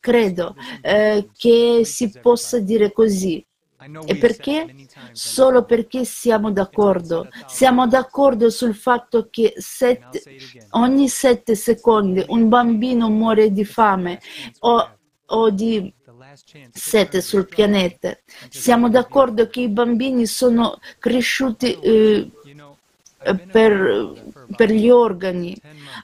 Credo 0.00 0.54
eh, 0.80 1.28
che 1.36 1.82
si 1.84 2.10
possa 2.20 2.58
dire 2.60 2.92
così. 2.92 3.44
E 4.04 4.16
perché? 4.16 4.74
Solo 5.12 5.64
perché 5.64 6.04
siamo 6.04 6.50
d'accordo. 6.50 7.28
Siamo 7.46 7.86
d'accordo 7.86 8.50
sul 8.50 8.74
fatto 8.74 9.28
che 9.30 9.54
sette, 9.56 10.22
ogni 10.70 11.08
sette 11.08 11.54
secondi 11.54 12.24
un 12.28 12.48
bambino 12.48 13.08
muore 13.08 13.52
di 13.52 13.64
fame 13.64 14.20
o, 14.60 14.98
o 15.26 15.50
di 15.50 15.92
sete 16.72 17.20
sul 17.20 17.46
pianeta. 17.46 18.16
Siamo 18.48 18.88
d'accordo 18.88 19.48
che 19.48 19.60
i 19.60 19.68
bambini 19.68 20.26
sono 20.26 20.78
cresciuti 20.98 21.78
eh, 21.78 22.30
per, 23.50 24.12
per 24.54 24.70
gli 24.70 24.88
organi, 24.88 25.56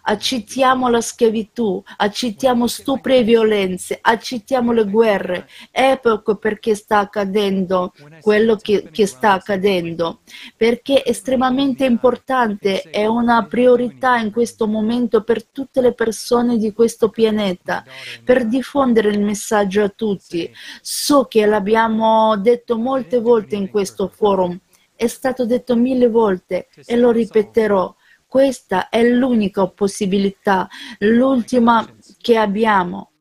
accettiamo 0.02 0.88
la 0.88 1.00
schiavitù, 1.00 1.82
accettiamo 1.96 2.66
stupri 2.66 3.16
e 3.16 3.22
violenze, 3.22 3.98
accettiamo 4.00 4.72
le 4.72 4.84
guerre. 4.84 5.48
Ecco 5.70 6.36
perché 6.36 6.74
sta 6.74 6.98
accadendo 6.98 7.92
quello 8.20 8.56
che, 8.56 8.88
che 8.90 9.06
sta 9.06 9.32
accadendo, 9.32 10.20
perché 10.56 11.02
è 11.02 11.10
estremamente 11.10 11.84
importante, 11.84 12.82
è 12.82 13.06
una 13.06 13.44
priorità 13.46 14.16
in 14.16 14.32
questo 14.32 14.66
momento 14.66 15.22
per 15.22 15.44
tutte 15.44 15.80
le 15.80 15.92
persone 15.92 16.58
di 16.58 16.72
questo 16.72 17.10
pianeta, 17.10 17.84
per 18.24 18.46
diffondere 18.46 19.10
il 19.10 19.20
messaggio 19.20 19.82
a 19.82 19.88
tutti. 19.88 20.50
So 20.80 21.24
che 21.24 21.46
l'abbiamo 21.46 22.36
detto 22.36 22.78
molte 22.78 23.20
volte 23.20 23.56
in 23.56 23.70
questo 23.70 24.08
forum 24.08 24.58
è 24.94 25.06
stato 25.06 25.44
detto 25.46 25.76
mille 25.76 26.08
volte 26.08 26.68
e 26.84 26.96
lo 26.96 27.10
ripeterò. 27.10 27.94
Questa 28.26 28.88
è 28.88 29.02
l'unica 29.02 29.66
possibilità, 29.66 30.68
l'ultima 31.00 31.86
che 32.18 32.38
abbiamo, 32.38 33.12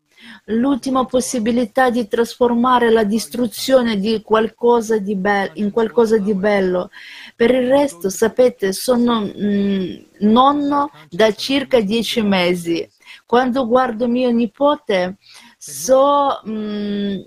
l'ultima 0.45 1.05
possibilità 1.05 1.89
di 1.89 2.07
trasformare 2.07 2.89
la 2.89 3.03
distruzione 3.03 3.97
di 3.97 4.21
qualcosa 4.21 4.97
di 4.99 5.15
be- 5.15 5.51
in 5.55 5.71
qualcosa 5.71 6.17
di 6.17 6.33
bello. 6.33 6.91
Per 7.35 7.51
il 7.53 7.67
resto, 7.67 8.09
sapete, 8.09 8.73
sono 8.73 9.21
mh, 9.21 9.33
mm, 9.43 9.95
nonno 10.19 10.91
da 11.09 11.33
circa 11.33 11.81
dieci 11.81 12.21
mesi. 12.21 12.87
Quando 13.25 13.67
guardo 13.67 14.07
mio 14.07 14.29
nipote, 14.31 15.17
so, 15.57 16.39
mh, 16.43 16.51
mm, 16.51 17.19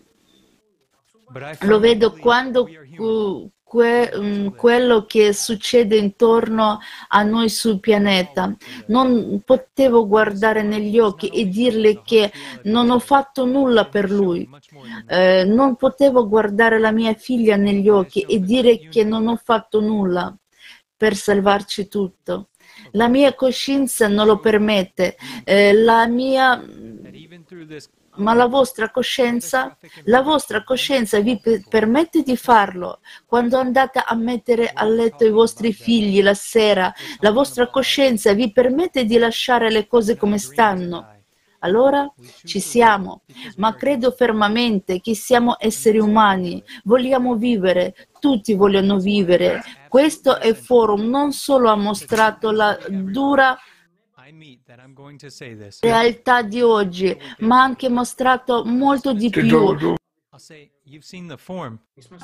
lo 1.60 1.78
vedo 1.80 2.12
quando 2.12 2.68
que, 3.74 4.12
um, 4.14 4.54
quello 4.54 5.04
che 5.04 5.32
succede 5.32 5.96
intorno 5.96 6.78
a 7.08 7.22
noi 7.24 7.48
sul 7.48 7.80
pianeta. 7.80 8.56
Non 8.86 9.42
potevo 9.44 10.06
guardare 10.06 10.62
negli 10.62 11.00
occhi 11.00 11.26
e 11.26 11.48
dirle 11.48 12.02
che 12.04 12.30
non 12.64 12.90
ho 12.90 13.00
fatto 13.00 13.44
nulla 13.44 13.86
per 13.88 14.12
lui. 14.12 14.48
Eh, 15.08 15.42
non 15.44 15.74
potevo 15.74 16.28
guardare 16.28 16.78
la 16.78 16.92
mia 16.92 17.14
figlia 17.14 17.56
negli 17.56 17.88
occhi 17.88 18.20
e 18.20 18.38
dire 18.38 18.88
che 18.88 19.02
non 19.02 19.26
ho 19.26 19.40
fatto 19.42 19.80
nulla 19.80 20.32
per 20.96 21.16
salvarci 21.16 21.88
tutto. 21.88 22.50
La 22.92 23.08
mia 23.08 23.34
coscienza 23.34 24.06
non 24.06 24.26
lo 24.28 24.38
permette. 24.38 25.16
Eh, 25.42 25.72
la 25.72 26.06
mia 26.06 26.62
ma 28.16 28.34
la 28.34 28.46
vostra 28.46 28.90
coscienza, 28.90 29.76
la 30.04 30.22
vostra 30.22 30.62
coscienza 30.62 31.20
vi 31.20 31.40
permette 31.68 32.22
di 32.22 32.36
farlo. 32.36 33.00
Quando 33.26 33.58
andate 33.58 34.02
a 34.04 34.14
mettere 34.14 34.70
a 34.72 34.84
letto 34.84 35.24
i 35.24 35.30
vostri 35.30 35.72
figli 35.72 36.22
la 36.22 36.34
sera, 36.34 36.92
la 37.20 37.30
vostra 37.30 37.68
coscienza 37.68 38.32
vi 38.32 38.52
permette 38.52 39.04
di 39.04 39.18
lasciare 39.18 39.70
le 39.70 39.86
cose 39.86 40.16
come 40.16 40.38
stanno. 40.38 41.12
Allora 41.64 42.12
ci 42.44 42.60
siamo, 42.60 43.22
ma 43.56 43.74
credo 43.74 44.10
fermamente 44.10 45.00
che 45.00 45.14
siamo 45.14 45.56
esseri 45.58 45.98
umani, 45.98 46.62
vogliamo 46.84 47.36
vivere, 47.36 48.08
tutti 48.20 48.52
vogliono 48.52 48.98
vivere. 48.98 49.62
Questo 49.88 50.38
è 50.38 50.52
forum 50.52 51.08
non 51.08 51.32
solo 51.32 51.70
ha 51.70 51.74
mostrato 51.74 52.50
la 52.50 52.78
dura 52.86 53.58
realtà 55.80 56.42
di 56.42 56.60
oggi, 56.60 57.16
ma 57.38 57.60
ha 57.60 57.62
anche 57.62 57.88
mostrato 57.88 58.64
molto 58.64 59.12
di 59.12 59.30
più. 59.30 59.94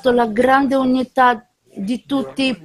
La 0.03 0.27
grande 0.27 0.75
unità 0.75 1.49
di 1.63 2.05
tutti 2.05 2.57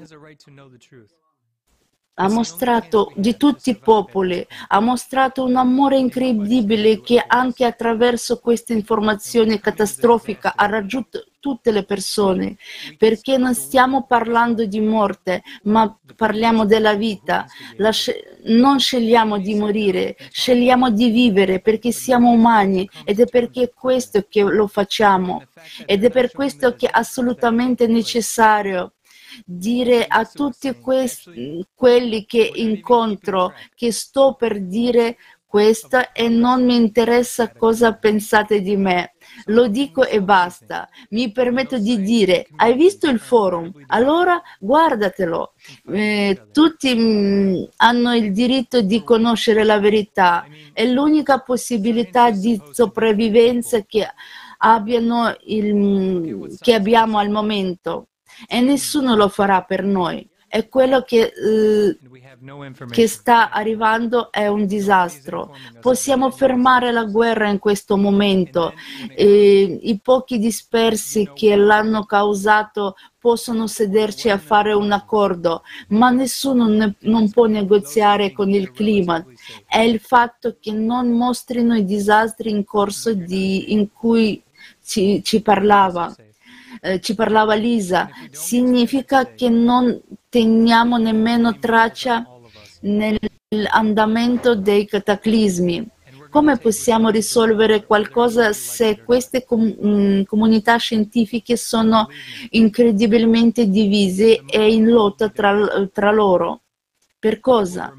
ha 2.15 2.29
mostrato 2.29 3.11
di 3.15 3.35
tutti 3.37 3.71
i 3.71 3.77
popoli, 3.77 4.45
ha 4.67 4.79
mostrato 4.79 5.43
un 5.43 5.55
amore 5.55 5.97
incredibile 5.97 7.01
che 7.01 7.23
anche 7.25 7.65
attraverso 7.65 8.39
questa 8.39 8.73
informazione 8.73 9.59
catastrofica 9.59 10.53
ha 10.55 10.65
raggiunto 10.65 11.25
tutte 11.39 11.71
le 11.71 11.83
persone, 11.83 12.57
perché 12.97 13.37
non 13.37 13.53
stiamo 13.53 14.05
parlando 14.05 14.65
di 14.65 14.79
morte, 14.79 15.43
ma 15.63 15.95
parliamo 16.15 16.65
della 16.65 16.95
vita. 16.95 17.45
Sc- 17.91 18.33
non 18.45 18.79
scegliamo 18.79 19.37
di 19.37 19.55
morire, 19.55 20.15
scegliamo 20.31 20.89
di 20.89 21.09
vivere 21.09 21.59
perché 21.59 21.91
siamo 21.91 22.31
umani 22.31 22.89
ed 23.03 23.19
è 23.19 23.25
perché 23.25 23.71
questo 23.75 24.25
che 24.27 24.41
lo 24.41 24.67
facciamo 24.67 25.43
ed 25.85 26.03
è 26.03 26.09
per 26.09 26.31
questo 26.31 26.75
che 26.75 26.87
è 26.87 26.91
assolutamente 26.91 27.87
necessario 27.87 28.94
dire 29.43 30.05
a 30.05 30.25
tutti 30.25 30.73
questi, 30.79 31.65
quelli 31.73 32.25
che 32.25 32.51
incontro 32.55 33.53
che 33.73 33.91
sto 33.91 34.35
per 34.37 34.61
dire 34.61 35.17
questo 35.55 36.11
e 36.11 36.27
non 36.27 36.65
mi 36.65 36.75
interessa 36.75 37.53
cosa 37.53 37.93
pensate 37.93 38.59
di 38.59 38.75
me. 38.75 39.13
Lo 39.45 39.69
dico 39.69 40.05
e 40.05 40.21
basta. 40.21 40.89
Mi 41.11 41.31
permetto 41.31 41.77
di 41.77 42.01
dire, 42.01 42.45
hai 42.57 42.75
visto 42.75 43.07
il 43.07 43.19
forum? 43.19 43.71
Allora 43.87 44.41
guardatelo. 44.59 45.53
Eh, 45.93 46.47
tutti 46.51 47.69
hanno 47.77 48.15
il 48.15 48.33
diritto 48.33 48.81
di 48.81 49.01
conoscere 49.01 49.63
la 49.63 49.79
verità. 49.79 50.45
È 50.73 50.85
l'unica 50.85 51.39
possibilità 51.39 52.31
di 52.31 52.61
sopravvivenza 52.71 53.79
che, 53.83 54.09
il, 55.45 56.57
che 56.59 56.73
abbiamo 56.73 57.17
al 57.17 57.29
momento 57.29 58.07
e 58.47 58.61
nessuno 58.61 59.15
lo 59.15 59.29
farà 59.29 59.61
per 59.63 59.83
noi. 59.83 60.27
È 60.47 60.69
quello 60.69 61.01
che, 61.01 61.33
eh, 61.35 61.97
che 62.89 63.07
sta 63.09 63.49
arrivando 63.49 64.31
è 64.31 64.47
un 64.47 64.65
disastro. 64.65 65.53
Possiamo 65.81 66.31
fermare 66.31 66.93
la 66.93 67.03
guerra 67.03 67.49
in 67.49 67.59
questo 67.59 67.97
momento. 67.97 68.73
E 69.13 69.79
I 69.81 69.99
pochi 70.01 70.39
dispersi 70.39 71.29
che 71.33 71.57
l'hanno 71.57 72.05
causato 72.05 72.95
possono 73.19 73.67
sederci 73.67 74.29
a 74.29 74.37
fare 74.37 74.71
un 74.71 74.93
accordo, 74.93 75.63
ma 75.89 76.09
nessuno 76.11 76.67
ne, 76.67 76.95
non 76.99 77.29
può 77.31 77.47
negoziare 77.47 78.31
con 78.31 78.49
il 78.51 78.71
clima. 78.71 79.25
È 79.67 79.79
il 79.79 79.99
fatto 79.99 80.55
che 80.57 80.71
non 80.71 81.11
mostrino 81.11 81.75
i 81.75 81.83
disastri 81.83 82.49
in 82.49 82.63
corso 82.63 83.13
di, 83.13 83.73
in 83.73 83.91
cui 83.91 84.41
ci, 84.81 85.21
ci 85.21 85.41
parlava 85.41 86.15
eh, 86.85 86.99
ci 87.01 87.15
parlava 87.15 87.55
Lisa, 87.55 88.09
significa 88.29 89.33
che 89.33 89.49
non 89.49 89.99
teniamo 90.29 90.97
nemmeno 90.97 91.57
traccia 91.57 92.23
nell'andamento 92.81 94.55
dei 94.55 94.85
cataclismi. 94.85 95.89
Come 96.29 96.57
possiamo 96.57 97.09
risolvere 97.09 97.85
qualcosa 97.85 98.53
se 98.53 99.01
queste 99.03 99.45
com- 99.45 99.75
mm, 99.83 100.21
comunità 100.23 100.75
scientifiche 100.77 101.57
sono 101.57 102.07
incredibilmente 102.51 103.67
divise 103.67 104.43
e 104.45 104.71
in 104.71 104.87
lotta 104.87 105.29
tra, 105.29 105.87
tra 105.91 106.11
loro? 106.11 106.61
Per 107.17 107.39
cosa? 107.39 107.93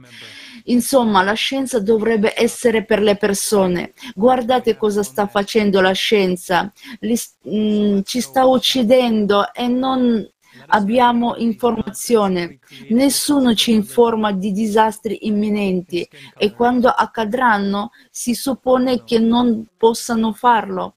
Insomma, 0.67 1.23
la 1.23 1.35
scienza 1.35 1.81
dovrebbe 1.81 2.33
essere 2.37 2.85
per 2.85 3.01
le 3.01 3.17
persone. 3.17 3.93
Guardate 4.14 4.77
cosa 4.77 5.03
sta 5.03 5.27
facendo 5.27 5.81
la 5.81 5.93
scienza. 5.93 6.73
Li, 7.01 7.17
mh, 7.43 7.57
mm, 7.57 8.01
ci 8.05 8.21
sta 8.21 8.45
uccidendo 8.47 9.53
e 9.53 9.69
non 9.69 10.29
abbiamo 10.69 11.37
informazione. 11.37 12.59
Nessuno 12.91 13.55
ci 13.55 13.73
informa 13.73 14.33
di 14.33 14.53
disastri 14.53 15.27
imminenti 15.27 16.09
e 16.37 16.53
quando 16.53 16.89
accadranno 16.89 17.91
si 18.11 18.35
suppone 18.35 19.05
che 19.05 19.19
non 19.19 19.67
possano 19.77 20.33
farlo 20.33 20.97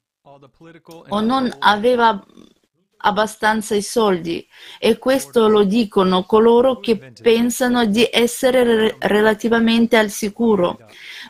o 1.09 1.21
non 1.21 1.53
aveva 1.59 2.23
abbastanza 3.01 3.75
i 3.75 3.81
soldi. 3.81 4.45
E 4.79 4.97
questo 4.97 5.47
lo 5.47 5.63
dicono 5.63 6.23
coloro 6.23 6.79
che 6.79 7.11
pensano 7.21 7.85
di 7.85 8.07
essere 8.11 8.63
re- 8.63 8.95
relativamente 8.99 9.97
al 9.97 10.09
sicuro. 10.09 10.79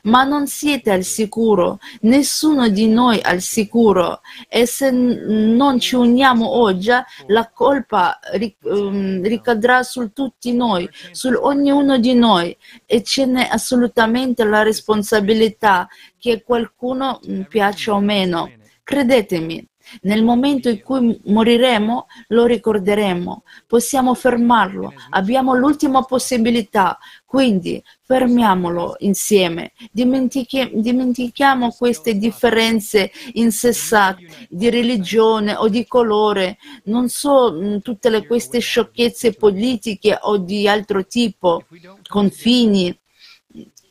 Ma 0.04 0.24
non 0.24 0.48
siete 0.48 0.92
al 0.92 1.04
sicuro, 1.04 1.80
nessuno 2.02 2.70
di 2.70 2.88
noi 2.88 3.20
al 3.22 3.42
sicuro. 3.42 4.22
E 4.48 4.66
se 4.66 4.92
non 4.92 5.80
ci 5.80 5.96
uniamo 5.96 6.48
oggi 6.48 6.92
la 7.28 7.50
colpa 7.54 8.20
ric- 8.34 8.64
um, 8.64 9.22
ricadrà 9.22 9.84
su 9.84 10.12
tutti 10.14 10.54
noi, 10.54 10.90
su 11.12 11.30
ognuno 11.30 11.98
di 11.98 12.14
noi. 12.14 12.56
E 12.86 13.04
ce 13.04 13.26
n'è 13.26 13.48
assolutamente 13.50 14.44
la 14.44 14.64
responsabilità 14.64 15.88
che 16.18 16.44
qualcuno 16.44 17.20
mm, 17.28 17.42
piaccia 17.42 17.94
o 17.94 18.00
meno. 18.00 18.52
Credetemi, 18.84 19.69
nel 20.02 20.24
momento 20.24 20.70
in 20.70 20.82
cui 20.82 21.20
moriremo, 21.26 22.08
lo 22.28 22.46
ricorderemo. 22.46 23.44
Possiamo 23.68 24.14
fermarlo. 24.14 24.94
Abbiamo 25.12 25.54
l'ultima 25.54 26.04
possibilità. 26.04 26.98
Quindi 27.26 27.82
fermiamolo 28.02 28.96
insieme. 29.00 29.74
Dimentichi- 29.92 30.72
dimentichiamo 30.74 31.70
queste 31.70 32.18
differenze 32.18 33.12
insensate 33.34 34.48
di 34.50 34.70
religione 34.72 35.56
o 35.56 35.70
di 35.70 35.86
colore. 35.86 36.58
Non 36.86 37.08
so 37.10 37.54
mm, 37.54 37.78
tutte 37.80 38.10
le, 38.10 38.26
queste 38.26 38.58
sciocchezze 38.60 39.34
politiche 39.34 40.18
o 40.22 40.38
di 40.38 40.68
altro 40.68 41.06
tipo, 41.06 41.66
confini. 42.08 42.98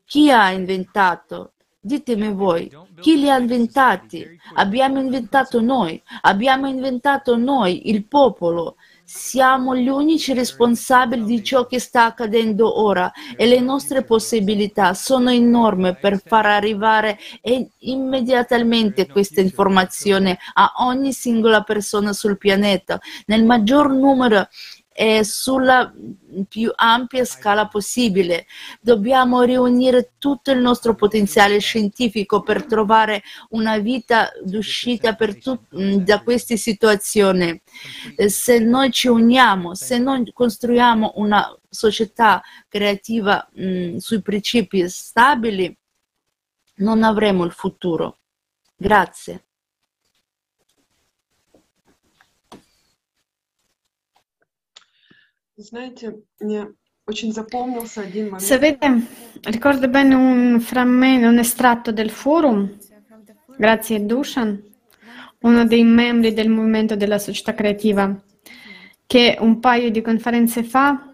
Chi 0.05 0.30
ha 0.30 0.51
inventato? 0.51 1.53
Ditemi 1.80 2.32
voi, 2.32 2.68
chi 3.01 3.18
li 3.18 3.30
ha 3.30 3.38
inventati? 3.38 4.26
Abbiamo 4.55 5.01
inventato 5.01 5.61
noi, 5.61 6.01
abbiamo 6.22 6.66
inventato 6.68 7.36
noi, 7.36 7.90
il 7.90 8.07
popolo. 8.07 8.76
Siamo 9.11 9.74
gli 9.74 9.88
unici 9.88 10.34
responsabili 10.34 11.24
di 11.24 11.42
ciò 11.42 11.66
che 11.66 11.78
sta 11.78 12.05
accadendo 12.05 12.78
ora 12.78 13.11
e 13.38 13.46
le 13.46 13.59
nostre 13.59 14.05
possibilità 14.05 14.92
sono 14.92 15.30
enormi 15.30 15.96
per 15.96 16.20
far 16.22 16.44
arrivare 16.44 17.18
immediatamente 17.78 19.07
questa 19.07 19.40
informazione 19.40 20.38
a 20.53 20.74
ogni 20.80 21.14
singola 21.14 21.62
persona 21.62 22.12
sul 22.12 22.36
pianeta, 22.36 23.01
nel 23.26 23.46
maggior 23.46 23.90
numero 23.90 24.46
e 25.01 25.22
sulla 25.22 25.94
più 26.49 26.72
ampia 26.74 27.24
scala 27.24 27.68
possibile. 27.68 28.46
Dobbiamo 28.80 29.42
riunire 29.42 30.14
tutto 30.18 30.51
il 30.51 30.59
nostro 30.59 30.96
potenziale 30.96 31.61
scientifico 31.61 32.42
per 32.42 32.64
trovare 32.64 33.22
una 33.51 33.78
vita 33.78 34.32
d'uscita 34.42 35.14
tut- 35.14 35.72
da 36.03 36.20
queste 36.24 36.57
situazioni. 36.57 37.62
Se 38.26 38.59
noi 38.59 38.90
ci 38.90 39.07
uniamo, 39.07 39.76
se 39.76 39.99
noi 39.99 40.28
costruiamo 40.32 41.12
una 41.14 41.57
società 41.70 42.42
creativa 42.66 43.49
mh, 43.53 43.99
sui 43.99 44.20
principi 44.20 44.88
stabili, 44.88 45.78
non 46.78 47.05
avremo 47.05 47.44
il 47.44 47.53
futuro. 47.53 48.18
Grazie. 48.74 49.44
Sapete, 58.36 59.02
ricordo 59.42 59.88
bene 59.88 60.14
un 60.14 60.61
frammento, 60.61 61.26
un 61.26 61.38
estratto 61.38 61.90
del 61.90 62.11
forum, 62.11 62.76
grazie 63.56 64.06
Dushan, 64.06 64.62
uno 65.40 65.66
dei 65.66 65.82
membri 65.82 66.32
del 66.32 66.48
movimento 66.48 66.94
della 66.94 67.18
società 67.18 67.54
creativa, 67.54 68.16
che 69.04 69.36
un 69.40 69.59
paio 69.59 69.90
di 69.90 70.00
conferenze 70.00 70.62
fa 70.62 71.12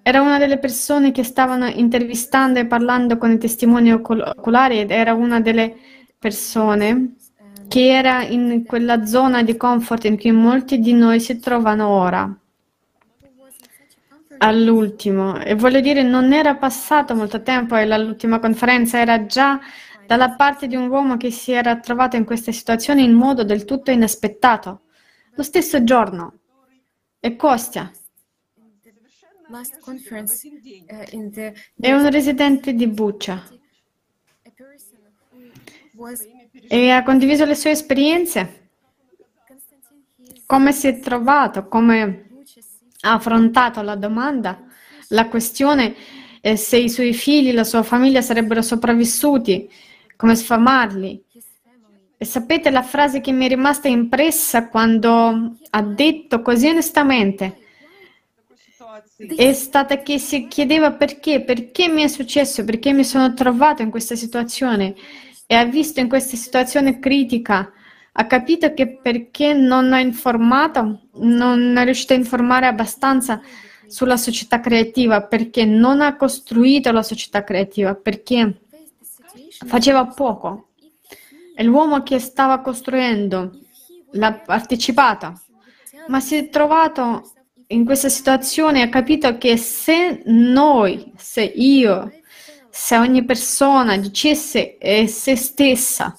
era 0.00 0.22
una 0.22 0.38
delle 0.38 0.56
persone 0.56 1.12
che 1.12 1.22
stavano 1.22 1.66
intervistando 1.66 2.60
e 2.60 2.66
parlando 2.66 3.18
con 3.18 3.30
i 3.30 3.36
testimoni 3.36 3.92
oculari 3.92 4.78
ed 4.78 4.90
era 4.90 5.12
una 5.12 5.40
delle 5.40 5.76
persone 6.18 7.16
che 7.68 7.88
era 7.88 8.22
in 8.24 8.64
quella 8.64 9.04
zona 9.04 9.42
di 9.42 9.54
comfort 9.58 10.06
in 10.06 10.18
cui 10.18 10.32
molti 10.32 10.78
di 10.78 10.94
noi 10.94 11.20
si 11.20 11.38
trovano 11.38 11.88
ora 11.88 12.38
all'ultimo 14.38 15.38
e 15.40 15.54
voglio 15.54 15.80
dire 15.80 16.02
non 16.02 16.32
era 16.32 16.56
passato 16.56 17.14
molto 17.14 17.42
tempo 17.42 17.76
e 17.76 17.86
l'ultima 17.86 18.38
conferenza 18.38 18.98
era 18.98 19.26
già 19.26 19.60
dalla 20.06 20.34
parte 20.34 20.66
di 20.66 20.76
un 20.76 20.88
uomo 20.88 21.16
che 21.16 21.30
si 21.30 21.52
era 21.52 21.78
trovato 21.78 22.16
in 22.16 22.24
questa 22.24 22.52
situazione 22.52 23.02
in 23.02 23.12
modo 23.12 23.44
del 23.44 23.64
tutto 23.64 23.90
inaspettato. 23.90 24.82
Lo 25.34 25.42
stesso 25.42 25.82
giorno. 25.82 26.38
E 27.20 27.36
Kostya. 27.36 27.90
È 31.76 31.92
un 31.92 32.10
residente 32.10 32.74
di 32.74 32.86
Buccia. 32.86 33.42
E 36.68 36.90
ha 36.90 37.02
condiviso 37.02 37.44
le 37.44 37.54
sue 37.54 37.70
esperienze. 37.70 38.68
Come 40.46 40.72
si 40.72 40.86
è 40.86 40.98
trovato, 41.00 41.68
come 41.68 42.23
ha 43.04 43.12
affrontato 43.12 43.82
la 43.82 43.96
domanda, 43.96 44.62
la 45.08 45.28
questione 45.28 45.94
eh, 46.40 46.56
se 46.56 46.78
i 46.78 46.88
suoi 46.88 47.12
figli, 47.12 47.52
la 47.52 47.64
sua 47.64 47.82
famiglia 47.82 48.22
sarebbero 48.22 48.62
sopravvissuti, 48.62 49.68
come 50.16 50.34
sfamarli, 50.34 51.22
E 52.16 52.24
sapete 52.24 52.70
la 52.70 52.82
frase 52.82 53.20
che 53.20 53.32
mi 53.32 53.44
è 53.44 53.48
rimasta 53.48 53.88
impressa 53.88 54.68
quando 54.68 55.56
ha 55.70 55.82
detto 55.82 56.40
così 56.42 56.68
onestamente? 56.68 57.58
È 59.36 59.52
stata 59.52 60.02
che 60.02 60.18
si 60.18 60.46
chiedeva 60.46 60.92
perché, 60.92 61.42
perché 61.42 61.88
mi 61.88 62.02
è 62.02 62.08
successo, 62.08 62.64
perché 62.64 62.92
mi 62.92 63.04
sono 63.04 63.34
trovato 63.34 63.82
in 63.82 63.90
questa 63.90 64.14
situazione 64.14 64.94
e 65.46 65.54
ha 65.54 65.64
visto 65.64 66.00
in 66.00 66.08
questa 66.08 66.36
situazione 66.36 66.98
critica, 66.98 67.72
ha 68.16 68.26
capito 68.26 68.72
che 68.74 68.98
perché 68.98 69.54
non 69.54 69.92
ha 69.92 69.98
informato, 69.98 71.08
non 71.14 71.76
è 71.76 71.84
riuscito 71.84 72.12
a 72.12 72.16
informare 72.16 72.66
abbastanza 72.66 73.40
sulla 73.86 74.16
società 74.16 74.60
creativa, 74.60 75.22
perché 75.22 75.64
non 75.64 76.00
ha 76.00 76.16
costruito 76.16 76.92
la 76.92 77.02
società 77.02 77.42
creativa, 77.42 77.94
perché 77.94 78.60
faceva 79.66 80.06
poco. 80.06 80.68
E 81.56 81.64
l'uomo 81.64 82.02
che 82.02 82.18
stava 82.20 82.60
costruendo 82.60 83.50
l'ha 84.12 84.32
partecipato, 84.32 85.40
ma 86.06 86.20
si 86.20 86.36
è 86.36 86.48
trovato 86.48 87.32
in 87.68 87.84
questa 87.84 88.08
situazione 88.08 88.82
ha 88.82 88.88
capito 88.88 89.38
che 89.38 89.56
se 89.56 90.22
noi, 90.26 91.12
se 91.16 91.42
io, 91.42 92.12
se 92.70 92.96
ogni 92.96 93.24
persona 93.24 93.96
dicesse 93.96 94.78
eh, 94.78 95.08
se 95.08 95.34
stessa, 95.34 96.16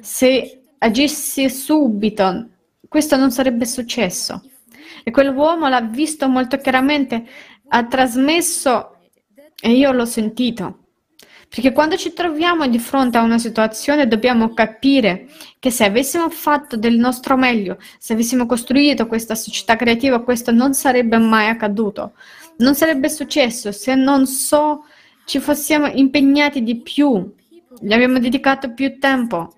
se 0.00 0.55
agisse 0.78 1.48
subito, 1.48 2.48
questo 2.88 3.16
non 3.16 3.30
sarebbe 3.30 3.66
successo. 3.66 4.42
E 5.04 5.10
quell'uomo 5.10 5.68
l'ha 5.68 5.82
visto 5.82 6.28
molto 6.28 6.56
chiaramente, 6.58 7.24
ha 7.68 7.84
trasmesso 7.84 8.96
e 9.60 9.72
io 9.72 9.92
l'ho 9.92 10.04
sentito. 10.04 10.80
Perché 11.48 11.72
quando 11.72 11.96
ci 11.96 12.12
troviamo 12.12 12.66
di 12.66 12.78
fronte 12.78 13.18
a 13.18 13.22
una 13.22 13.38
situazione 13.38 14.08
dobbiamo 14.08 14.52
capire 14.52 15.28
che 15.58 15.70
se 15.70 15.84
avessimo 15.84 16.28
fatto 16.28 16.76
del 16.76 16.98
nostro 16.98 17.36
meglio, 17.36 17.78
se 17.98 18.14
avessimo 18.14 18.46
costruito 18.46 19.06
questa 19.06 19.34
società 19.34 19.76
creativa, 19.76 20.22
questo 20.22 20.50
non 20.50 20.74
sarebbe 20.74 21.18
mai 21.18 21.48
accaduto. 21.48 22.14
Non 22.58 22.74
sarebbe 22.74 23.08
successo 23.08 23.70
se 23.70 23.94
non 23.94 24.26
so 24.26 24.84
ci 25.24 25.38
fossimo 25.38 25.86
impegnati 25.86 26.62
di 26.62 26.80
più, 26.80 27.32
gli 27.80 27.92
abbiamo 27.92 28.18
dedicato 28.18 28.72
più 28.72 28.98
tempo, 28.98 29.52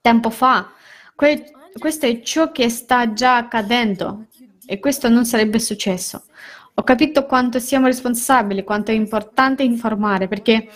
tempo 0.00 0.30
fa. 0.30 0.72
Que- 1.14 1.52
questo 1.78 2.06
è 2.06 2.20
ciò 2.22 2.50
che 2.50 2.68
sta 2.68 3.12
già 3.12 3.36
accadendo 3.36 4.26
e 4.66 4.78
questo 4.78 5.08
non 5.08 5.24
sarebbe 5.24 5.58
successo. 5.58 6.24
Ho 6.74 6.82
capito 6.82 7.26
quanto 7.26 7.58
siamo 7.58 7.86
responsabili, 7.86 8.64
quanto 8.64 8.90
è 8.90 8.94
importante 8.94 9.62
informare, 9.62 10.28
perché 10.28 10.68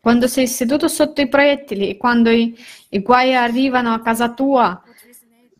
quando 0.00 0.26
sei 0.28 0.46
seduto 0.46 0.88
sotto 0.88 1.20
i 1.20 1.28
proiettili 1.28 1.88
e 1.88 1.96
quando 1.96 2.30
i, 2.30 2.56
i 2.90 3.00
guai 3.00 3.34
arrivano 3.34 3.92
a 3.92 4.00
casa 4.00 4.32
tua 4.32 4.80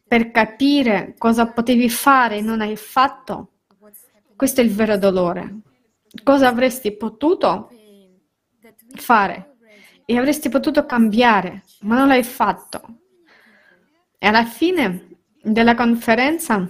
per 0.07 0.31
capire 0.31 1.15
cosa 1.19 1.49
potevi 1.49 1.91
fare 1.91 2.37
e 2.37 2.41
non 2.41 2.61
hai 2.61 2.77
fatto, 2.77 3.53
questo 4.37 4.61
è 4.61 4.65
il 4.65 4.71
vero 4.71 4.97
dolore. 4.97 5.59
Cosa 6.23 6.49
avresti 6.49 6.97
potuto 6.97 7.71
fare 8.95 9.57
e 10.07 10.17
avresti 10.17 10.49
potuto 10.49 10.87
cambiare, 10.87 11.65
ma 11.81 11.99
non 11.99 12.09
l'hai 12.09 12.23
fatto. 12.23 12.81
E 14.19 14.27
alla 14.27 14.45
fine 14.45 15.09
della 15.43 15.75
conferenza 15.75 16.69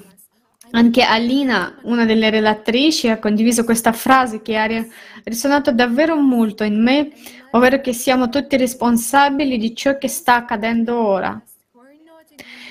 anche 0.70 1.02
Alina, 1.02 1.78
una 1.84 2.04
delle 2.04 2.28
relatrici, 2.28 3.08
ha 3.08 3.18
condiviso 3.18 3.64
questa 3.64 3.92
frase 3.92 4.42
che 4.42 4.56
ha 4.56 4.84
risuonato 5.24 5.72
davvero 5.72 6.16
molto 6.16 6.62
in 6.62 6.82
me, 6.82 7.10
ovvero 7.52 7.80
che 7.80 7.94
siamo 7.94 8.28
tutti 8.28 8.56
responsabili 8.58 9.56
di 9.56 9.74
ciò 9.74 9.96
che 9.96 10.08
sta 10.08 10.34
accadendo 10.34 10.98
ora. 10.98 11.42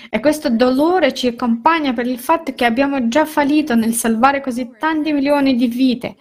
E 0.09 0.19
questo 0.19 0.49
dolore 0.51 1.13
ci 1.13 1.27
accompagna 1.27 1.93
per 1.93 2.05
il 2.05 2.19
fatto 2.19 2.53
che 2.53 2.65
abbiamo 2.65 3.07
già 3.07 3.25
fallito 3.25 3.73
nel 3.73 3.93
salvare 3.93 4.41
così 4.41 4.69
tanti 4.77 5.11
milioni 5.11 5.55
di 5.55 5.67
vite, 5.67 6.15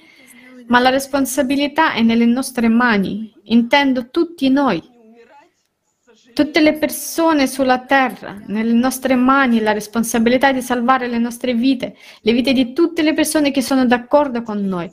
ma 0.68 0.80
la 0.80 0.88
responsabilità 0.88 1.92
è 1.92 2.00
nelle 2.00 2.26
nostre 2.26 2.68
mani, 2.68 3.32
intendo 3.44 4.08
tutti 4.08 4.48
noi. 4.48 4.82
Tutte 6.36 6.60
le 6.60 6.74
persone 6.74 7.46
sulla 7.46 7.78
terra, 7.78 8.38
nelle 8.48 8.74
nostre 8.74 9.14
mani, 9.14 9.58
la 9.58 9.72
responsabilità 9.72 10.52
di 10.52 10.60
salvare 10.60 11.08
le 11.08 11.16
nostre 11.16 11.54
vite, 11.54 11.96
le 12.20 12.32
vite 12.32 12.52
di 12.52 12.74
tutte 12.74 13.00
le 13.00 13.14
persone 13.14 13.50
che 13.50 13.62
sono 13.62 13.86
d'accordo 13.86 14.42
con 14.42 14.62
noi, 14.66 14.90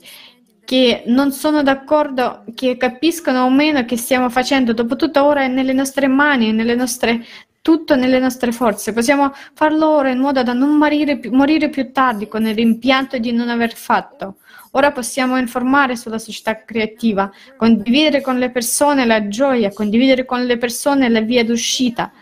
che 0.64 1.02
non 1.04 1.32
sono 1.32 1.62
d'accordo, 1.62 2.44
che 2.54 2.78
capiscono 2.78 3.42
o 3.42 3.50
meno 3.50 3.84
che 3.84 3.98
stiamo 3.98 4.30
facendo. 4.30 4.72
Dopotutto 4.72 5.22
ora 5.22 5.42
è 5.42 5.48
nelle 5.48 5.74
nostre 5.74 6.06
mani, 6.06 6.50
nelle 6.52 6.74
nostre, 6.74 7.22
tutto 7.64 7.96
nelle 7.96 8.18
nostre 8.18 8.52
forze. 8.52 8.92
Possiamo 8.92 9.32
farlo 9.54 9.88
ora 9.88 10.10
in 10.10 10.18
modo 10.18 10.42
da 10.42 10.52
non 10.52 10.76
morire, 10.76 11.18
morire 11.30 11.70
più 11.70 11.92
tardi 11.92 12.28
con 12.28 12.44
il 12.44 12.54
rimpianto 12.54 13.16
di 13.16 13.32
non 13.32 13.48
aver 13.48 13.74
fatto. 13.74 14.36
Ora 14.72 14.92
possiamo 14.92 15.38
informare 15.38 15.96
sulla 15.96 16.18
società 16.18 16.62
creativa, 16.62 17.30
condividere 17.56 18.20
con 18.20 18.36
le 18.36 18.50
persone 18.50 19.06
la 19.06 19.28
gioia, 19.28 19.72
condividere 19.72 20.26
con 20.26 20.44
le 20.44 20.58
persone 20.58 21.08
la 21.08 21.22
via 21.22 21.42
d'uscita. 21.42 22.12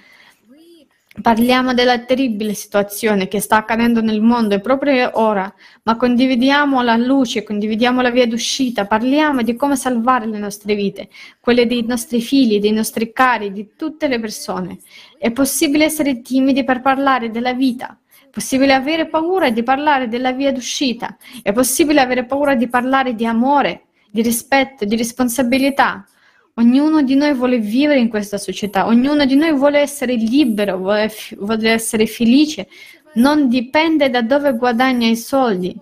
Parliamo 1.21 1.75
della 1.75 1.99
terribile 1.99 2.55
situazione 2.55 3.29
che 3.29 3.39
sta 3.39 3.59
accadendo 3.59 4.01
nel 4.01 4.23
mondo 4.23 4.55
e 4.55 4.61
proprio 4.61 5.11
ora, 5.21 5.53
ma 5.83 5.97
condividiamo 5.97 6.81
la 6.81 6.97
luce, 6.97 7.43
condividiamo 7.43 8.01
la 8.01 8.11
via 8.11 8.27
d'uscita, 8.27 8.87
parliamo 8.87 9.43
di 9.43 9.55
come 9.55 9.77
salvare 9.77 10.25
le 10.25 10.39
nostre 10.39 10.75
vite, 10.75 11.11
quelle 11.39 11.67
dei 11.67 11.85
nostri 11.85 12.23
figli, 12.23 12.61
dei 12.61 12.73
nostri 12.73 13.13
cari, 13.13 13.53
di 13.53 13.73
tutte 13.77 14.09
le 14.09 14.19
persone. 14.21 14.79
È 15.19 15.31
possibile 15.33 15.85
essere 15.85 16.23
timidi 16.23 16.65
per 16.65 16.81
parlare 16.81 17.31
della 17.31 17.53
vita, 17.53 17.95
possibile 18.31 18.73
avere 18.73 19.07
paura 19.07 19.51
di 19.51 19.63
parlare 19.63 20.09
della 20.09 20.33
via 20.33 20.51
d'uscita, 20.51 21.19
è 21.43 21.53
possibile 21.53 22.01
avere 22.01 22.25
paura 22.25 22.55
di 22.55 22.69
parlare 22.69 23.15
di 23.15 23.27
amore, 23.27 23.89
di 24.11 24.23
rispetto, 24.23 24.87
di 24.87 24.97
responsabilità. 24.97 26.07
Ognuno 26.55 27.03
di 27.03 27.15
noi 27.15 27.33
vuole 27.33 27.59
vivere 27.59 27.99
in 27.99 28.11
questa 28.11 28.37
società, 28.37 28.87
ognuno 28.87 29.25
di 29.25 29.37
noi 29.37 29.53
vuole 29.55 29.79
essere 29.79 30.15
libero, 30.15 30.77
vuole, 30.77 31.11
vuole 31.39 31.71
essere 31.71 32.07
felice, 32.07 32.69
non 33.15 33.49
dipende 33.49 34.11
da 34.11 34.21
dove 34.21 34.55
guadagna 34.55 35.07
i 35.07 35.17
soldi. 35.17 35.75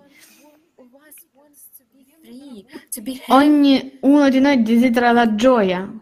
Ognuno 3.27 4.29
di 4.29 4.39
noi 4.39 4.61
desidera 4.61 5.11
la 5.11 5.35
gioia, 5.35 5.93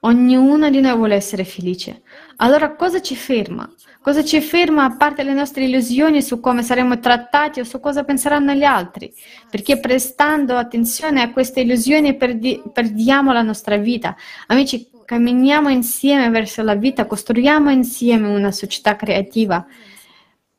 ognuno 0.00 0.70
di 0.70 0.80
noi 0.80 0.96
vuole 0.96 1.14
essere 1.16 1.44
felice. 1.44 2.02
Allora 2.42 2.74
cosa 2.74 3.00
ci 3.00 3.14
ferma? 3.14 3.72
Cosa 4.00 4.24
ci 4.24 4.40
ferma 4.40 4.84
a 4.84 4.96
parte 4.96 5.22
le 5.22 5.32
nostre 5.32 5.64
illusioni 5.64 6.22
su 6.22 6.40
come 6.40 6.64
saremo 6.64 6.98
trattati 6.98 7.60
o 7.60 7.64
su 7.64 7.78
cosa 7.78 8.02
penseranno 8.02 8.52
gli 8.52 8.64
altri? 8.64 9.14
Perché 9.48 9.78
prestando 9.78 10.56
attenzione 10.56 11.22
a 11.22 11.30
queste 11.30 11.60
illusioni 11.60 12.16
perdi- 12.16 12.60
perdiamo 12.72 13.32
la 13.32 13.42
nostra 13.42 13.76
vita. 13.76 14.16
Amici, 14.48 14.90
camminiamo 15.04 15.68
insieme 15.68 16.30
verso 16.30 16.62
la 16.62 16.74
vita, 16.74 17.06
costruiamo 17.06 17.70
insieme 17.70 18.26
una 18.26 18.50
società 18.50 18.96
creativa, 18.96 19.64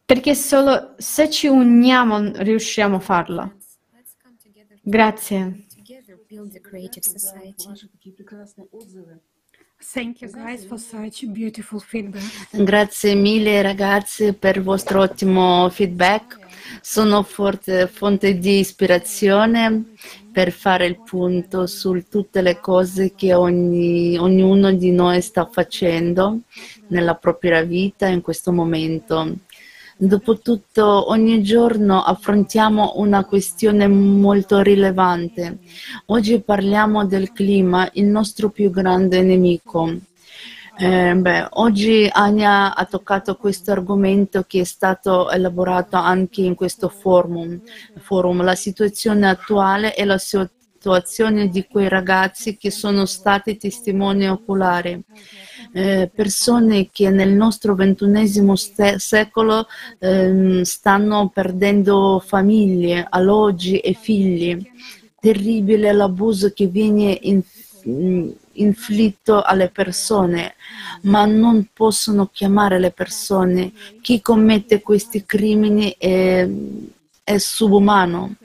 perché 0.05 0.36
solo 0.36 0.93
se 0.97 1.29
ci 1.29 1.47
uniamo 1.47 2.31
riusciamo 2.36 2.95
a 2.95 2.99
farlo. 3.01 3.55
Grazie. 4.81 5.65
Grazie 12.51 13.15
mille 13.15 13.61
ragazzi 13.61 14.34
per 14.34 14.55
il 14.55 14.64
vostro 14.64 15.01
ottimo 15.01 15.69
feedback. 15.69 16.39
Sono 16.81 17.22
forte, 17.23 17.88
fonte 17.88 18.38
di 18.39 18.60
ispirazione 18.60 19.93
per 20.31 20.51
fare 20.51 20.85
il 20.88 20.99
punto 21.03 21.68
su 21.68 22.03
tutte 22.10 22.41
le 22.41 22.60
cose 22.60 23.14
che 23.14 23.34
ogni, 23.34 24.18
ognuno 24.18 24.72
di 24.72 24.91
noi 24.91 25.22
sta 25.22 25.45
facendo 25.45 26.39
nella 26.88 27.15
propria 27.15 27.61
vita 27.61 28.07
in 28.07 28.22
questo 28.22 28.51
momento. 28.51 29.38
Dopotutto 30.05 31.09
ogni 31.11 31.41
giorno 31.43 32.01
affrontiamo 32.01 32.95
una 32.97 33.23
questione 33.23 33.88
molto 33.88 34.59
rilevante. 34.59 35.59
Oggi 36.07 36.41
parliamo 36.41 37.05
del 37.05 37.31
clima, 37.31 37.89
il 37.93 38.07
nostro 38.07 38.49
più 38.49 38.69
grande 38.69 39.21
nemico. 39.21 39.95
Eh, 40.77 41.15
beh, 41.15 41.47
oggi 41.51 42.09
Ania 42.11 42.75
ha 42.75 42.84
toccato 42.84 43.38
questo 43.38 43.71
argomento 43.71 44.43
che 44.45 44.59
è 44.59 44.63
stato 44.65 45.31
elaborato 45.31 45.95
anche 45.95 46.41
in 46.41 46.55
questo 46.55 46.89
forum, 46.89 47.61
forum 48.01 48.43
la 48.43 48.55
situazione 48.55 49.30
attuale 49.30 49.95
e 49.95 50.03
la 50.03 50.17
situazione 50.17 51.47
di 51.47 51.65
quei 51.65 51.88
ragazzi 51.88 52.57
che 52.57 52.71
sono 52.71 53.05
stati 53.05 53.55
testimoni 53.55 54.27
oculari 54.27 55.01
eh, 55.74 56.10
persone 56.14 56.90
che 56.91 57.10
nel 57.10 57.32
nostro 57.32 57.74
ventunesimo 57.74 58.56
st- 58.56 58.95
secolo 58.95 59.68
eh, 60.00 60.62
stanno 60.64 61.30
perdendo 61.34 62.22
famiglie, 62.24 63.06
alloggi 63.10 63.80
e 63.80 63.94
figli. 63.94 64.72
Terribile 65.20 65.91
l'abuso 65.91 66.52
che 66.54 66.68
viene 66.68 67.20
mm, 67.88 68.30
inflitto 68.54 69.41
alle 69.41 69.70
persone, 69.70 70.56
ma 71.04 71.26
non 71.26 71.70
possono 71.74 72.30
chiamare 72.32 72.80
le 72.80 72.91
persone. 72.91 73.72
Chi 74.02 74.22
commette 74.22 74.82
questi 74.82 75.26
crimini 75.26 75.95
è, 75.98 76.48
è 77.24 77.38
subumano, 77.38 78.36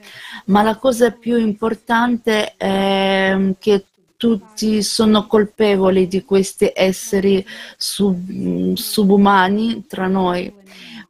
ma 0.45 0.63
la 0.63 0.77
cosa 0.77 1.11
più 1.11 1.37
importante 1.37 2.55
è 2.55 3.53
che 3.59 3.85
tutti 4.19 4.83
sono 4.83 5.27
colpevoli 5.27 6.05
di 6.09 6.25
questi 6.25 6.69
esseri 6.75 7.45
sub, 7.77 8.73
subumani 8.73 9.85
tra 9.87 10.07
noi, 10.07 10.53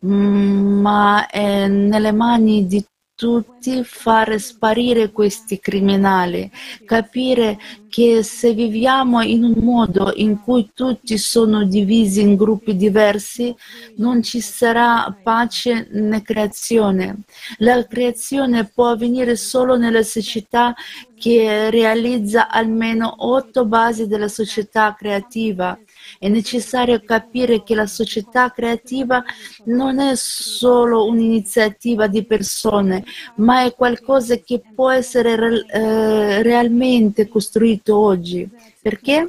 ma 0.01 1.27
è 1.27 1.67
nelle 1.67 2.11
mani 2.11 2.67
di 2.67 2.85
tutti 3.19 3.83
fare 3.83 4.39
sparire 4.39 5.11
questi 5.11 5.59
criminali, 5.59 6.49
capire 6.85 7.59
che 7.89 8.23
se 8.23 8.53
viviamo 8.53 9.21
in 9.21 9.43
un 9.43 9.55
modo 9.57 10.13
in 10.15 10.41
cui 10.41 10.71
tutti 10.73 11.17
sono 11.17 11.65
divisi 11.65 12.21
in 12.21 12.37
gruppi 12.37 12.77
diversi, 12.77 13.53
non 13.97 14.23
ci 14.23 14.39
sarà 14.39 15.13
pace 15.21 15.89
né 15.91 16.21
creazione. 16.21 17.23
La 17.57 17.85
creazione 17.85 18.63
può 18.63 18.91
avvenire 18.91 19.35
solo 19.35 19.75
nella 19.75 20.03
società 20.03 20.73
che 21.13 21.69
realizza 21.69 22.47
almeno 22.47 23.13
otto 23.17 23.65
basi 23.65 24.07
della 24.07 24.29
società 24.29 24.95
creativa 24.97 25.77
è 26.19 26.27
necessario 26.27 27.01
capire 27.03 27.63
che 27.63 27.73
la 27.73 27.87
società 27.87 28.51
creativa 28.51 29.23
non 29.63 29.99
è 29.99 30.15
solo 30.15 31.05
un'iniziativa 31.05 32.07
di 32.07 32.25
persone, 32.25 33.03
ma 33.35 33.63
è 33.63 33.73
qualcosa 33.73 34.35
che 34.37 34.61
può 34.73 34.91
essere 34.91 35.65
eh, 35.65 36.43
realmente 36.43 37.27
costruito 37.27 37.97
oggi. 37.97 38.47
Perché? 38.81 39.25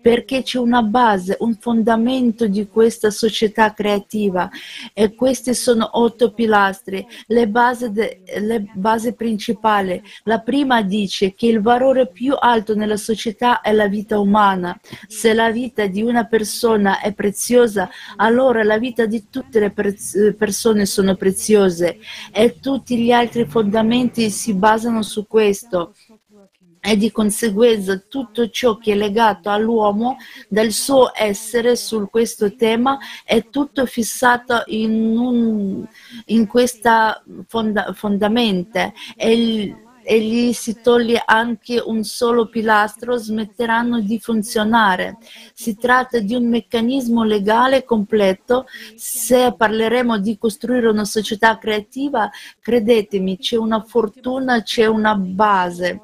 Perché 0.00 0.42
c'è 0.42 0.58
una 0.58 0.82
base, 0.82 1.36
un 1.40 1.54
fondamento 1.56 2.46
di 2.46 2.66
questa 2.68 3.10
società 3.10 3.72
creativa 3.72 4.50
e 4.92 5.14
questi 5.14 5.54
sono 5.54 5.88
otto 5.92 6.32
pilastri, 6.32 7.06
le 7.26 7.48
basi, 7.48 7.90
de, 7.90 8.22
le 8.38 8.64
basi 8.74 9.14
principali. 9.14 10.02
La 10.24 10.40
prima 10.40 10.82
dice 10.82 11.34
che 11.34 11.46
il 11.46 11.60
valore 11.60 12.08
più 12.08 12.34
alto 12.38 12.74
nella 12.74 12.96
società 12.96 13.60
è 13.60 13.72
la 13.72 13.88
vita 13.88 14.18
umana. 14.18 14.78
Se 15.06 15.32
la 15.34 15.50
vita 15.50 15.86
di 15.86 16.02
una 16.02 16.24
persona 16.24 17.00
è 17.00 17.12
preziosa, 17.12 17.88
allora 18.16 18.62
la 18.62 18.78
vita 18.78 19.06
di 19.06 19.28
tutte 19.30 19.60
le 19.60 20.34
persone 20.34 20.86
sono 20.86 21.14
preziose 21.14 21.98
e 22.32 22.58
tutti 22.60 22.98
gli 22.98 23.10
altri 23.10 23.46
fondamenti 23.46 24.30
si 24.30 24.54
basano 24.54 25.02
su 25.02 25.26
questo 25.26 25.94
e 26.84 26.96
di 26.96 27.12
conseguenza 27.12 27.96
tutto 28.08 28.50
ciò 28.50 28.76
che 28.76 28.92
è 28.92 28.96
legato 28.96 29.50
all'uomo 29.50 30.16
del 30.48 30.72
suo 30.72 31.12
essere 31.14 31.76
su 31.76 32.08
questo 32.10 32.56
tema 32.56 32.98
è 33.24 33.48
tutto 33.50 33.86
fissato 33.86 34.64
in, 34.66 35.16
un, 35.16 35.86
in 36.26 36.46
questa 36.46 37.22
fonda, 37.46 37.92
fondamenta 37.92 38.92
e 39.16 39.32
e 39.32 39.74
gli 40.04 40.52
si 40.52 40.80
toglie 40.80 41.22
anche 41.24 41.82
un 41.84 42.04
solo 42.04 42.48
pilastro, 42.48 43.16
smetteranno 43.16 44.00
di 44.00 44.18
funzionare. 44.18 45.18
Si 45.54 45.76
tratta 45.76 46.18
di 46.18 46.34
un 46.34 46.48
meccanismo 46.48 47.24
legale 47.24 47.84
completo. 47.84 48.66
Se 48.96 49.54
parleremo 49.56 50.18
di 50.18 50.36
costruire 50.38 50.88
una 50.88 51.04
società 51.04 51.58
creativa, 51.58 52.30
credetemi, 52.60 53.38
c'è 53.38 53.56
una 53.56 53.82
fortuna, 53.82 54.62
c'è 54.62 54.86
una 54.86 55.14
base. 55.14 56.02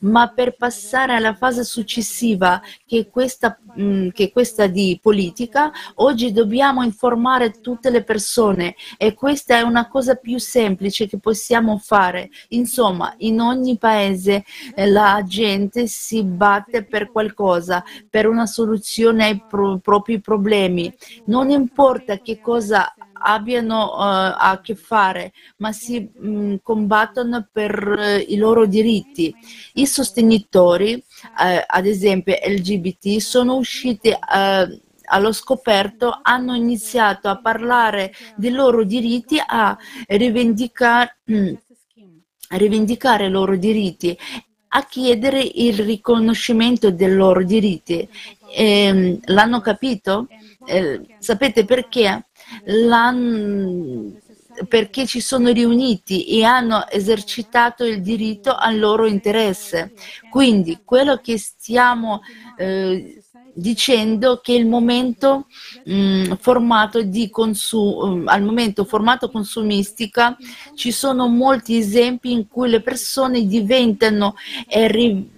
Ma 0.00 0.28
per 0.28 0.56
passare 0.56 1.14
alla 1.14 1.34
fase 1.34 1.64
successiva, 1.64 2.60
che 2.86 2.98
è 3.00 3.08
questa, 3.10 3.58
mm, 3.78 4.08
che 4.10 4.24
è 4.24 4.32
questa 4.32 4.66
di 4.66 4.98
politica, 5.02 5.70
oggi 5.96 6.32
dobbiamo 6.32 6.82
informare 6.82 7.60
tutte 7.60 7.90
le 7.90 8.02
persone 8.02 8.74
e 8.96 9.14
questa 9.14 9.56
è 9.56 9.62
una 9.62 9.88
cosa 9.88 10.14
più 10.14 10.38
semplice 10.38 11.06
che 11.06 11.18
possiamo 11.18 11.78
fare. 11.78 12.30
Insomma, 12.48 13.14
in 13.18 13.33
in 13.34 13.40
ogni 13.40 13.76
paese 13.76 14.44
eh, 14.74 14.86
la 14.86 15.22
gente 15.26 15.86
si 15.88 16.22
batte 16.22 16.84
per 16.84 17.10
qualcosa, 17.10 17.84
per 18.08 18.28
una 18.28 18.46
soluzione 18.46 19.24
ai 19.24 19.44
pro- 19.46 19.78
propri 19.78 20.20
problemi. 20.20 20.94
Non 21.26 21.50
importa 21.50 22.18
che 22.18 22.40
cosa 22.40 22.94
abbiano 23.26 23.94
uh, 23.94 24.34
a 24.36 24.60
che 24.62 24.74
fare, 24.74 25.32
ma 25.56 25.72
si 25.72 25.98
mh, 26.00 26.28
mm, 26.28 26.54
combattono 26.62 27.48
per 27.50 27.86
uh, 27.86 28.32
i 28.32 28.36
loro 28.36 28.66
diritti. 28.66 29.34
I 29.74 29.86
sostenitori, 29.86 30.94
uh, 30.94 31.64
ad 31.66 31.86
esempio 31.86 32.34
LGBT, 32.34 33.18
sono 33.18 33.56
usciti 33.56 34.14
allo 35.06 35.32
scoperto 35.32 36.18
hanno 36.22 36.54
iniziato 36.54 37.28
a 37.28 37.38
parlare 37.38 38.12
dei 38.36 38.50
loro 38.50 38.84
diritti, 38.84 39.40
a 39.44 39.76
rivendicare, 40.06 41.18
mm, 41.30 41.54
rivendicare 42.56 43.26
i 43.26 43.30
loro 43.30 43.56
diritti, 43.56 44.16
a 44.68 44.84
chiedere 44.86 45.40
il 45.40 45.78
riconoscimento 45.78 46.90
dei 46.90 47.14
loro 47.14 47.44
diritti. 47.44 48.08
Eh, 48.52 49.18
l'hanno 49.26 49.60
capito? 49.60 50.26
Eh, 50.66 51.00
sapete 51.18 51.64
perché? 51.64 52.26
L'hanno 52.64 54.22
perché 54.68 55.06
ci 55.06 55.20
sono 55.20 55.50
riuniti 55.50 56.26
e 56.26 56.44
hanno 56.44 56.88
esercitato 56.88 57.84
il 57.84 58.00
diritto 58.00 58.54
al 58.54 58.78
loro 58.78 59.06
interesse. 59.06 59.92
Quindi 60.30 60.80
quello 60.84 61.16
che 61.16 61.38
stiamo 61.38 62.20
eh, 62.56 63.23
dicendo 63.54 64.40
che 64.42 64.52
il 64.52 64.66
momento 64.66 65.46
mh, 65.84 65.94
mm, 65.94 66.32
formato 66.40 67.02
di 67.02 67.30
consumo, 67.30 68.16
mm, 68.16 68.28
al 68.28 68.42
momento 68.42 68.84
formato 68.84 69.30
consumistica 69.30 70.36
ci 70.74 70.90
sono 70.90 71.28
molti 71.28 71.76
esempi 71.76 72.32
in 72.32 72.48
cui 72.48 72.68
le 72.68 72.80
persone 72.80 73.46
diventano 73.46 74.34
e, 74.68 74.88
ri, 74.88 75.30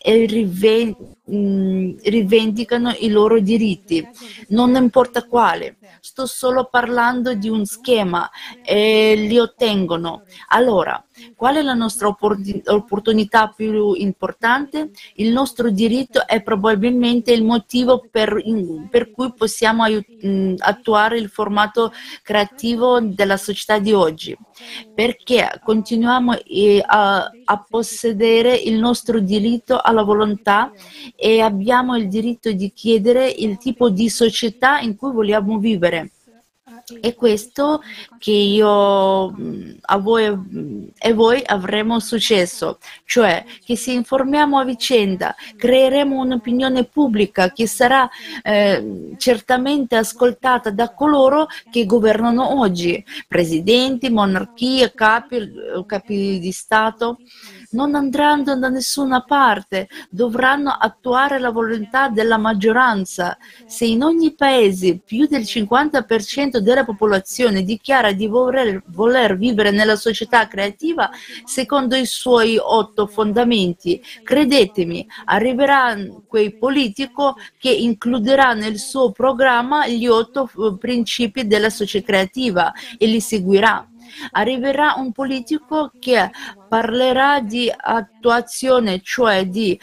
e 0.00 0.26
rive, 0.26 0.96
mh, 1.24 1.96
rivendicano 2.04 2.94
i 2.98 3.08
loro 3.08 3.40
diritti, 3.40 4.06
non 4.48 4.74
importa 4.74 5.24
quale 5.26 5.76
sto 6.00 6.26
solo 6.26 6.68
parlando 6.70 7.34
di 7.34 7.48
un 7.48 7.64
schema 7.64 8.28
e 8.62 9.14
li 9.16 9.38
ottengono. 9.38 10.22
Allora, 10.48 11.02
qual 11.36 11.56
è 11.56 11.62
la 11.62 11.74
nostra 11.74 12.08
opportunità 12.08 13.48
più 13.48 13.92
importante? 13.92 14.90
Il 15.14 15.32
nostro 15.32 15.70
diritto 15.70 16.26
è 16.26 16.42
probabilmente 16.42 17.32
il 17.32 17.44
motivo 17.44 18.04
per, 18.10 18.42
per 18.90 19.10
cui 19.12 19.32
possiamo 19.32 19.84
mm, 19.86 20.54
attuare 20.58 21.18
il 21.18 21.28
formato 21.28 21.92
creativo 22.22 23.00
della 23.00 23.36
società 23.36 23.78
di 23.78 23.92
oggi, 23.92 24.36
perché 24.92 25.60
continuiamo 25.62 26.36
eh, 26.38 26.82
a, 26.84 27.30
a 27.44 27.64
possedere 27.68 28.54
il 28.54 28.78
nostro 28.78 29.20
diritto 29.20 29.80
alla 29.80 30.02
volontà 30.02 30.72
e 31.16 31.40
abbiamo 31.40 31.96
il 31.96 32.08
diritto 32.08 32.52
di 32.52 32.72
chiedere 32.72 33.28
il 33.28 33.58
tipo 33.58 33.88
di 33.90 34.08
società 34.08 34.80
in 34.80 34.96
cui 34.96 35.12
vogliamo 35.12 35.58
vivere. 35.58 36.10
È 37.00 37.14
questo 37.14 37.80
che 38.18 38.30
io 38.30 39.34
a 39.80 39.96
voi 39.98 40.92
e 40.98 41.12
voi 41.14 41.42
avremo 41.44 41.98
successo, 41.98 42.78
cioè 43.06 43.42
che 43.64 43.74
se 43.74 43.92
informiamo 43.92 44.58
a 44.58 44.64
vicenda, 44.64 45.34
creeremo 45.56 46.20
un'opinione 46.20 46.84
pubblica 46.84 47.52
che 47.52 47.66
sarà 47.66 48.06
eh, 48.42 49.14
certamente 49.16 49.96
ascoltata 49.96 50.70
da 50.70 50.92
coloro 50.92 51.46
che 51.70 51.86
governano 51.86 52.58
oggi, 52.60 53.02
presidenti, 53.26 54.10
monarchie, 54.10 54.92
capi, 54.92 55.52
capi 55.86 56.38
di 56.38 56.52
Stato 56.52 57.18
non 57.74 57.94
andranno 57.94 58.56
da 58.56 58.68
nessuna 58.68 59.22
parte, 59.22 59.88
dovranno 60.08 60.70
attuare 60.70 61.38
la 61.38 61.50
volontà 61.50 62.08
della 62.08 62.38
maggioranza. 62.38 63.36
Se 63.66 63.84
in 63.84 64.02
ogni 64.02 64.34
paese 64.34 64.98
più 65.04 65.26
del 65.26 65.42
50% 65.42 66.58
della 66.58 66.84
popolazione 66.84 67.62
dichiara 67.62 68.12
di 68.12 68.26
voler, 68.26 68.82
voler 68.86 69.36
vivere 69.36 69.70
nella 69.70 69.96
società 69.96 70.46
creativa 70.46 71.10
secondo 71.44 71.96
i 71.96 72.06
suoi 72.06 72.56
otto 72.56 73.06
fondamenti, 73.06 74.02
credetemi, 74.22 75.06
arriverà 75.26 75.96
quel 76.26 76.56
politico 76.56 77.36
che 77.58 77.70
includerà 77.70 78.54
nel 78.54 78.78
suo 78.78 79.10
programma 79.10 79.86
gli 79.88 80.06
otto 80.06 80.48
eh, 80.48 80.76
principi 80.78 81.46
della 81.46 81.70
società 81.70 82.12
creativa 82.14 82.72
e 82.96 83.06
li 83.06 83.20
seguirà 83.20 83.88
arriverà 84.32 84.94
un 84.96 85.12
politico 85.12 85.90
che 85.98 86.30
parlerà 86.68 87.40
di 87.40 87.72
attuazione, 87.74 89.00
cioè 89.02 89.46
di 89.46 89.78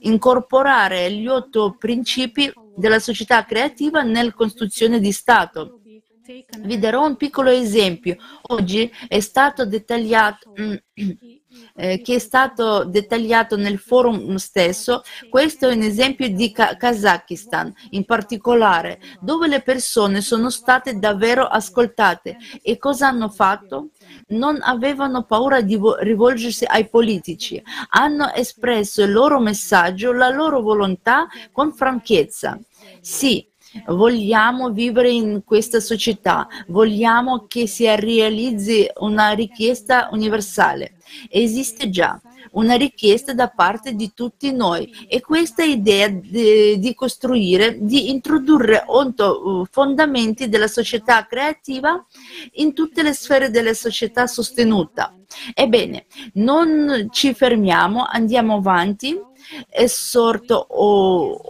incorporare 0.00 1.12
gli 1.12 1.26
otto 1.26 1.76
principi 1.78 2.52
della 2.76 2.98
società 2.98 3.44
creativa 3.44 4.02
nella 4.02 4.32
costruzione 4.32 5.00
di 5.00 5.12
Stato. 5.12 5.80
Vi 6.58 6.78
darò 6.78 7.06
un 7.06 7.16
piccolo 7.16 7.50
esempio. 7.50 8.16
Oggi 8.48 8.90
è 9.08 9.20
stato 9.20 9.66
dettagliato 9.66 10.54
eh, 11.76 12.00
che 12.00 12.16
è 12.16 12.18
stato 12.18 12.84
dettagliato 12.84 13.56
nel 13.56 13.78
forum 13.78 14.36
stesso, 14.36 15.02
questo 15.28 15.68
è 15.68 15.74
un 15.74 15.82
esempio 15.82 16.28
di 16.28 16.52
Ka- 16.52 16.76
Kazakistan 16.76 17.72
in 17.90 18.04
particolare, 18.04 19.00
dove 19.20 19.48
le 19.48 19.60
persone 19.62 20.20
sono 20.20 20.50
state 20.50 20.98
davvero 20.98 21.44
ascoltate 21.46 22.36
e 22.62 22.78
cosa 22.78 23.08
hanno 23.08 23.28
fatto? 23.28 23.88
Non 24.28 24.58
avevano 24.62 25.24
paura 25.24 25.60
di 25.60 25.76
vo- 25.76 25.96
rivolgersi 25.96 26.64
ai 26.64 26.88
politici, 26.88 27.60
hanno 27.90 28.32
espresso 28.32 29.02
il 29.02 29.12
loro 29.12 29.40
messaggio, 29.40 30.12
la 30.12 30.28
loro 30.28 30.60
volontà 30.60 31.26
con 31.52 31.72
franchezza. 31.72 32.58
Sì, 33.00 33.46
Vogliamo 33.86 34.70
vivere 34.70 35.10
in 35.10 35.42
questa 35.44 35.80
società, 35.80 36.46
vogliamo 36.68 37.46
che 37.48 37.66
si 37.66 37.84
realizzi 37.96 38.88
una 39.00 39.32
richiesta 39.32 40.08
universale. 40.12 40.94
Esiste 41.28 41.90
già 41.90 42.20
una 42.52 42.74
richiesta 42.74 43.32
da 43.34 43.48
parte 43.48 43.94
di 43.94 44.12
tutti 44.14 44.52
noi 44.52 44.90
e 45.08 45.20
questa 45.20 45.62
idea 45.62 46.08
di, 46.08 46.78
di 46.78 46.94
costruire, 46.94 47.78
di 47.80 48.10
introdurre 48.10 48.82
otto 48.86 49.42
uh, 49.44 49.66
fondamenti 49.70 50.48
della 50.48 50.68
società 50.68 51.26
creativa 51.26 52.04
in 52.52 52.72
tutte 52.72 53.02
le 53.02 53.12
sfere 53.12 53.50
della 53.50 53.74
società 53.74 54.26
sostenuta. 54.26 55.14
Ebbene, 55.52 56.06
non 56.34 57.08
ci 57.10 57.34
fermiamo, 57.34 58.04
andiamo 58.04 58.56
avanti, 58.56 59.18
esorto 59.68 60.66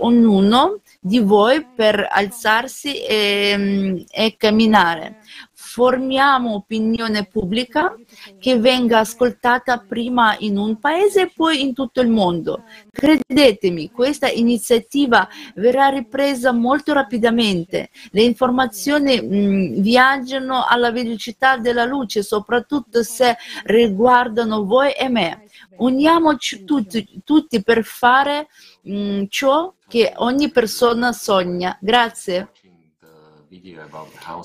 ognuno 0.04 0.80
di 1.06 1.18
voi 1.18 1.66
per 1.66 2.08
alzarsi 2.10 3.04
e, 3.04 4.06
e 4.10 4.36
camminare. 4.38 5.18
Formiamo 5.52 6.54
opinione 6.54 7.26
pubblica 7.26 7.94
che 8.38 8.58
venga 8.58 9.00
ascoltata 9.00 9.84
prima 9.86 10.34
in 10.38 10.56
un 10.56 10.78
paese 10.78 11.22
e 11.22 11.32
poi 11.34 11.60
in 11.60 11.74
tutto 11.74 12.00
il 12.00 12.08
mondo. 12.08 12.62
Credetemi, 12.90 13.90
questa 13.90 14.30
iniziativa 14.30 15.28
verrà 15.56 15.88
ripresa 15.88 16.52
molto 16.52 16.94
rapidamente. 16.94 17.90
Le 18.12 18.22
informazioni 18.22 19.20
mh, 19.20 19.80
viaggiano 19.82 20.64
alla 20.66 20.90
velocità 20.90 21.58
della 21.58 21.84
luce, 21.84 22.22
soprattutto 22.22 23.02
se 23.02 23.36
riguardano 23.64 24.64
voi 24.64 24.92
e 24.92 25.08
me. 25.10 25.42
Uniamoci 25.76 26.64
tutti, 26.64 27.20
tutti 27.24 27.62
per 27.62 27.84
fare 27.84 28.46
mh, 28.82 29.24
ciò 29.28 29.72
che 29.94 30.12
ogni 30.16 30.50
persona 30.50 31.12
sogna. 31.12 31.78
Grazie. 31.80 32.50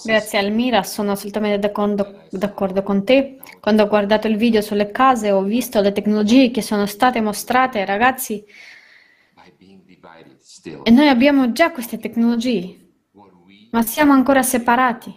Grazie 0.04 0.38
Almira, 0.38 0.84
sono 0.84 1.14
assolutamente 1.14 1.58
d'accordo, 1.58 2.22
d'accordo, 2.30 2.84
con 2.84 3.04
te. 3.04 3.40
Quando 3.60 3.82
ho 3.82 3.88
guardato 3.88 4.28
il 4.28 4.36
video 4.38 4.62
sulle 4.62 4.92
case 4.92 5.32
ho 5.32 5.42
visto 5.42 5.82
le 5.82 5.92
tecnologie 5.92 6.52
che 6.52 6.62
sono 6.62 6.86
state 6.86 7.20
mostrate 7.20 7.80
ai 7.80 7.88
ragazzi 7.88 8.46
e 10.84 10.92
noi 10.92 11.08
abbiamo 11.08 11.52
già 11.52 11.72
queste 11.72 11.98
tecnologie, 11.98 12.92
ma 13.72 13.82
siamo 13.82 14.14
ancora 14.14 14.44
separati. 14.44 15.12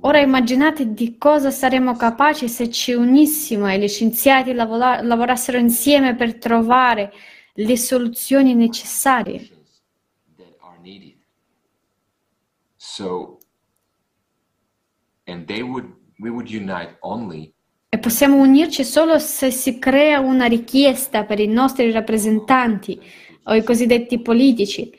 Ora 0.00 0.20
immaginate 0.20 0.94
di 0.94 1.18
cosa 1.18 1.50
saremmo 1.50 1.96
capaci 1.96 2.48
se 2.48 2.70
ci 2.70 2.94
unissimo 2.94 3.70
e 3.70 3.78
gli 3.78 3.88
scienziati 3.88 4.54
lavora- 4.54 5.02
lavorassero 5.02 5.58
insieme 5.58 6.14
per 6.14 6.38
trovare 6.38 7.12
le 7.56 7.76
soluzioni 7.76 8.54
necessarie. 8.54 9.50
E 17.88 17.98
possiamo 17.98 18.36
unirci 18.36 18.84
solo 18.84 19.18
se 19.18 19.50
si 19.50 19.78
crea 19.78 20.20
una 20.20 20.46
richiesta 20.46 21.24
per 21.24 21.40
i 21.40 21.46
nostri 21.46 21.90
rappresentanti 21.90 23.00
o 23.44 23.54
i 23.54 23.62
cosiddetti 23.62 24.20
politici. 24.20 24.90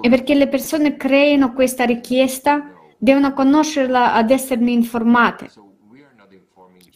E 0.00 0.08
perché 0.08 0.34
le 0.34 0.48
persone 0.48 0.96
creino 0.96 1.52
questa 1.52 1.84
richiesta, 1.84 2.72
devono 2.96 3.32
conoscerla 3.32 4.14
ad 4.14 4.30
esserne 4.30 4.70
informate. 4.70 5.50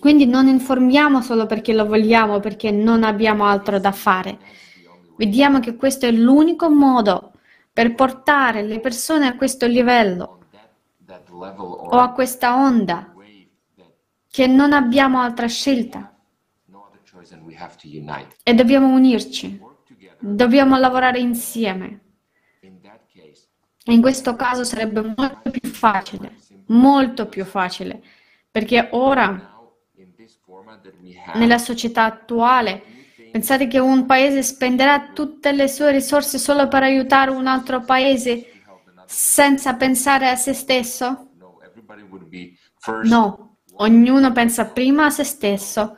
Quindi 0.03 0.27
non 0.27 0.49
informiamo 0.49 1.23
solo 1.23 1.47
perché 1.47 1.73
lo 1.73 1.87
vogliamo, 1.87 2.41
perché 2.41 2.73
non 2.73 3.05
abbiamo 3.05 3.45
altro 3.45 3.79
da 3.79 3.93
fare. 3.93 4.37
Vediamo 5.17 5.61
che 5.61 5.77
questo 5.77 6.07
è 6.07 6.11
l'unico 6.11 6.69
modo 6.69 7.35
per 7.73 7.95
portare 7.95 8.63
le 8.63 8.81
persone 8.81 9.29
a 9.29 9.37
questo 9.37 9.69
livello 9.69 10.41
o 11.39 11.99
a 12.01 12.11
questa 12.11 12.57
onda 12.57 13.15
che 14.29 14.49
non 14.49 14.73
abbiamo 14.73 15.21
altra 15.21 15.47
scelta. 15.47 16.13
E 18.43 18.55
dobbiamo 18.55 18.89
unirci, 18.89 19.61
dobbiamo 20.19 20.77
lavorare 20.79 21.21
insieme. 21.21 22.01
In 23.85 24.01
questo 24.01 24.35
caso 24.35 24.65
sarebbe 24.65 25.15
molto 25.17 25.49
più 25.49 25.71
facile, 25.71 26.39
molto 26.67 27.27
più 27.27 27.45
facile, 27.45 28.03
perché 28.51 28.89
ora 28.91 29.51
nella 31.35 31.59
società 31.59 32.05
attuale. 32.05 32.83
Pensate 33.31 33.67
che 33.67 33.79
un 33.79 34.05
paese 34.05 34.43
spenderà 34.43 35.11
tutte 35.15 35.53
le 35.53 35.69
sue 35.69 35.91
risorse 35.91 36.39
solo 36.39 36.69
per 36.69 36.83
aiutare 36.83 37.31
un 37.31 37.47
altro 37.47 37.81
paese 37.81 38.47
senza 39.07 39.75
pensare 39.75 40.29
a 40.29 40.37
se 40.37 40.53
stesso? 40.53 41.31
No, 43.05 43.59
ognuno 43.77 44.33
pensa 44.33 44.67
prima 44.67 45.07
a 45.07 45.11
se 45.11 45.25
stesso 45.25 45.97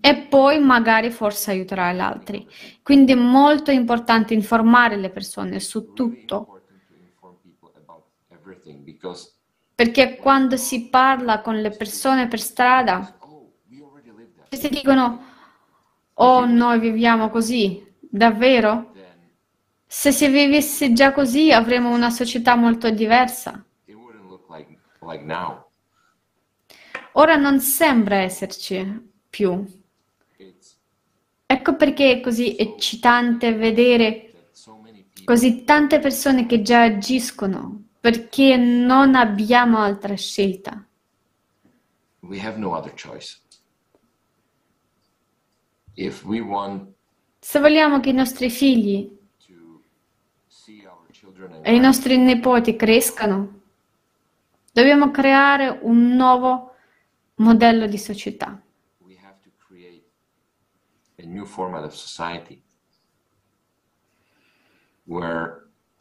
e 0.00 0.16
poi 0.16 0.60
magari 0.60 1.10
forse 1.10 1.50
aiuterà 1.50 1.92
gli 1.92 1.98
altri. 1.98 2.48
Quindi 2.82 3.12
è 3.12 3.16
molto 3.16 3.70
importante 3.70 4.34
informare 4.34 4.96
le 4.96 5.10
persone 5.10 5.58
su 5.60 5.92
tutto. 5.92 6.62
Perché 9.74 10.16
quando 10.16 10.56
si 10.56 10.88
parla 10.88 11.40
con 11.40 11.56
le 11.60 11.70
persone 11.70 12.28
per 12.28 12.40
strada, 12.40 13.17
questi 14.48 14.68
dicono, 14.68 15.24
oh 16.14 16.46
noi 16.46 16.80
viviamo 16.80 17.28
così, 17.28 17.86
davvero? 18.00 18.92
Se 19.86 20.12
si 20.12 20.28
vivesse 20.28 20.92
già 20.92 21.12
così 21.12 21.52
avremmo 21.52 21.90
una 21.90 22.10
società 22.10 22.54
molto 22.56 22.90
diversa. 22.90 23.64
Ora 27.12 27.36
non 27.36 27.60
sembra 27.60 28.16
esserci 28.16 29.10
più. 29.30 29.64
Ecco 31.46 31.76
perché 31.76 32.12
è 32.12 32.20
così 32.20 32.56
eccitante 32.56 33.54
vedere 33.54 34.50
così 35.24 35.64
tante 35.64 35.98
persone 35.98 36.46
che 36.46 36.62
già 36.62 36.82
agiscono, 36.82 37.84
perché 38.00 38.56
non 38.56 39.14
abbiamo 39.14 39.78
altra 39.78 40.14
scelta. 40.14 40.86
We 42.20 42.40
have 42.40 42.58
no 42.58 42.74
other 42.74 42.92
choice. 42.94 43.38
Se 47.40 47.58
vogliamo 47.58 47.98
che 48.00 48.10
i 48.10 48.12
nostri 48.12 48.50
figli 48.50 49.16
e 51.62 51.74
i 51.74 51.80
nostri 51.80 52.16
nipoti 52.16 52.76
crescano, 52.76 53.60
dobbiamo 54.72 55.10
creare 55.10 55.78
un 55.82 56.14
nuovo 56.14 56.74
modello 57.36 57.86
di 57.86 57.98
società. 57.98 58.60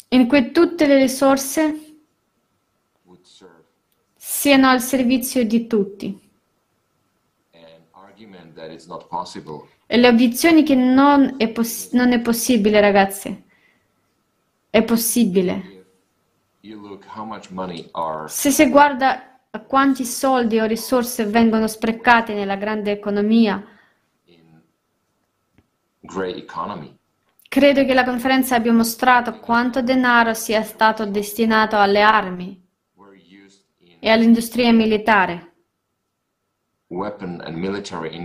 in 0.10 0.28
cui 0.28 0.52
tutte 0.52 0.86
le 0.86 0.98
risorse 0.98 1.96
siano 4.16 4.68
al 4.68 4.82
servizio 4.82 5.44
di 5.46 5.66
tutti. 5.66 6.30
E 9.90 9.96
le 9.98 10.10
obiezioni 10.10 10.64
che 10.64 10.76
non 10.76 11.36
è, 11.38 11.48
poss- 11.50 11.94
non 11.94 12.12
è 12.12 12.20
possibile, 12.20 12.82
ragazzi. 12.82 13.46
È 14.70 14.84
possibile. 14.84 15.86
Se 18.28 18.52
si 18.52 18.70
guarda 18.70 19.40
a 19.50 19.60
quanti 19.62 20.04
soldi 20.04 20.60
o 20.60 20.66
risorse 20.66 21.26
vengono 21.26 21.68
sprecate 21.68 22.34
nella 22.34 22.58
grande 22.58 22.92
economia, 22.92 23.66
credo 27.48 27.86
che 27.86 27.94
la 27.94 28.04
conferenza 28.04 28.56
abbia 28.56 28.74
mostrato 28.74 29.40
quanto 29.40 29.82
denaro 29.82 30.34
sia 30.34 30.64
stato 30.64 31.06
destinato 31.06 31.78
alle 31.78 32.02
armi 32.02 32.62
e 34.00 34.10
all'industria 34.10 34.72
militare. 34.74 35.54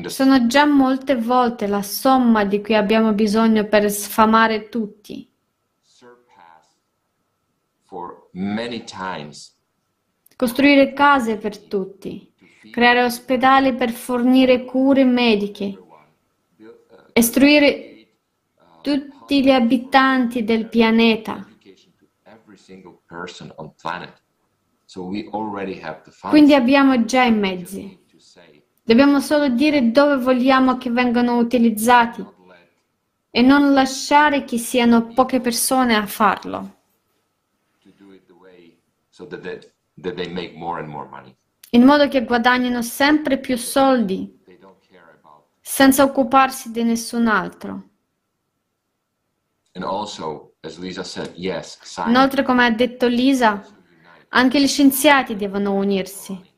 Sono 0.09 0.47
già 0.47 0.67
molte 0.67 1.17
volte 1.17 1.67
la 1.67 1.83
somma 1.83 2.45
di 2.45 2.61
cui 2.61 2.77
abbiamo 2.77 3.13
bisogno 3.13 3.67
per 3.67 3.91
sfamare 3.91 4.69
tutti. 4.69 5.29
Costruire 10.37 10.93
case 10.93 11.37
per 11.37 11.59
tutti, 11.59 12.33
creare 12.71 13.03
ospedali 13.03 13.75
per 13.75 13.91
fornire 13.91 14.65
cure 14.65 15.05
mediche, 15.05 15.79
istruire 17.15 18.07
tutti 18.81 19.43
gli 19.43 19.51
abitanti 19.51 20.45
del 20.45 20.69
pianeta. 20.69 21.47
Quindi 26.29 26.55
abbiamo 26.55 27.05
già 27.05 27.25
i 27.25 27.33
mezzi. 27.33 28.02
Dobbiamo 28.85 29.21
solo 29.21 29.49
dire 29.49 29.93
dove 29.93 30.17
vogliamo 30.17 30.77
che 30.77 30.91
vengano 30.91 31.39
utilizzati 31.39 32.25
e 33.31 33.41
non 33.41 33.73
lasciare 33.73 34.45
che 34.45 34.59
siano 34.59 35.07
poche 35.15 35.41
persone 35.41 35.95
a 35.95 36.05
farlo. 36.07 36.81
In 41.71 41.85
modo 41.85 42.09
che 42.09 42.25
guadagnino 42.25 42.83
sempre 42.83 43.39
più 43.39 43.57
soldi 43.57 44.41
senza 45.61 46.03
occuparsi 46.03 46.73
di 46.73 46.83
nessun 46.83 47.29
altro. 47.29 47.89
Inoltre, 52.07 52.43
come 52.43 52.67
ha 52.67 52.71
detto 52.71 53.07
Lisa, 53.07 53.65
anche 54.31 54.61
gli 54.61 54.67
scienziati 54.67 55.37
devono 55.37 55.73
unirsi. 55.75 56.52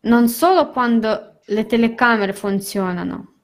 Non 0.00 0.28
solo 0.28 0.70
quando 0.70 1.40
le 1.46 1.66
telecamere 1.66 2.32
funzionano, 2.32 3.34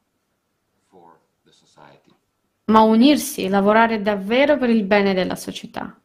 ma 2.66 2.80
unirsi 2.82 3.48
lavorare 3.48 4.00
davvero 4.00 4.56
per 4.56 4.70
il 4.70 4.84
bene 4.84 5.14
della 5.14 5.36
società. 5.36 6.00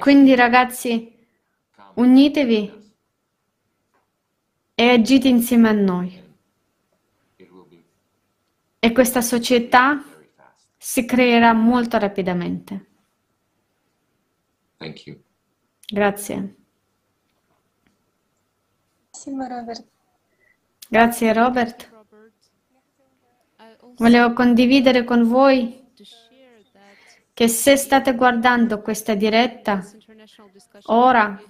Quindi 0.00 0.34
ragazzi, 0.34 1.26
unitevi 1.94 2.92
e 4.74 4.88
agite 4.90 5.28
insieme 5.28 5.68
a 5.68 5.72
noi. 5.72 6.28
E 8.78 8.92
questa 8.92 9.20
società 9.20 10.02
si 10.76 11.04
creerà 11.04 11.52
molto 11.52 11.98
rapidamente. 11.98 12.86
Grazie. 15.90 16.54
Grazie 20.88 21.32
Robert. 21.32 21.90
Volevo 23.96 24.32
condividere 24.32 25.04
con 25.04 25.24
voi 25.28 25.88
che 27.34 27.48
se 27.48 27.76
state 27.76 28.14
guardando 28.14 28.80
questa 28.80 29.14
diretta 29.14 29.84
ora, 30.84 31.40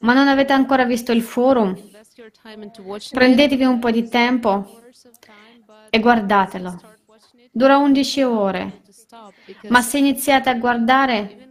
ma 0.00 0.12
non 0.12 0.26
avete 0.26 0.52
ancora 0.52 0.84
visto 0.84 1.12
il 1.12 1.22
forum, 1.22 1.76
prendetevi 3.10 3.64
un 3.64 3.78
po' 3.78 3.90
di 3.90 4.08
tempo 4.08 4.80
e 5.88 6.00
guardatelo. 6.00 6.80
Dura 7.50 7.78
11 7.78 8.22
ore, 8.22 8.82
ma 9.68 9.80
se 9.82 9.98
iniziate 9.98 10.50
a 10.50 10.54
guardare 10.54 11.47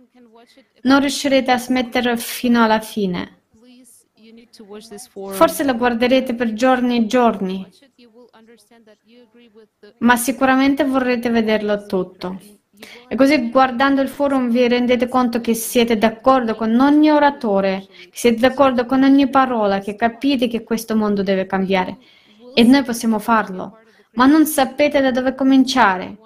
non 0.84 1.00
riuscirete 1.00 1.52
a 1.52 1.58
smettere 1.58 2.18
fino 2.18 2.64
alla 2.64 2.80
fine. 2.80 3.36
Forse 5.32 5.64
lo 5.64 5.76
guarderete 5.76 6.34
per 6.34 6.54
giorni 6.54 6.98
e 6.98 7.06
giorni, 7.06 7.68
ma 10.00 10.16
sicuramente 10.16 10.84
vorrete 10.84 11.30
vederlo 11.30 11.86
tutto. 11.86 12.40
E 13.08 13.16
così 13.16 13.50
guardando 13.50 14.02
il 14.02 14.08
forum 14.08 14.50
vi 14.50 14.68
rendete 14.68 15.08
conto 15.08 15.42
che 15.42 15.54
siete 15.56 15.98
d'accordo 15.98 16.56
con 16.56 16.80
ogni 16.80 17.10
oratore, 17.10 17.88
che 17.88 18.10
siete 18.14 18.40
d'accordo 18.40 18.86
con 18.86 19.04
ogni 19.04 19.30
parola, 19.30 19.80
che 19.80 19.96
capite 19.96 20.48
che 20.48 20.64
questo 20.64 20.96
mondo 20.96 21.24
deve 21.24 21.48
cambiare. 21.48 21.98
E 22.54 22.64
noi 22.64 22.84
possiamo 22.84 23.18
farlo, 23.20 23.80
ma 24.14 24.26
non 24.26 24.46
sapete 24.46 25.02
da 25.02 25.12
dove 25.12 25.34
cominciare. 25.34 26.18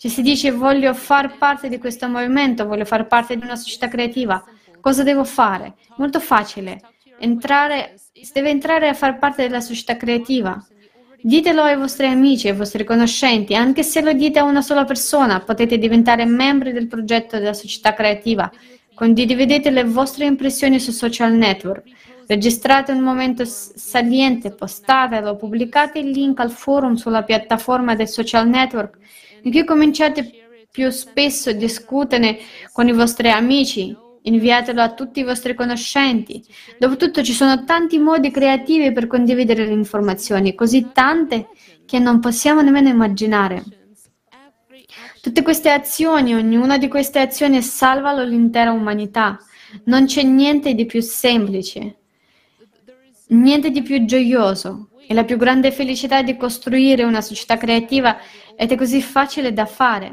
Ci 0.00 0.08
si 0.10 0.22
dice 0.22 0.52
voglio 0.52 0.94
far 0.94 1.38
parte 1.38 1.68
di 1.68 1.78
questo 1.78 2.08
movimento, 2.08 2.68
voglio 2.68 2.84
far 2.84 3.08
parte 3.08 3.36
di 3.36 3.42
una 3.42 3.56
società 3.56 3.88
creativa. 3.88 4.40
Cosa 4.80 5.02
devo 5.02 5.24
fare? 5.24 5.74
Molto 5.96 6.20
facile. 6.20 6.80
Entrare, 7.18 7.94
si 8.12 8.30
deve 8.32 8.50
entrare 8.50 8.86
a 8.86 8.94
far 8.94 9.18
parte 9.18 9.42
della 9.42 9.60
società 9.60 9.96
creativa. 9.96 10.56
Ditelo 11.20 11.62
ai 11.62 11.76
vostri 11.76 12.06
amici, 12.06 12.46
ai 12.46 12.54
vostri 12.54 12.84
conoscenti, 12.84 13.56
anche 13.56 13.82
se 13.82 14.00
lo 14.00 14.12
dite 14.12 14.38
a 14.38 14.44
una 14.44 14.62
sola 14.62 14.84
persona, 14.84 15.40
potete 15.40 15.78
diventare 15.78 16.24
membri 16.26 16.70
del 16.70 16.86
progetto 16.86 17.36
della 17.36 17.52
società 17.52 17.92
creativa. 17.92 18.48
Condividete 18.94 19.70
le 19.70 19.82
vostre 19.82 20.26
impressioni 20.26 20.78
su 20.78 20.92
social 20.92 21.32
network. 21.32 21.82
Registrate 22.28 22.92
un 22.92 23.00
momento 23.00 23.44
saliente, 23.44 24.52
postatelo, 24.52 25.34
pubblicate 25.34 25.98
il 25.98 26.10
link 26.10 26.38
al 26.38 26.52
forum 26.52 26.94
sulla 26.94 27.24
piattaforma 27.24 27.96
del 27.96 28.06
social 28.06 28.48
network 28.48 28.98
in 29.42 29.50
cui 29.50 29.64
cominciate 29.64 30.30
più 30.70 30.90
spesso 30.90 31.50
a 31.50 31.54
discuterne 31.54 32.38
con 32.72 32.88
i 32.88 32.92
vostri 32.92 33.30
amici, 33.30 33.96
Inviatelo 34.28 34.82
a 34.82 34.92
tutti 34.92 35.20
i 35.20 35.24
vostri 35.24 35.54
conoscenti. 35.54 36.44
Dopotutto 36.78 37.22
ci 37.22 37.32
sono 37.32 37.64
tanti 37.64 37.98
modi 37.98 38.30
creativi 38.30 38.92
per 38.92 39.06
condividere 39.06 39.64
le 39.64 39.72
informazioni, 39.72 40.54
così 40.54 40.88
tante 40.92 41.48
che 41.86 41.98
non 41.98 42.20
possiamo 42.20 42.60
nemmeno 42.60 42.88
immaginare. 42.88 43.64
Tutte 45.22 45.42
queste 45.42 45.70
azioni, 45.70 46.34
ognuna 46.34 46.78
di 46.78 46.88
queste 46.88 47.20
azioni 47.20 47.62
salva 47.62 48.22
l'intera 48.22 48.72
umanità. 48.72 49.38
Non 49.84 50.04
c'è 50.04 50.22
niente 50.22 50.74
di 50.74 50.84
più 50.84 51.00
semplice, 51.00 51.96
niente 53.28 53.70
di 53.70 53.82
più 53.82 54.04
gioioso. 54.04 54.90
E 55.10 55.14
la 55.14 55.24
più 55.24 55.38
grande 55.38 55.72
felicità 55.72 56.20
di 56.20 56.36
costruire 56.36 57.02
una 57.02 57.22
società 57.22 57.56
creativa 57.56 58.18
ed 58.60 58.72
è 58.72 58.76
così 58.76 59.00
facile 59.00 59.52
da 59.52 59.66
fare. 59.66 60.12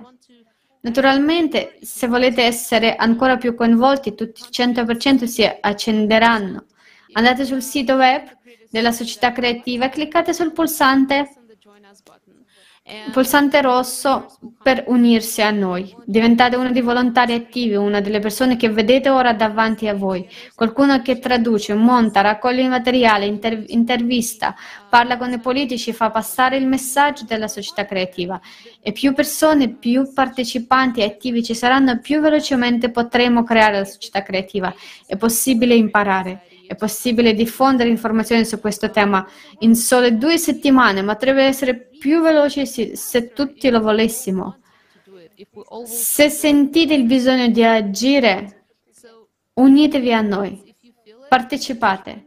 Naturalmente, 0.81 1.79
se 1.81 2.05
volete 2.05 2.43
essere 2.43 2.95
ancora 2.95 3.37
più 3.37 3.55
coinvolti, 3.55 4.13
tutti 4.13 4.41
il 4.41 4.49
100% 4.51 5.23
si 5.23 5.43
accenderanno. 5.43 6.65
Andate 7.13 7.43
sul 7.43 7.63
sito 7.63 7.95
web 7.95 8.37
della 8.69 8.91
società 8.91 9.31
creativa 9.31 9.85
e 9.85 9.89
cliccate 9.89 10.31
sul 10.31 10.51
pulsante 10.51 11.44
pulsante 13.11 13.61
rosso 13.61 14.27
per 14.61 14.83
unirsi 14.87 15.41
a 15.41 15.49
noi. 15.49 15.95
Diventate 16.05 16.55
uno 16.55 16.71
dei 16.71 16.83
volontari 16.83 17.33
attivi, 17.33 17.73
una 17.73 17.99
delle 17.99 18.19
persone 18.19 18.57
che 18.57 18.69
vedete 18.69 19.09
ora 19.09 19.33
davanti 19.33 19.87
a 19.87 19.95
voi. 19.95 20.27
Qualcuno 20.53 21.01
che 21.01 21.17
traduce, 21.17 21.73
monta, 21.73 22.21
raccoglie 22.21 22.61
il 22.61 22.69
materiale, 22.69 23.25
inter- 23.25 23.63
intervista, 23.69 24.53
parla 24.87 25.17
con 25.17 25.31
i 25.31 25.39
politici, 25.39 25.93
fa 25.93 26.11
passare 26.11 26.57
il 26.57 26.67
messaggio 26.67 27.25
della 27.25 27.47
società 27.47 27.85
creativa. 27.85 28.39
E 28.79 28.91
più 28.91 29.13
persone, 29.13 29.69
più 29.69 30.13
partecipanti 30.13 31.01
attivi 31.01 31.43
ci 31.43 31.55
saranno, 31.55 31.99
più 31.99 32.21
velocemente 32.21 32.91
potremo 32.91 33.43
creare 33.43 33.79
la 33.79 33.85
società 33.85 34.21
creativa. 34.21 34.71
È 35.07 35.17
possibile 35.17 35.73
imparare. 35.73 36.43
È 36.67 36.75
possibile 36.75 37.33
diffondere 37.33 37.89
informazioni 37.89 38.45
su 38.45 38.59
questo 38.59 38.89
tema 38.89 39.27
in 39.59 39.75
sole 39.75 40.17
due 40.17 40.37
settimane, 40.37 41.01
ma 41.01 41.13
potrebbe 41.13 41.43
essere 41.43 41.75
più 41.75 42.21
veloce 42.21 42.65
se 42.65 43.33
tutti 43.33 43.69
lo 43.69 43.81
volessimo. 43.81 44.59
Se 45.85 46.29
sentite 46.29 46.93
il 46.93 47.05
bisogno 47.05 47.47
di 47.49 47.63
agire, 47.63 48.67
unitevi 49.53 50.13
a 50.13 50.21
noi, 50.21 50.73
partecipate. 51.27 52.25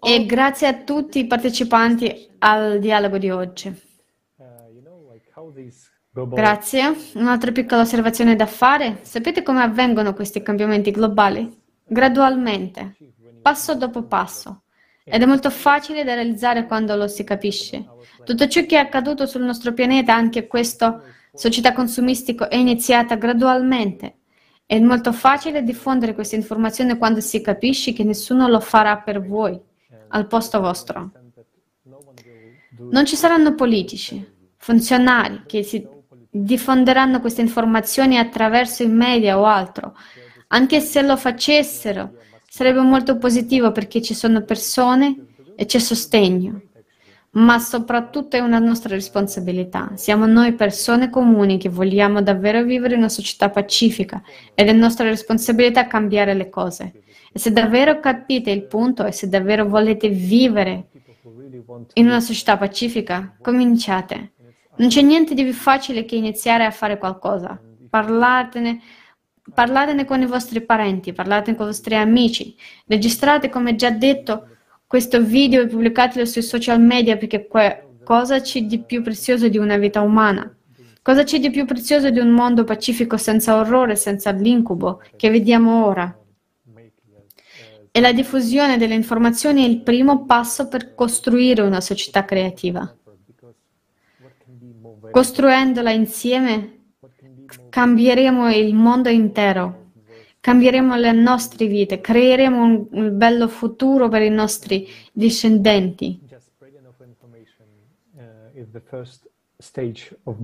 E 0.00 0.26
grazie 0.26 0.66
a 0.66 0.74
tutti 0.82 1.18
i 1.18 1.26
partecipanti 1.26 2.28
al 2.38 2.78
dialogo 2.78 3.18
di 3.18 3.30
oggi. 3.30 3.82
Grazie. 6.14 6.94
Un'altra 7.14 7.50
piccola 7.50 7.80
osservazione 7.80 8.36
da 8.36 8.46
fare. 8.46 9.00
Sapete 9.02 9.42
come 9.42 9.62
avvengono 9.62 10.14
questi 10.14 10.42
cambiamenti 10.42 10.92
globali? 10.92 11.62
Gradualmente, 11.84 12.96
passo 13.42 13.74
dopo 13.74 14.04
passo. 14.04 14.62
Ed 15.04 15.20
è 15.20 15.26
molto 15.26 15.50
facile 15.50 16.04
da 16.04 16.14
realizzare 16.14 16.66
quando 16.66 16.94
lo 16.94 17.08
si 17.08 17.24
capisce. 17.24 17.84
Tutto 18.24 18.46
ciò 18.46 18.64
che 18.64 18.76
è 18.76 18.78
accaduto 18.78 19.26
sul 19.26 19.42
nostro 19.42 19.72
pianeta, 19.72 20.14
anche 20.14 20.46
questa 20.46 21.02
società 21.34 21.72
consumistica, 21.72 22.46
è 22.48 22.56
iniziata 22.56 23.16
gradualmente. 23.16 24.18
È 24.64 24.78
molto 24.78 25.12
facile 25.12 25.62
diffondere 25.62 26.14
questa 26.14 26.36
informazione 26.36 26.96
quando 26.96 27.20
si 27.20 27.42
capisce 27.42 27.92
che 27.92 28.04
nessuno 28.04 28.48
lo 28.48 28.60
farà 28.60 28.98
per 28.98 29.20
voi, 29.20 29.60
al 30.08 30.26
posto 30.26 30.60
vostro. 30.60 31.10
Non 32.78 33.04
ci 33.04 33.16
saranno 33.16 33.54
politici, 33.54 34.26
funzionari 34.56 35.42
che 35.44 35.62
si 35.62 35.86
diffonderanno 36.36 37.20
queste 37.20 37.42
informazioni 37.42 38.18
attraverso 38.18 38.82
i 38.82 38.88
media 38.88 39.38
o 39.38 39.44
altro. 39.44 39.96
Anche 40.48 40.80
se 40.80 41.00
lo 41.02 41.16
facessero, 41.16 42.14
sarebbe 42.48 42.80
molto 42.80 43.18
positivo 43.18 43.70
perché 43.70 44.02
ci 44.02 44.14
sono 44.14 44.42
persone 44.42 45.16
e 45.54 45.64
c'è 45.66 45.78
sostegno. 45.78 46.60
ma 47.36 47.58
soprattutto 47.58 48.36
è 48.36 48.40
una 48.40 48.58
nostra 48.58 48.94
responsabilità. 48.94 49.92
Siamo 49.94 50.26
noi 50.26 50.52
persone 50.54 51.10
comuni 51.10 51.58
che 51.58 51.68
vogliamo 51.68 52.22
davvero 52.22 52.62
vivere 52.62 52.94
in 52.94 53.00
una 53.00 53.08
società 53.08 53.50
pacifica 53.50 54.22
ed 54.54 54.68
è 54.68 54.72
nostra 54.72 55.08
responsabilità 55.08 55.86
cambiare 55.86 56.34
le 56.34 56.48
cose. 56.48 56.92
E 57.32 57.38
se 57.38 57.50
davvero 57.50 57.98
capite 57.98 58.50
il 58.52 58.64
punto 58.66 59.04
e 59.04 59.12
se 59.12 59.28
davvero 59.28 59.66
volete 59.66 60.08
vivere 60.08 60.90
in 61.94 62.06
una 62.06 62.20
società 62.20 62.56
pacifica, 62.56 63.36
cominciate. 63.40 64.33
Non 64.76 64.88
c'è 64.88 65.02
niente 65.02 65.34
di 65.34 65.44
più 65.44 65.52
facile 65.52 66.04
che 66.04 66.16
iniziare 66.16 66.64
a 66.64 66.70
fare 66.72 66.98
qualcosa. 66.98 67.60
Parlatene, 67.88 68.80
parlatene 69.52 70.04
con 70.04 70.20
i 70.20 70.26
vostri 70.26 70.60
parenti, 70.62 71.12
parlatene 71.12 71.56
con 71.56 71.66
i 71.66 71.68
vostri 71.68 71.94
amici, 71.94 72.56
registrate, 72.86 73.48
come 73.50 73.76
già 73.76 73.90
detto, 73.90 74.48
questo 74.86 75.22
video 75.22 75.62
e 75.62 75.66
pubblicatelo 75.66 76.24
sui 76.24 76.42
social 76.42 76.80
media 76.80 77.16
perché 77.16 77.48
cosa 78.02 78.40
c'è 78.40 78.62
di 78.62 78.80
più 78.80 79.02
prezioso 79.02 79.48
di 79.48 79.58
una 79.58 79.76
vita 79.76 80.00
umana? 80.00 80.52
Cosa 81.02 81.22
c'è 81.22 81.38
di 81.38 81.50
più 81.50 81.66
prezioso 81.66 82.10
di 82.10 82.18
un 82.18 82.30
mondo 82.30 82.64
pacifico 82.64 83.16
senza 83.16 83.56
orrore, 83.56 83.94
senza 83.94 84.30
l'incubo 84.30 85.02
che 85.16 85.30
vediamo 85.30 85.84
ora? 85.86 86.18
E 87.90 88.00
la 88.00 88.12
diffusione 88.12 88.76
delle 88.76 88.94
informazioni 88.94 89.64
è 89.64 89.68
il 89.68 89.82
primo 89.82 90.24
passo 90.24 90.66
per 90.66 90.94
costruire 90.94 91.62
una 91.62 91.80
società 91.80 92.24
creativa. 92.24 92.92
Costruendola 95.14 95.92
insieme 95.92 96.86
cambieremo 97.70 98.50
il 98.52 98.74
mondo 98.74 99.08
intero 99.08 99.82
cambieremo 100.40 100.96
le 100.96 101.12
nostre 101.12 101.66
vite, 101.66 102.00
creeremo 102.00 102.88
un, 102.90 103.16
bello 103.16 103.46
futuro 103.46 104.08
per 104.08 104.22
i 104.22 104.28
nostri 104.28 104.88
discendenti. 105.12 106.20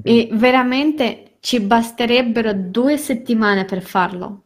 E 0.02 0.28
veramente 0.32 1.32
ci 1.40 1.60
basterebbero 1.60 2.54
due 2.54 2.96
settimane 2.96 3.64
per 3.64 3.82
farlo, 3.82 4.44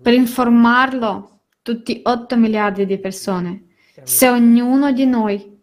per 0.00 0.12
informarlo 0.12 1.40
tutti 1.62 2.02
8 2.04 2.36
miliardi 2.36 2.84
di 2.84 2.98
persone. 2.98 3.68
Se 4.02 4.28
ognuno 4.28 4.92
di 4.92 5.06
noi 5.06 5.58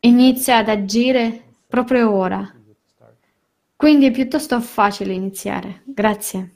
inizia 0.00 0.58
ad 0.58 0.68
agire 0.68 1.45
proprio 1.66 2.10
ora. 2.10 2.54
Quindi 3.76 4.06
è 4.06 4.10
piuttosto 4.10 4.60
facile 4.60 5.12
iniziare. 5.12 5.82
Grazie. 5.84 6.54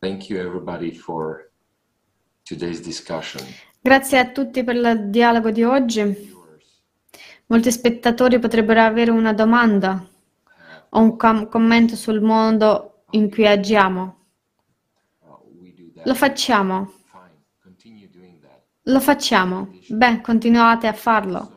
Thank 0.00 0.28
you 0.28 0.38
everybody 0.38 0.92
for 0.92 1.50
today's 2.42 2.80
discussion. 2.80 3.42
Grazie 3.80 4.18
a 4.18 4.30
tutti 4.30 4.64
per 4.64 4.74
il 4.76 5.10
dialogo 5.10 5.50
di 5.50 5.62
oggi. 5.62 6.32
Molti 7.46 7.70
spettatori 7.70 8.38
potrebbero 8.38 8.80
avere 8.80 9.10
una 9.10 9.32
domanda 9.32 10.06
o 10.90 11.00
un 11.00 11.16
com- 11.16 11.48
commento 11.48 11.94
sul 11.94 12.20
modo 12.20 13.04
in 13.10 13.30
cui 13.30 13.46
agiamo. 13.46 14.18
Lo 16.04 16.14
facciamo. 16.14 16.92
Lo 18.82 19.00
facciamo. 19.00 19.70
Beh, 19.88 20.20
continuate 20.20 20.86
a 20.86 20.92
farlo. 20.92 21.53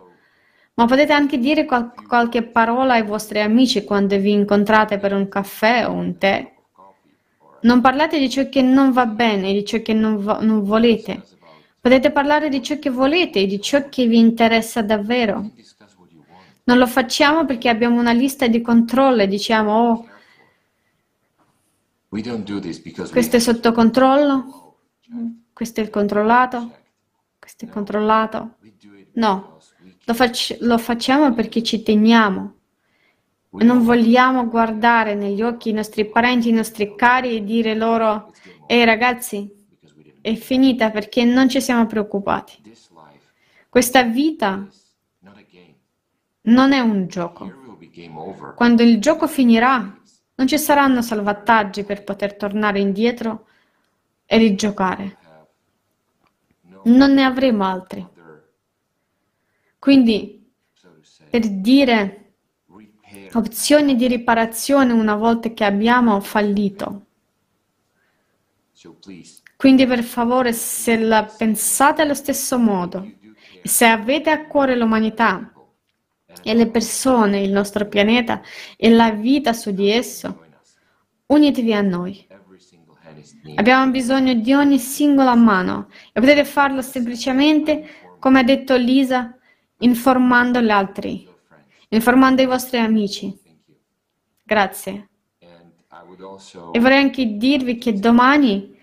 Ma 0.79 0.85
potete 0.85 1.11
anche 1.11 1.39
dire 1.39 1.65
qual- 1.65 1.91
qualche 2.07 2.43
parola 2.43 2.93
ai 2.93 3.03
vostri 3.03 3.41
amici 3.41 3.83
quando 3.83 4.15
vi 4.19 4.31
incontrate 4.31 4.99
per 4.99 5.11
un 5.11 5.27
caffè 5.27 5.87
o 5.87 5.91
un 5.91 6.19
tè. 6.19 6.53
Non 7.61 7.81
parlate 7.81 8.19
di 8.19 8.29
ciò 8.29 8.47
che 8.47 8.61
non 8.61 8.91
va 8.91 9.07
bene, 9.07 9.53
di 9.53 9.65
ciò 9.65 9.81
che 9.81 9.93
non, 9.93 10.17
vo- 10.17 10.39
non 10.39 10.63
volete. 10.63 11.23
Potete 11.81 12.11
parlare 12.11 12.47
di 12.49 12.61
ciò 12.61 12.77
che 12.77 12.91
volete 12.91 13.39
e 13.39 13.47
di 13.47 13.59
ciò 13.59 13.89
che 13.89 14.05
vi 14.05 14.19
interessa 14.19 14.83
davvero. 14.83 15.49
Non 16.65 16.77
lo 16.77 16.85
facciamo 16.85 17.45
perché 17.45 17.69
abbiamo 17.69 17.99
una 17.99 18.11
lista 18.11 18.45
di 18.47 18.61
controllo 18.61 19.23
e 19.23 19.27
diciamo, 19.27 19.71
oh, 19.71 20.05
questo 23.11 23.35
è 23.37 23.39
sotto 23.39 23.71
controllo, 23.71 24.75
questo 25.53 25.79
è 25.79 25.83
il 25.83 25.89
controllato, 25.89 26.71
questo 27.39 27.65
è 27.65 27.67
controllato. 27.67 28.57
No, 29.13 29.56
lo, 30.07 30.13
fac- 30.13 30.57
lo 30.61 30.77
facciamo 30.77 31.33
perché 31.33 31.61
ci 31.61 31.83
teniamo 31.83 32.53
e 33.59 33.63
non 33.63 33.83
vogliamo 33.83 34.47
guardare 34.47 35.15
negli 35.15 35.41
occhi 35.41 35.69
i 35.69 35.73
nostri 35.73 36.05
parenti, 36.05 36.47
i 36.47 36.53
nostri 36.53 36.95
cari 36.95 37.35
e 37.35 37.43
dire 37.43 37.75
loro, 37.75 38.31
ehi 38.67 38.85
ragazzi, 38.85 39.53
è 40.21 40.33
finita 40.35 40.91
perché 40.91 41.25
non 41.25 41.49
ci 41.49 41.59
siamo 41.59 41.85
preoccupati. 41.87 42.61
Questa 43.67 44.03
vita 44.03 44.65
non 46.43 46.71
è 46.71 46.79
un 46.79 47.07
gioco. 47.07 47.65
Quando 48.55 48.83
il 48.83 48.99
gioco 49.01 49.27
finirà, 49.27 49.93
non 50.35 50.47
ci 50.47 50.57
saranno 50.57 51.01
salvataggi 51.01 51.83
per 51.83 52.03
poter 52.05 52.35
tornare 52.35 52.79
indietro 52.79 53.47
e 54.25 54.37
rigiocare. 54.37 55.17
Non 56.83 57.11
ne 57.11 57.23
avremo 57.23 57.65
altri. 57.65 58.15
Quindi, 59.87 60.45
per 61.29 61.47
dire 61.47 62.33
opzioni 63.31 63.95
di 63.95 64.05
riparazione 64.09 64.91
una 64.91 65.15
volta 65.15 65.53
che 65.53 65.63
abbiamo 65.63 66.19
fallito. 66.19 67.05
Quindi 69.55 69.85
per 69.85 70.03
favore, 70.03 70.51
se 70.51 70.97
la 70.97 71.23
pensate 71.23 72.01
allo 72.01 72.15
stesso 72.15 72.59
modo, 72.59 73.09
se 73.63 73.85
avete 73.85 74.29
a 74.29 74.45
cuore 74.45 74.75
l'umanità 74.75 75.53
e 76.43 76.53
le 76.53 76.67
persone, 76.67 77.39
il 77.39 77.53
nostro 77.53 77.87
pianeta 77.87 78.41
e 78.75 78.89
la 78.89 79.11
vita 79.11 79.53
su 79.53 79.71
di 79.71 79.89
esso, 79.89 80.47
unitevi 81.27 81.73
a 81.73 81.81
noi. 81.81 82.27
Abbiamo 83.55 83.89
bisogno 83.89 84.33
di 84.33 84.51
ogni 84.51 84.79
singola 84.79 85.33
mano 85.35 85.87
e 86.11 86.19
potete 86.19 86.43
farlo 86.43 86.81
semplicemente, 86.81 87.87
come 88.19 88.39
ha 88.39 88.43
detto 88.43 88.75
Lisa, 88.75 89.36
informando 89.79 90.61
gli 90.61 90.69
altri 90.69 91.27
informando 91.89 92.41
i 92.41 92.45
vostri 92.45 92.79
amici. 92.79 93.33
Grazie. 94.43 95.09
E 96.71 96.79
vorrei 96.79 96.99
anche 97.01 97.37
dirvi 97.37 97.77
che 97.77 97.93
domani 97.93 98.75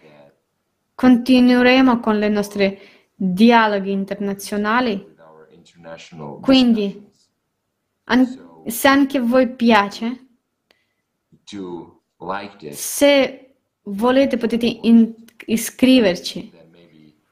continueremo 0.94 2.00
con 2.00 2.18
le 2.18 2.28
nostre 2.28 2.78
dialoghi 3.14 3.90
internazionali. 3.90 5.12
Quindi, 6.40 7.10
an- 8.04 8.62
se 8.66 8.88
anche 8.88 9.18
a 9.18 9.22
voi 9.22 9.50
piace, 9.54 10.26
se 12.72 13.54
volete 13.82 14.36
potete 14.36 14.66
in- 14.82 15.14
iscriverci 15.46 16.52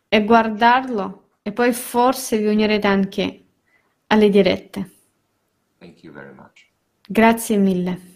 e 0.08 0.24
guardarlo 0.24 1.30
e 1.42 1.52
poi 1.52 1.72
forse 1.72 2.36
vi 2.38 2.46
unirete 2.46 2.86
anche 2.86 3.41
alle 4.12 4.28
dirette. 4.28 4.90
Grazie 7.08 7.56
mille. 7.56 8.11